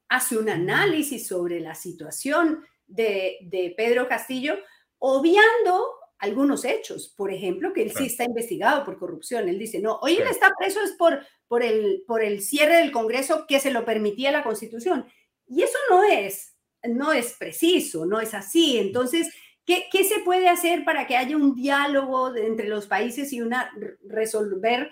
hace 0.10 0.38
un 0.38 0.50
análisis 0.50 1.28
sobre 1.28 1.60
la 1.60 1.76
situación 1.76 2.66
de, 2.88 3.74
Pedro 3.78 4.08
Castillo, 4.08 4.58
obviando 5.00 5.86
algunos 6.20 6.64
hechos, 6.64 7.14
por 7.18 7.34
ejemplo, 7.34 7.74
que 7.74 7.84
él 7.84 7.92
sí 7.92 8.06
está 8.06 8.24
investigado 8.24 8.86
por 8.86 8.98
corrupción. 8.98 9.50
Él 9.50 9.60
dice, 9.60 9.80
no, 9.80 10.00
hoy 10.02 10.16
él 10.16 10.28
está 10.30 10.54
preso 10.58 10.82
es 10.82 10.92
por, 10.92 11.26
por, 11.48 11.64
el, 11.64 12.04
por 12.08 12.24
el 12.24 12.42
cierre 12.42 12.78
del 12.78 12.92
Congreso 12.92 13.46
que 13.48 13.60
se 13.60 13.72
lo 13.72 13.84
permitía 13.84 14.32
la 14.32 14.44
Constitución. 14.44 15.06
Y 15.48 15.64
eso 15.64 15.78
no 15.90 16.04
es, 16.04 16.56
no 16.84 17.12
es 17.12 17.34
preciso, 17.34 18.06
no 18.06 18.22
es 18.22 18.34
así. 18.34 18.78
Entonces, 18.78 19.34
¿qué, 19.66 19.88
qué 19.92 20.06
se 20.06 20.20
puede 20.20 20.48
hacer 20.48 20.86
para 20.86 21.08
que 21.08 21.18
haya 21.18 21.36
un 21.36 21.56
diálogo 21.56 22.34
entre 22.38 22.70
los 22.70 22.88
países 22.88 23.34
y 23.34 23.42
una 23.42 23.70
resolver 24.08 24.92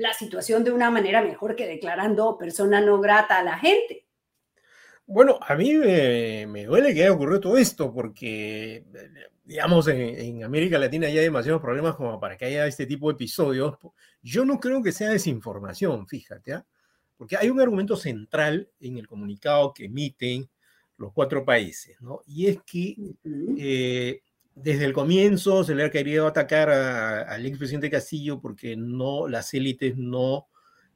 la 0.00 0.12
situación 0.14 0.64
de 0.64 0.72
una 0.72 0.90
manera 0.90 1.22
mejor 1.22 1.54
que 1.56 1.66
declarando 1.66 2.36
persona 2.38 2.80
no 2.80 3.00
grata 3.00 3.38
a 3.38 3.44
la 3.44 3.58
gente? 3.58 4.06
Bueno, 5.06 5.38
a 5.42 5.54
mí 5.54 5.74
me, 5.74 6.64
duele 6.64 6.94
que 6.94 7.02
haya 7.02 7.12
ocurrido 7.12 7.40
todo 7.40 7.58
esto, 7.58 7.92
porque, 7.92 8.84
digamos, 9.44 9.88
en, 9.88 10.00
en, 10.00 10.44
América 10.44 10.78
Latina 10.78 11.08
ya 11.08 11.18
hay 11.18 11.26
demasiados 11.26 11.60
problemas 11.60 11.96
como 11.96 12.20
para 12.20 12.36
que 12.36 12.44
haya 12.44 12.66
este 12.66 12.86
tipo 12.86 13.08
de 13.08 13.14
episodios. 13.14 13.76
Yo 14.22 14.44
no 14.44 14.60
creo 14.60 14.82
que 14.82 14.92
sea 14.92 15.10
desinformación, 15.10 16.06
fíjate. 16.06 16.52
¿ah? 16.52 16.66
porque 17.20 17.36
hay 17.36 17.50
un 17.50 17.60
argumento 17.60 17.96
central 17.96 18.70
en 18.80 18.96
el 18.96 19.06
comunicado 19.06 19.74
que 19.74 19.84
emiten 19.84 20.48
los 20.96 21.12
cuatro 21.12 21.44
países, 21.44 22.00
¿no? 22.00 22.22
Y 22.26 22.46
es 22.46 22.62
que 22.62 22.96
eh, 23.58 24.22
desde 24.54 24.84
el 24.84 24.92
comienzo 24.92 25.64
se 25.64 25.74
le 25.74 25.84
ha 25.84 25.90
querido 25.90 26.26
atacar 26.26 26.70
al 26.70 27.46
expresidente 27.46 27.90
Castillo 27.90 28.40
porque 28.40 28.76
no, 28.76 29.28
las 29.28 29.54
élites 29.54 29.96
no 29.96 30.46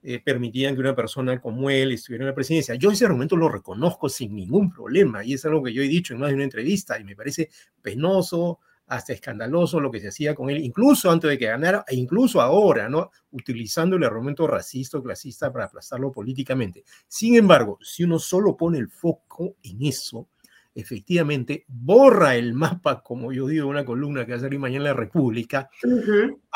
eh, 0.03 0.21
permitían 0.23 0.75
que 0.75 0.81
una 0.81 0.95
persona 0.95 1.41
como 1.41 1.71
él 1.71 1.93
estuviera 1.93 2.25
en 2.25 2.29
la 2.29 2.35
presidencia. 2.35 2.75
Yo 2.75 2.91
ese 2.91 3.07
argumento 3.07 3.37
lo 3.37 3.49
reconozco 3.49 4.09
sin 4.09 4.35
ningún 4.35 4.71
problema 4.71 5.25
y 5.25 5.35
es 5.35 5.45
algo 5.47 5.63
que 5.63 5.73
yo 5.73 5.83
he 5.83 5.89
dicho 5.89 6.13
en 6.13 6.21
más 6.21 6.29
de 6.29 6.35
una 6.35 6.45
entrevista 6.45 6.99
y 6.99 7.05
me 7.05 7.17
parece 7.17 7.49
penoso, 7.81 8.61
hasta 8.87 9.13
escandaloso 9.13 9.81
lo 9.81 9.91
que 9.91 10.01
se 10.01 10.09
hacía 10.09 10.35
con 10.35 10.51
él, 10.51 10.59
incluso 10.63 11.11
antes 11.11 11.31
de 11.31 11.39
que 11.39 11.47
ganara, 11.47 11.85
e 11.89 11.97
incluso 11.97 12.41
ahora, 12.41 12.89
¿no? 12.89 13.11
Utilizando 13.31 13.97
el 13.97 14.05
argumento 14.05 14.47
racista 14.47 14.99
o 14.99 15.03
clasista 15.03 15.53
para 15.53 15.67
aplastarlo 15.67 16.13
políticamente. 16.13 16.85
Sin 17.09 17.37
embargo, 17.37 17.79
si 17.81 18.05
uno 18.05 18.19
solo 18.19 18.57
pone 18.57 18.79
el 18.79 18.89
foco 18.89 19.57
en 19.63 19.85
eso, 19.85 20.29
efectivamente 20.75 21.65
borra 21.69 22.37
el 22.37 22.55
mapa, 22.55 23.03
como 23.03 23.33
yo 23.33 23.47
digo, 23.47 23.69
una 23.69 23.85
columna 23.85 24.27
que 24.27 24.33
va 24.33 24.39
a 24.39 24.41
salir 24.41 24.59
mañana 24.59 24.85
en 24.85 24.91
la 24.91 24.95
República, 24.95 25.71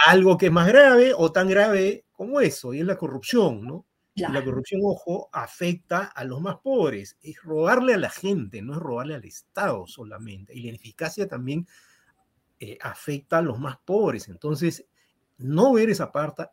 algo 0.07 0.37
que 0.37 0.47
es 0.47 0.53
más 0.53 0.69
grave 0.69 1.13
o 1.17 1.31
tan 1.33 1.49
grave 1.49 2.05
como 2.13 2.41
eso, 2.41 2.75
y 2.75 2.81
es 2.81 2.87
la 2.87 2.97
corrupción, 2.97 3.65
¿no? 3.65 3.87
Y 4.27 4.33
la 4.33 4.45
corrupción, 4.45 4.81
ojo, 4.85 5.29
afecta 5.33 6.05
a 6.07 6.25
los 6.25 6.41
más 6.41 6.57
pobres. 6.57 7.17
Es 7.23 7.41
robarle 7.43 7.95
a 7.95 7.99
la 7.99 8.11
gente, 8.11 8.63
no 8.63 8.73
es 8.73 8.81
robarle 8.81 9.15
al 9.15 9.25
Estado 9.25 9.87
solamente. 9.87 10.53
Y 10.55 10.63
la 10.63 10.71
ineficacia 10.71 11.29
también 11.29 11.69
eh, 12.59 12.79
afecta 12.81 13.39
a 13.39 13.43
los 13.43 13.61
más 13.61 13.79
pobres. 13.85 14.29
Entonces, 14.29 14.87
no 15.37 15.73
ver 15.73 15.91
esa 15.91 16.11
parte, 16.11 16.47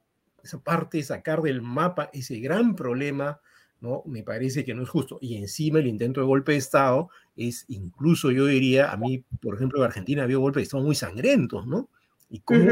esa 0.44 0.60
parte, 0.60 1.02
sacar 1.02 1.42
del 1.42 1.64
mapa 1.64 2.12
ese 2.14 2.40
gran 2.40 2.76
problema, 2.76 3.42
¿no? 3.82 4.04
Me 4.06 4.22
parece 4.22 4.64
que 4.64 4.76
no 4.76 4.84
es 4.84 4.90
justo. 4.90 5.18
Y 5.20 5.38
encima 5.38 5.80
el 5.80 5.88
intento 5.88 6.22
de 6.22 6.28
golpe 6.28 6.52
de 6.52 6.60
Estado 6.60 7.10
es 7.36 7.66
incluso, 7.68 8.32
yo 8.32 8.46
diría, 8.46 8.92
a 8.92 8.98
mí, 8.98 9.24
por 9.42 9.56
ejemplo, 9.56 9.80
en 9.80 9.86
Argentina 9.86 10.24
había 10.24 10.38
golpes 10.38 10.62
de 10.62 10.64
Estado 10.64 10.84
muy 10.84 10.96
sangrientos, 10.96 11.68
¿no? 11.68 11.90
¿Y 12.30 12.40
cómo 12.40 12.70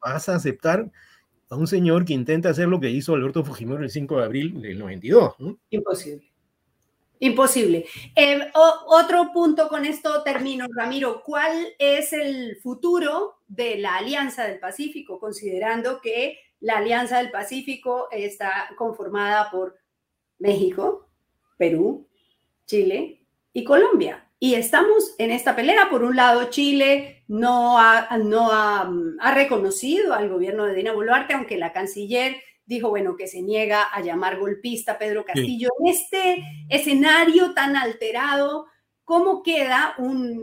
vas 0.00 0.28
a 0.28 0.36
aceptar 0.36 0.90
a 1.50 1.56
un 1.56 1.66
señor 1.66 2.04
que 2.04 2.14
intenta 2.14 2.50
hacer 2.50 2.68
lo 2.68 2.80
que 2.80 2.90
hizo 2.90 3.14
Alberto 3.14 3.44
Fujimori 3.44 3.84
el 3.84 3.90
5 3.90 4.18
de 4.18 4.24
abril 4.24 4.62
del 4.62 4.78
92? 4.78 5.34
Imposible. 5.70 6.30
Imposible. 7.20 7.84
Eh, 8.14 8.40
otro 8.86 9.32
punto 9.32 9.68
con 9.68 9.84
esto 9.84 10.22
termino, 10.22 10.66
Ramiro. 10.74 11.22
¿Cuál 11.24 11.66
es 11.78 12.12
el 12.12 12.56
futuro 12.62 13.38
de 13.48 13.78
la 13.78 13.96
Alianza 13.96 14.44
del 14.44 14.60
Pacífico, 14.60 15.18
considerando 15.18 16.00
que 16.00 16.38
la 16.60 16.78
Alianza 16.78 17.18
del 17.18 17.30
Pacífico 17.30 18.08
está 18.12 18.68
conformada 18.76 19.50
por 19.50 19.78
México, 20.38 21.08
Perú, 21.56 22.06
Chile 22.66 23.17
y 23.58 23.64
Colombia? 23.64 24.24
Y 24.38 24.54
estamos 24.54 25.16
en 25.18 25.32
esta 25.32 25.56
pelea. 25.56 25.90
Por 25.90 26.04
un 26.04 26.14
lado, 26.14 26.48
Chile 26.48 27.24
no 27.26 27.78
ha, 27.78 28.16
no 28.18 28.52
ha, 28.52 28.88
ha 29.20 29.34
reconocido 29.34 30.14
al 30.14 30.28
gobierno 30.28 30.64
de 30.64 30.74
Dina 30.74 30.92
Boluarte, 30.92 31.34
aunque 31.34 31.56
la 31.56 31.72
canciller 31.72 32.36
dijo, 32.64 32.90
bueno, 32.90 33.16
que 33.16 33.26
se 33.26 33.42
niega 33.42 33.82
a 33.82 34.00
llamar 34.00 34.38
golpista 34.38 34.98
Pedro 34.98 35.24
Castillo. 35.24 35.70
En 35.80 35.88
este 35.88 36.44
escenario 36.68 37.52
tan 37.52 37.76
alterado, 37.76 38.66
¿cómo 39.04 39.42
quedan 39.42 39.94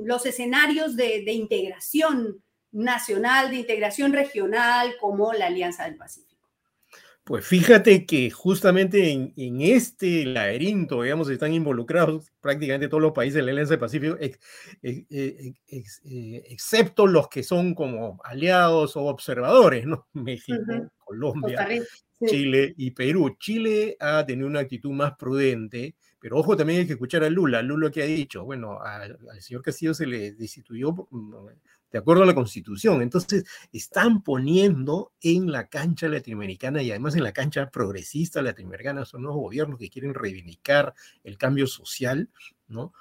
los 0.03 0.26
escenarios 0.26 0.95
de, 0.97 1.32
integración 1.32 2.43
nacional, 2.72 3.51
de 3.51 3.57
integración 3.57 4.11
regional, 4.11 4.95
como 4.99 5.32
la 5.32 5.45
Alianza 5.45 5.86
del 5.86 5.95
Pacífico? 5.95 6.35
Pues 7.26 7.43
fíjate 7.43 8.05
que 8.05 8.30
justamente 8.30 9.11
en, 9.11 9.61
este 9.61 10.26
laberinto, 10.28 11.01
digamos, 11.01 11.28
están 11.28 11.53
involucrados 11.53 12.32
prácticamente 12.39 12.88
todos 12.88 13.01
los 13.01 13.13
países 13.13 13.38
de 13.38 13.41
la 13.41 13.51
Alianza 13.51 13.71
del 13.71 13.80
Pacífico, 13.80 14.15
excepto 16.47 17.07
los 17.07 17.28
que 17.28 17.41
son 17.41 17.73
como 17.73 18.19
aliados 18.23 18.95
o 18.95 19.05
observadores, 19.05 19.88
¿no? 19.88 20.07
México, 20.13 20.61
Colombia, 20.99 21.67
Chile 22.28 22.76
y 22.78 22.91
Perú. 22.91 23.36
Chile 23.39 23.97
ha 23.99 24.23
tenido 24.23 24.47
una 24.47 24.59
actitud 24.59 24.91
más 24.91 25.15
prudente, 25.17 25.95
pero 26.19 26.38
ojo, 26.38 26.55
también 26.55 26.82
hay 26.82 26.86
que 26.86 26.93
escuchar 26.93 27.23
a 27.23 27.30
Lula. 27.32 27.63
Lula 27.63 27.89
que 27.89 28.03
ha 28.03 28.05
dicho, 28.05 28.45
bueno, 28.45 28.80
al, 28.84 29.17
señor 29.39 29.63
Castillo 29.63 29.95
se 29.95 30.05
le 30.05 30.34
destituyó 30.34 30.91
mm, 30.91 31.47
de 31.95 31.99
acuerdo 31.99 32.23
a 32.23 32.26
la 32.26 32.35
constitución. 32.35 33.01
Entonces, 33.01 33.45
están 33.72 34.22
poniendo 34.22 35.13
en 35.22 35.49
la 35.49 35.69
cancha 35.69 36.09
latinoamericana 36.09 36.84
y 36.84 36.91
además 36.91 37.15
en 37.15 37.23
la 37.23 37.31
cancha 37.31 37.69
progresista 37.69 38.41
latinoamericana, 38.41 39.05
son 39.05 39.22
nuevos 39.22 39.43
gobiernos 39.43 39.80
que 39.80 39.89
quieren 39.89 40.13
reivindicar 40.13 40.93
el 41.23 41.38
cambio 41.38 41.67
social, 41.67 42.30
¿no? 42.67 42.91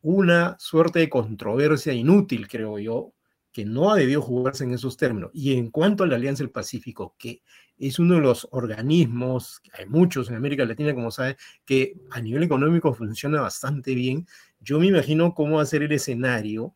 Una 0.00 0.56
suerte 0.58 0.98
de 0.98 1.08
controversia 1.08 1.92
inútil, 1.92 2.48
creo 2.48 2.80
yo, 2.80 3.14
que 3.52 3.64
no 3.64 3.92
ha 3.92 3.96
debido 3.96 4.20
jugarse 4.20 4.64
en 4.64 4.74
esos 4.74 4.96
términos. 4.96 5.30
Y 5.32 5.56
en 5.56 5.70
cuanto 5.70 6.02
a 6.02 6.08
la 6.08 6.16
Alianza 6.16 6.42
del 6.42 6.50
Pacífico, 6.50 7.14
que 7.16 7.42
es 7.78 8.00
uno 8.00 8.16
de 8.16 8.22
los 8.22 8.48
organismos, 8.50 9.62
hay 9.72 9.86
muchos 9.86 10.28
en 10.30 10.34
América 10.34 10.64
Latina, 10.64 10.96
como 10.96 11.12
sabe, 11.12 11.36
que 11.64 11.94
a 12.10 12.20
nivel 12.20 12.42
económico 12.42 12.92
funciona 12.92 13.40
bastante 13.40 13.94
bien. 13.94 14.26
Yo 14.58 14.80
me 14.80 14.88
imagino 14.88 15.32
cómo 15.32 15.58
va 15.58 15.62
a 15.62 15.66
ser 15.66 15.84
el 15.84 15.92
escenario 15.92 16.74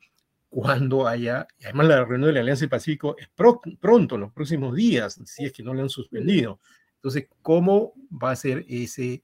cuando 0.48 1.06
haya, 1.06 1.46
y 1.58 1.64
además 1.64 1.88
la 1.88 2.04
reunión 2.04 2.28
de 2.28 2.32
la 2.34 2.40
Alianza 2.40 2.60
del 2.60 2.70
Pacífico 2.70 3.16
es 3.18 3.28
pronto, 3.34 4.14
en 4.14 4.20
los 4.20 4.32
próximos 4.32 4.74
días, 4.74 5.20
si 5.24 5.44
es 5.44 5.52
que 5.52 5.62
no 5.62 5.74
la 5.74 5.82
han 5.82 5.88
suspendido. 5.88 6.60
Entonces, 6.96 7.28
¿cómo 7.42 7.92
va 8.10 8.30
a 8.30 8.36
ser 8.36 8.64
ese, 8.68 9.22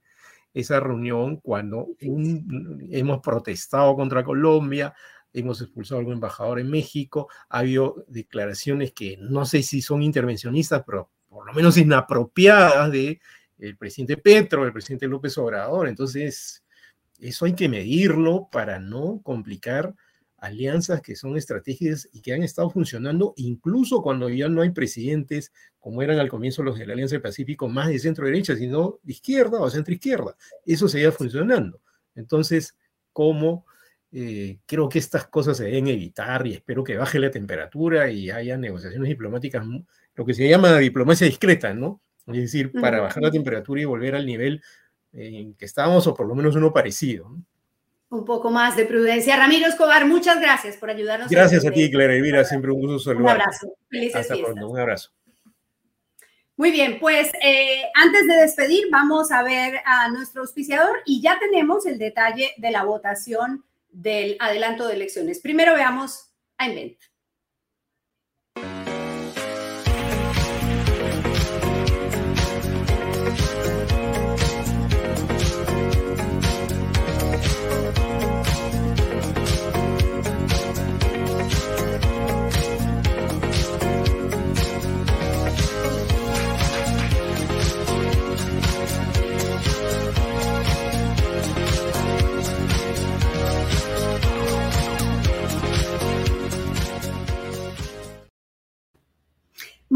esa 0.52 0.80
reunión 0.80 1.36
cuando 1.38 1.88
hemos 1.98 3.20
protestado 3.20 3.96
contra 3.96 4.24
Colombia, 4.24 4.94
hemos 5.32 5.60
expulsado 5.62 5.96
a 5.96 6.00
algún 6.00 6.14
embajador 6.14 6.60
en 6.60 6.70
México, 6.70 7.28
ha 7.48 7.60
habido 7.60 8.04
declaraciones 8.08 8.92
que 8.92 9.16
no 9.18 9.46
sé 9.46 9.62
si 9.62 9.80
son 9.80 10.02
intervencionistas, 10.02 10.82
pero 10.84 11.10
por 11.28 11.46
lo 11.46 11.54
menos 11.54 11.78
inapropiadas 11.78 12.92
de 12.92 13.20
el 13.58 13.76
presidente 13.76 14.16
Petro, 14.16 14.66
el 14.66 14.72
presidente 14.72 15.06
López 15.06 15.38
Obrador. 15.38 15.88
Entonces, 15.88 16.64
eso 17.18 17.44
hay 17.46 17.54
que 17.54 17.68
medirlo 17.68 18.48
para 18.50 18.78
no 18.80 19.20
complicar 19.22 19.94
alianzas 20.42 21.00
que 21.00 21.14
son 21.14 21.36
estratégicas 21.36 22.08
y 22.12 22.20
que 22.20 22.34
han 22.34 22.42
estado 22.42 22.68
funcionando 22.68 23.32
incluso 23.36 24.02
cuando 24.02 24.28
ya 24.28 24.48
no 24.48 24.60
hay 24.60 24.70
presidentes, 24.70 25.52
como 25.78 26.02
eran 26.02 26.18
al 26.18 26.28
comienzo 26.28 26.64
los 26.64 26.76
de 26.78 26.84
la 26.84 26.94
Alianza 26.94 27.14
del 27.14 27.22
Pacífico, 27.22 27.68
más 27.68 27.88
de 27.88 28.00
centro 28.00 28.26
derecha, 28.26 28.56
sino 28.56 28.98
de 29.04 29.12
izquierda 29.12 29.60
o 29.60 29.70
centro 29.70 29.94
izquierda. 29.94 30.36
Eso 30.66 30.88
seguía 30.88 31.12
funcionando. 31.12 31.80
Entonces, 32.16 32.76
¿cómo 33.12 33.64
eh, 34.10 34.58
creo 34.66 34.88
que 34.88 34.98
estas 34.98 35.28
cosas 35.28 35.56
se 35.56 35.64
deben 35.64 35.86
evitar 35.86 36.44
y 36.44 36.54
espero 36.54 36.82
que 36.82 36.96
baje 36.96 37.20
la 37.20 37.30
temperatura 37.30 38.10
y 38.10 38.28
haya 38.30 38.56
negociaciones 38.58 39.08
diplomáticas, 39.08 39.64
lo 40.14 40.24
que 40.24 40.34
se 40.34 40.48
llama 40.48 40.76
diplomacia 40.78 41.26
discreta, 41.26 41.72
¿no? 41.72 42.00
Es 42.26 42.36
decir, 42.36 42.72
para 42.72 43.00
bajar 43.00 43.22
la 43.22 43.30
temperatura 43.30 43.80
y 43.80 43.84
volver 43.84 44.16
al 44.16 44.26
nivel 44.26 44.60
en 45.12 45.54
que 45.54 45.66
estábamos 45.66 46.06
o 46.08 46.14
por 46.14 46.26
lo 46.26 46.34
menos 46.34 46.56
uno 46.56 46.72
parecido. 46.72 47.28
¿no? 47.28 47.44
Un 48.12 48.26
poco 48.26 48.50
más 48.50 48.76
de 48.76 48.84
prudencia. 48.84 49.36
Ramiro 49.36 49.66
Escobar, 49.66 50.06
muchas 50.06 50.38
gracias 50.38 50.76
por 50.76 50.90
ayudarnos. 50.90 51.30
Gracias 51.30 51.64
a 51.64 51.70
ti, 51.70 51.90
Clara 51.90 52.14
Elvira, 52.14 52.44
siempre 52.44 52.70
un 52.70 52.80
gusto 52.80 52.98
saludar. 52.98 53.36
Un 53.36 53.40
abrazo. 53.40 53.74
Felices 53.88 54.16
Hasta 54.16 54.36
pronto, 54.36 54.68
un 54.68 54.78
abrazo. 54.78 55.10
Muy 56.56 56.70
bien, 56.70 56.98
pues 57.00 57.30
eh, 57.42 57.82
antes 57.94 58.28
de 58.28 58.34
despedir, 58.34 58.84
vamos 58.90 59.32
a 59.32 59.42
ver 59.42 59.80
a 59.86 60.10
nuestro 60.10 60.42
auspiciador 60.42 60.98
y 61.06 61.22
ya 61.22 61.38
tenemos 61.38 61.86
el 61.86 61.98
detalle 61.98 62.52
de 62.58 62.70
la 62.70 62.84
votación 62.84 63.64
del 63.88 64.36
adelanto 64.38 64.86
de 64.86 64.94
elecciones. 64.94 65.40
Primero 65.40 65.74
veamos 65.74 66.34
a 66.58 66.68
Invent. 66.68 66.98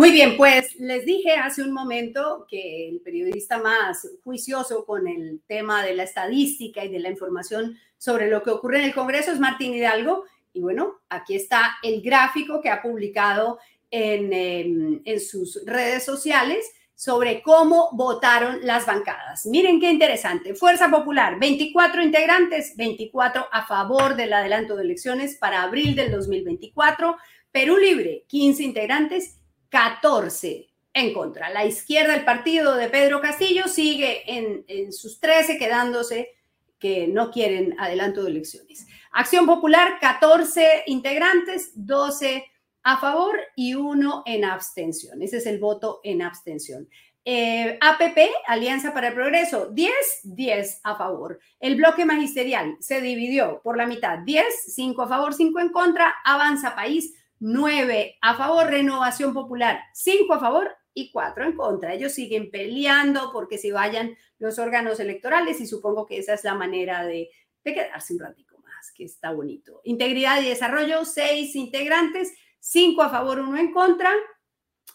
Muy 0.07 0.13
bien, 0.13 0.37
pues 0.37 0.77
les 0.77 1.05
dije 1.05 1.33
hace 1.33 1.63
un 1.63 1.73
momento 1.73 2.47
que 2.49 2.89
el 2.89 3.01
periodista 3.01 3.59
más 3.59 4.09
juicioso 4.23 4.87
con 4.87 5.09
el 5.09 5.41
tema 5.49 5.85
de 5.85 5.97
la 5.97 6.05
estadística 6.05 6.85
y 6.85 6.93
de 6.93 7.01
la 7.01 7.11
información 7.11 7.77
sobre 7.99 8.31
lo 8.31 8.41
que 8.45 8.51
ocurre 8.51 8.79
en 8.79 8.85
el 8.85 8.95
Congreso 8.95 9.33
es 9.33 9.41
Martín 9.41 9.75
Hidalgo. 9.75 10.23
Y 10.53 10.61
bueno, 10.61 11.01
aquí 11.09 11.35
está 11.35 11.79
el 11.83 12.03
gráfico 12.03 12.61
que 12.61 12.71
ha 12.71 12.83
publicado 12.83 13.59
en, 13.91 14.33
em, 14.33 15.03
en 15.05 15.19
sus 15.21 15.61
redes 15.67 16.05
sociales 16.05 16.71
sobre 16.95 17.43
cómo 17.43 17.89
votaron 17.95 18.61
las 18.63 18.87
bancadas. 18.87 19.45
Miren 19.47 19.81
qué 19.81 19.91
interesante. 19.91 20.55
Fuerza 20.55 20.89
Popular, 20.89 21.37
24 21.41 22.01
integrantes, 22.01 22.77
24 22.77 23.49
a 23.51 23.67
favor 23.67 24.15
del 24.15 24.33
adelanto 24.33 24.77
de 24.77 24.85
elecciones 24.85 25.35
para 25.35 25.65
abril 25.65 25.97
del 25.97 26.13
2024. 26.13 27.17
Perú 27.51 27.77
Libre, 27.77 28.23
15 28.29 28.63
integrantes 28.63 29.41
14 29.69 30.69
en 30.97 31.13
contra. 31.13 31.51
La 31.51 31.67
izquierda, 31.67 32.15
el 32.15 32.25
partido 32.25 32.75
de 32.75 32.89
Pedro 32.89 33.21
Castillo, 33.21 33.69
sigue 33.69 34.23
en, 34.27 34.93
sus 34.93 35.21
13, 35.21 35.59
quedándose 35.59 36.31
que 36.79 37.07
no 37.07 37.31
quieren 37.31 37.75
adelanto 37.79 38.23
de 38.23 38.31
elecciones. 38.31 38.87
Acción 39.13 39.47
Popular, 39.47 39.99
14 40.01 40.85
integrantes, 40.87 41.73
12 41.75 42.45
a 42.83 42.99
favor 42.99 43.39
y 43.57 43.75
uno 43.75 44.23
en 44.27 44.45
abstención. 44.45 45.21
Ese 45.21 45.39
es 45.39 45.47
el 45.47 45.59
voto 45.59 46.01
en 46.03 46.23
abstención. 46.23 46.89
Eh, 47.29 47.77
APP, 47.81 48.19
Alianza 48.47 48.95
para 48.95 49.09
el 49.09 49.15
Progreso, 49.15 49.67
10, 49.67 49.93
10 50.23 50.81
a 50.85 50.95
favor. 50.95 51.41
El 51.59 51.75
bloque 51.75 52.05
magisterial 52.05 52.77
se 52.79 53.01
dividió 53.01 53.61
por 53.65 53.77
la 53.77 53.87
mitad, 53.87 54.21
10, 54.21 54.45
5 54.75 55.03
a 55.03 55.09
favor, 55.09 55.35
5 55.35 55.59
en 55.59 55.71
contra. 55.71 56.15
Avanza 56.25 56.77
País, 56.77 57.13
9 57.39 58.17
a 58.21 58.35
favor, 58.37 58.67
Renovación 58.67 59.35
Popular, 59.35 59.81
5 59.93 60.35
a 60.35 60.41
favor 60.41 60.71
y 60.95 61.11
4 61.11 61.45
en 61.45 61.57
contra. 61.57 61.95
Ellos 61.95 62.13
siguen 62.13 62.51
peleando 62.51 63.31
porque 63.33 63.59
se 63.59 63.73
vayan 63.73 64.17
los 64.39 64.59
órganos 64.59 64.99
electorales 65.01 65.61
y 65.61 65.67
supongo 65.67 66.07
que 66.07 66.19
esa 66.19 66.35
es 66.35 66.45
la 66.45 66.55
manera 66.55 67.05
de, 67.05 67.31
quedarse 67.63 68.15
un 68.15 68.21
ratico 68.21 68.59
más, 68.59 68.93
que 68.93 69.05
está 69.05 69.33
bonito. 69.33 69.81
Integridad 69.85 70.41
y 70.41 70.49
Desarrollo, 70.49 71.05
6 71.05 71.55
integrantes, 71.57 72.33
5 72.61 73.03
a 73.03 73.11
favor, 73.11 73.41
1 73.41 73.59
en 73.59 73.73
contra. 73.73 74.13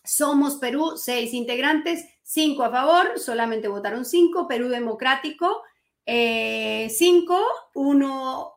Somos 0.03 0.55
Perú, 0.55 0.93
6 0.95 1.33
integrantes, 1.33 2.05
5 2.23 2.63
a 2.63 2.71
favor, 2.71 3.19
solamente 3.19 3.67
votaron 3.67 4.05
5. 4.05 4.47
Perú 4.47 4.69
Democrático, 4.69 5.63
5, 6.05 6.07
eh, 6.07 6.89
1 7.75 8.53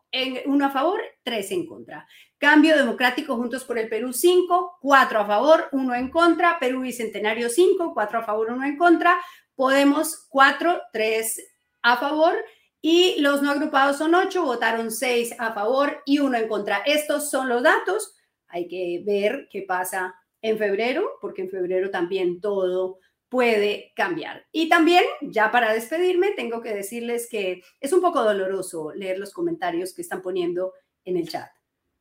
uno 0.47 0.66
a 0.66 0.70
favor, 0.70 1.01
3 1.23 1.51
en 1.53 1.66
contra. 1.66 2.07
Cambio 2.39 2.77
Democrático 2.77 3.36
Juntos 3.36 3.65
por 3.65 3.78
el 3.78 3.89
Perú 3.89 4.12
5, 4.12 4.78
4 4.81 5.20
a 5.20 5.27
favor, 5.27 5.69
1 5.73 5.95
en 5.95 6.11
contra. 6.11 6.59
Perú 6.59 6.82
Bicentenario 6.82 7.49
5, 7.49 7.93
4 7.95 8.19
a 8.19 8.23
favor, 8.23 8.51
1 8.51 8.65
en 8.65 8.77
contra. 8.77 9.20
Podemos 9.55 10.27
4, 10.28 10.82
3 10.93 11.55
a 11.82 11.97
favor. 11.97 12.35
Y 12.81 13.20
los 13.20 13.41
no 13.41 13.51
agrupados 13.51 13.97
son 13.97 14.15
8, 14.15 14.45
votaron 14.45 14.91
6 14.91 15.36
a 15.39 15.55
favor 15.55 16.03
y 16.05 16.19
1 16.19 16.36
en 16.36 16.49
contra. 16.49 16.78
Estos 16.85 17.31
son 17.31 17.49
los 17.49 17.62
datos. 17.62 18.15
Hay 18.49 18.69
que 18.69 19.03
ver 19.07 19.49
qué 19.51 19.62
pasa 19.62 20.15
en 20.43 20.59
febrero, 20.59 21.12
porque 21.23 21.43
en 21.43 21.51
febrero 21.51 21.91
también 21.91 22.43
todo 22.43 22.99
puede 23.35 23.93
cambiar. 23.97 24.47
Y 24.52 24.69
también, 24.69 25.02
ya 25.20 25.51
para 25.51 25.74
despedirme, 25.74 26.31
tengo 26.36 26.62
que 26.62 26.73
decirles 26.73 27.27
que 27.28 27.65
es 27.81 27.93
un 27.93 28.01
poco 28.01 28.23
doloroso 28.23 28.93
leer 28.94 29.19
los 29.19 29.32
comentarios 29.32 29.93
que 29.93 30.02
están 30.02 30.23
poniendo 30.23 30.73
en 31.05 31.16
el 31.16 31.28
chat. 31.28 31.51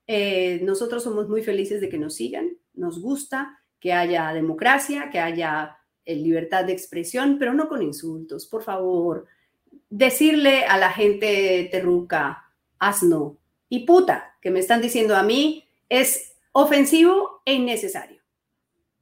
Eh, 0.06 0.60
nosotros 0.62 1.02
somos 1.02 1.28
muy 1.28 1.42
felices 1.42 1.82
de 1.82 1.90
que 1.90 1.98
nos 1.98 2.14
sigan, 2.14 2.56
nos 2.76 3.02
gusta 3.02 3.60
que 3.80 3.94
haya 3.94 4.32
democracia, 4.32 5.10
que 5.10 5.18
haya 5.18 5.76
eh, 6.06 6.16
libertad 6.16 6.66
de 6.66 6.74
expresión, 6.74 7.38
pero 7.40 7.56
no 7.56 7.68
con 7.68 7.82
insultos, 7.82 8.46
por 8.46 8.62
favor. 8.62 9.26
Decirle 9.90 10.66
a 10.66 10.78
la 10.78 10.92
gente 10.92 11.68
terruca, 11.72 12.44
asno 12.78 13.40
y 13.70 13.88
puta 13.88 14.36
que 14.40 14.52
me 14.52 14.60
están 14.60 14.84
diciendo 14.84 15.16
a 15.16 15.24
mí 15.24 15.68
es 15.90 16.36
ofensivo 16.52 17.42
e 17.44 17.56
innecesario. 17.56 18.13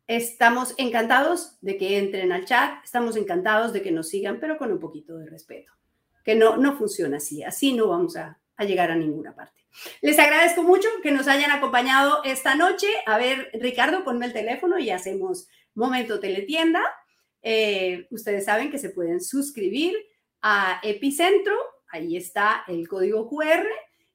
Estamos 0.07 0.73
encantados 0.77 1.57
de 1.61 1.77
que 1.77 1.97
entren 1.97 2.31
al 2.31 2.45
chat, 2.45 2.83
estamos 2.83 3.15
encantados 3.15 3.73
de 3.73 3.81
que 3.81 3.91
nos 3.91 4.09
sigan, 4.09 4.39
pero 4.39 4.57
con 4.57 4.71
un 4.71 4.79
poquito 4.79 5.17
de 5.17 5.29
respeto, 5.29 5.71
que 6.23 6.35
no, 6.35 6.57
no 6.57 6.77
funciona 6.77 7.17
así, 7.17 7.43
así 7.43 7.73
no 7.73 7.87
vamos 7.87 8.17
a 8.17 8.37
llegar 8.59 8.91
a 8.91 8.95
ninguna 8.95 9.33
parte. 9.33 9.61
Les 10.01 10.19
agradezco 10.19 10.63
mucho 10.63 10.87
que 11.01 11.11
nos 11.11 11.27
hayan 11.27 11.51
acompañado 11.51 12.23
esta 12.23 12.55
noche. 12.55 12.87
A 13.05 13.17
ver, 13.17 13.49
Ricardo, 13.53 14.03
ponme 14.03 14.25
el 14.25 14.33
teléfono 14.33 14.77
y 14.77 14.89
hacemos 14.89 15.47
momento 15.73 16.19
teletienda. 16.19 16.81
Eh, 17.41 18.07
ustedes 18.11 18.45
saben 18.45 18.69
que 18.69 18.77
se 18.77 18.89
pueden 18.89 19.21
suscribir 19.21 19.95
a 20.41 20.79
Epicentro. 20.83 21.55
Ahí 21.89 22.17
está 22.17 22.63
el 22.67 22.87
código 22.87 23.29
QR 23.29 23.65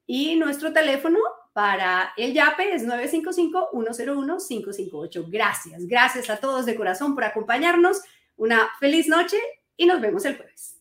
y 0.07 0.37
nuestro 0.37 0.73
teléfono 0.73 1.19
para 1.57 2.13
el 2.19 2.35
YAPE 2.35 2.75
es 2.75 2.87
955-101-558. 2.87 5.25
Gracias, 5.27 5.87
gracias 5.87 6.29
a 6.29 6.37
todos 6.37 6.67
de 6.67 6.77
corazón 6.77 7.15
por 7.15 7.25
acompañarnos. 7.25 8.03
Una 8.37 8.69
feliz 8.79 9.09
noche 9.09 9.39
y 9.75 9.87
nos 9.87 10.03
vemos 10.03 10.27
el 10.27 10.37
jueves. 10.37 10.77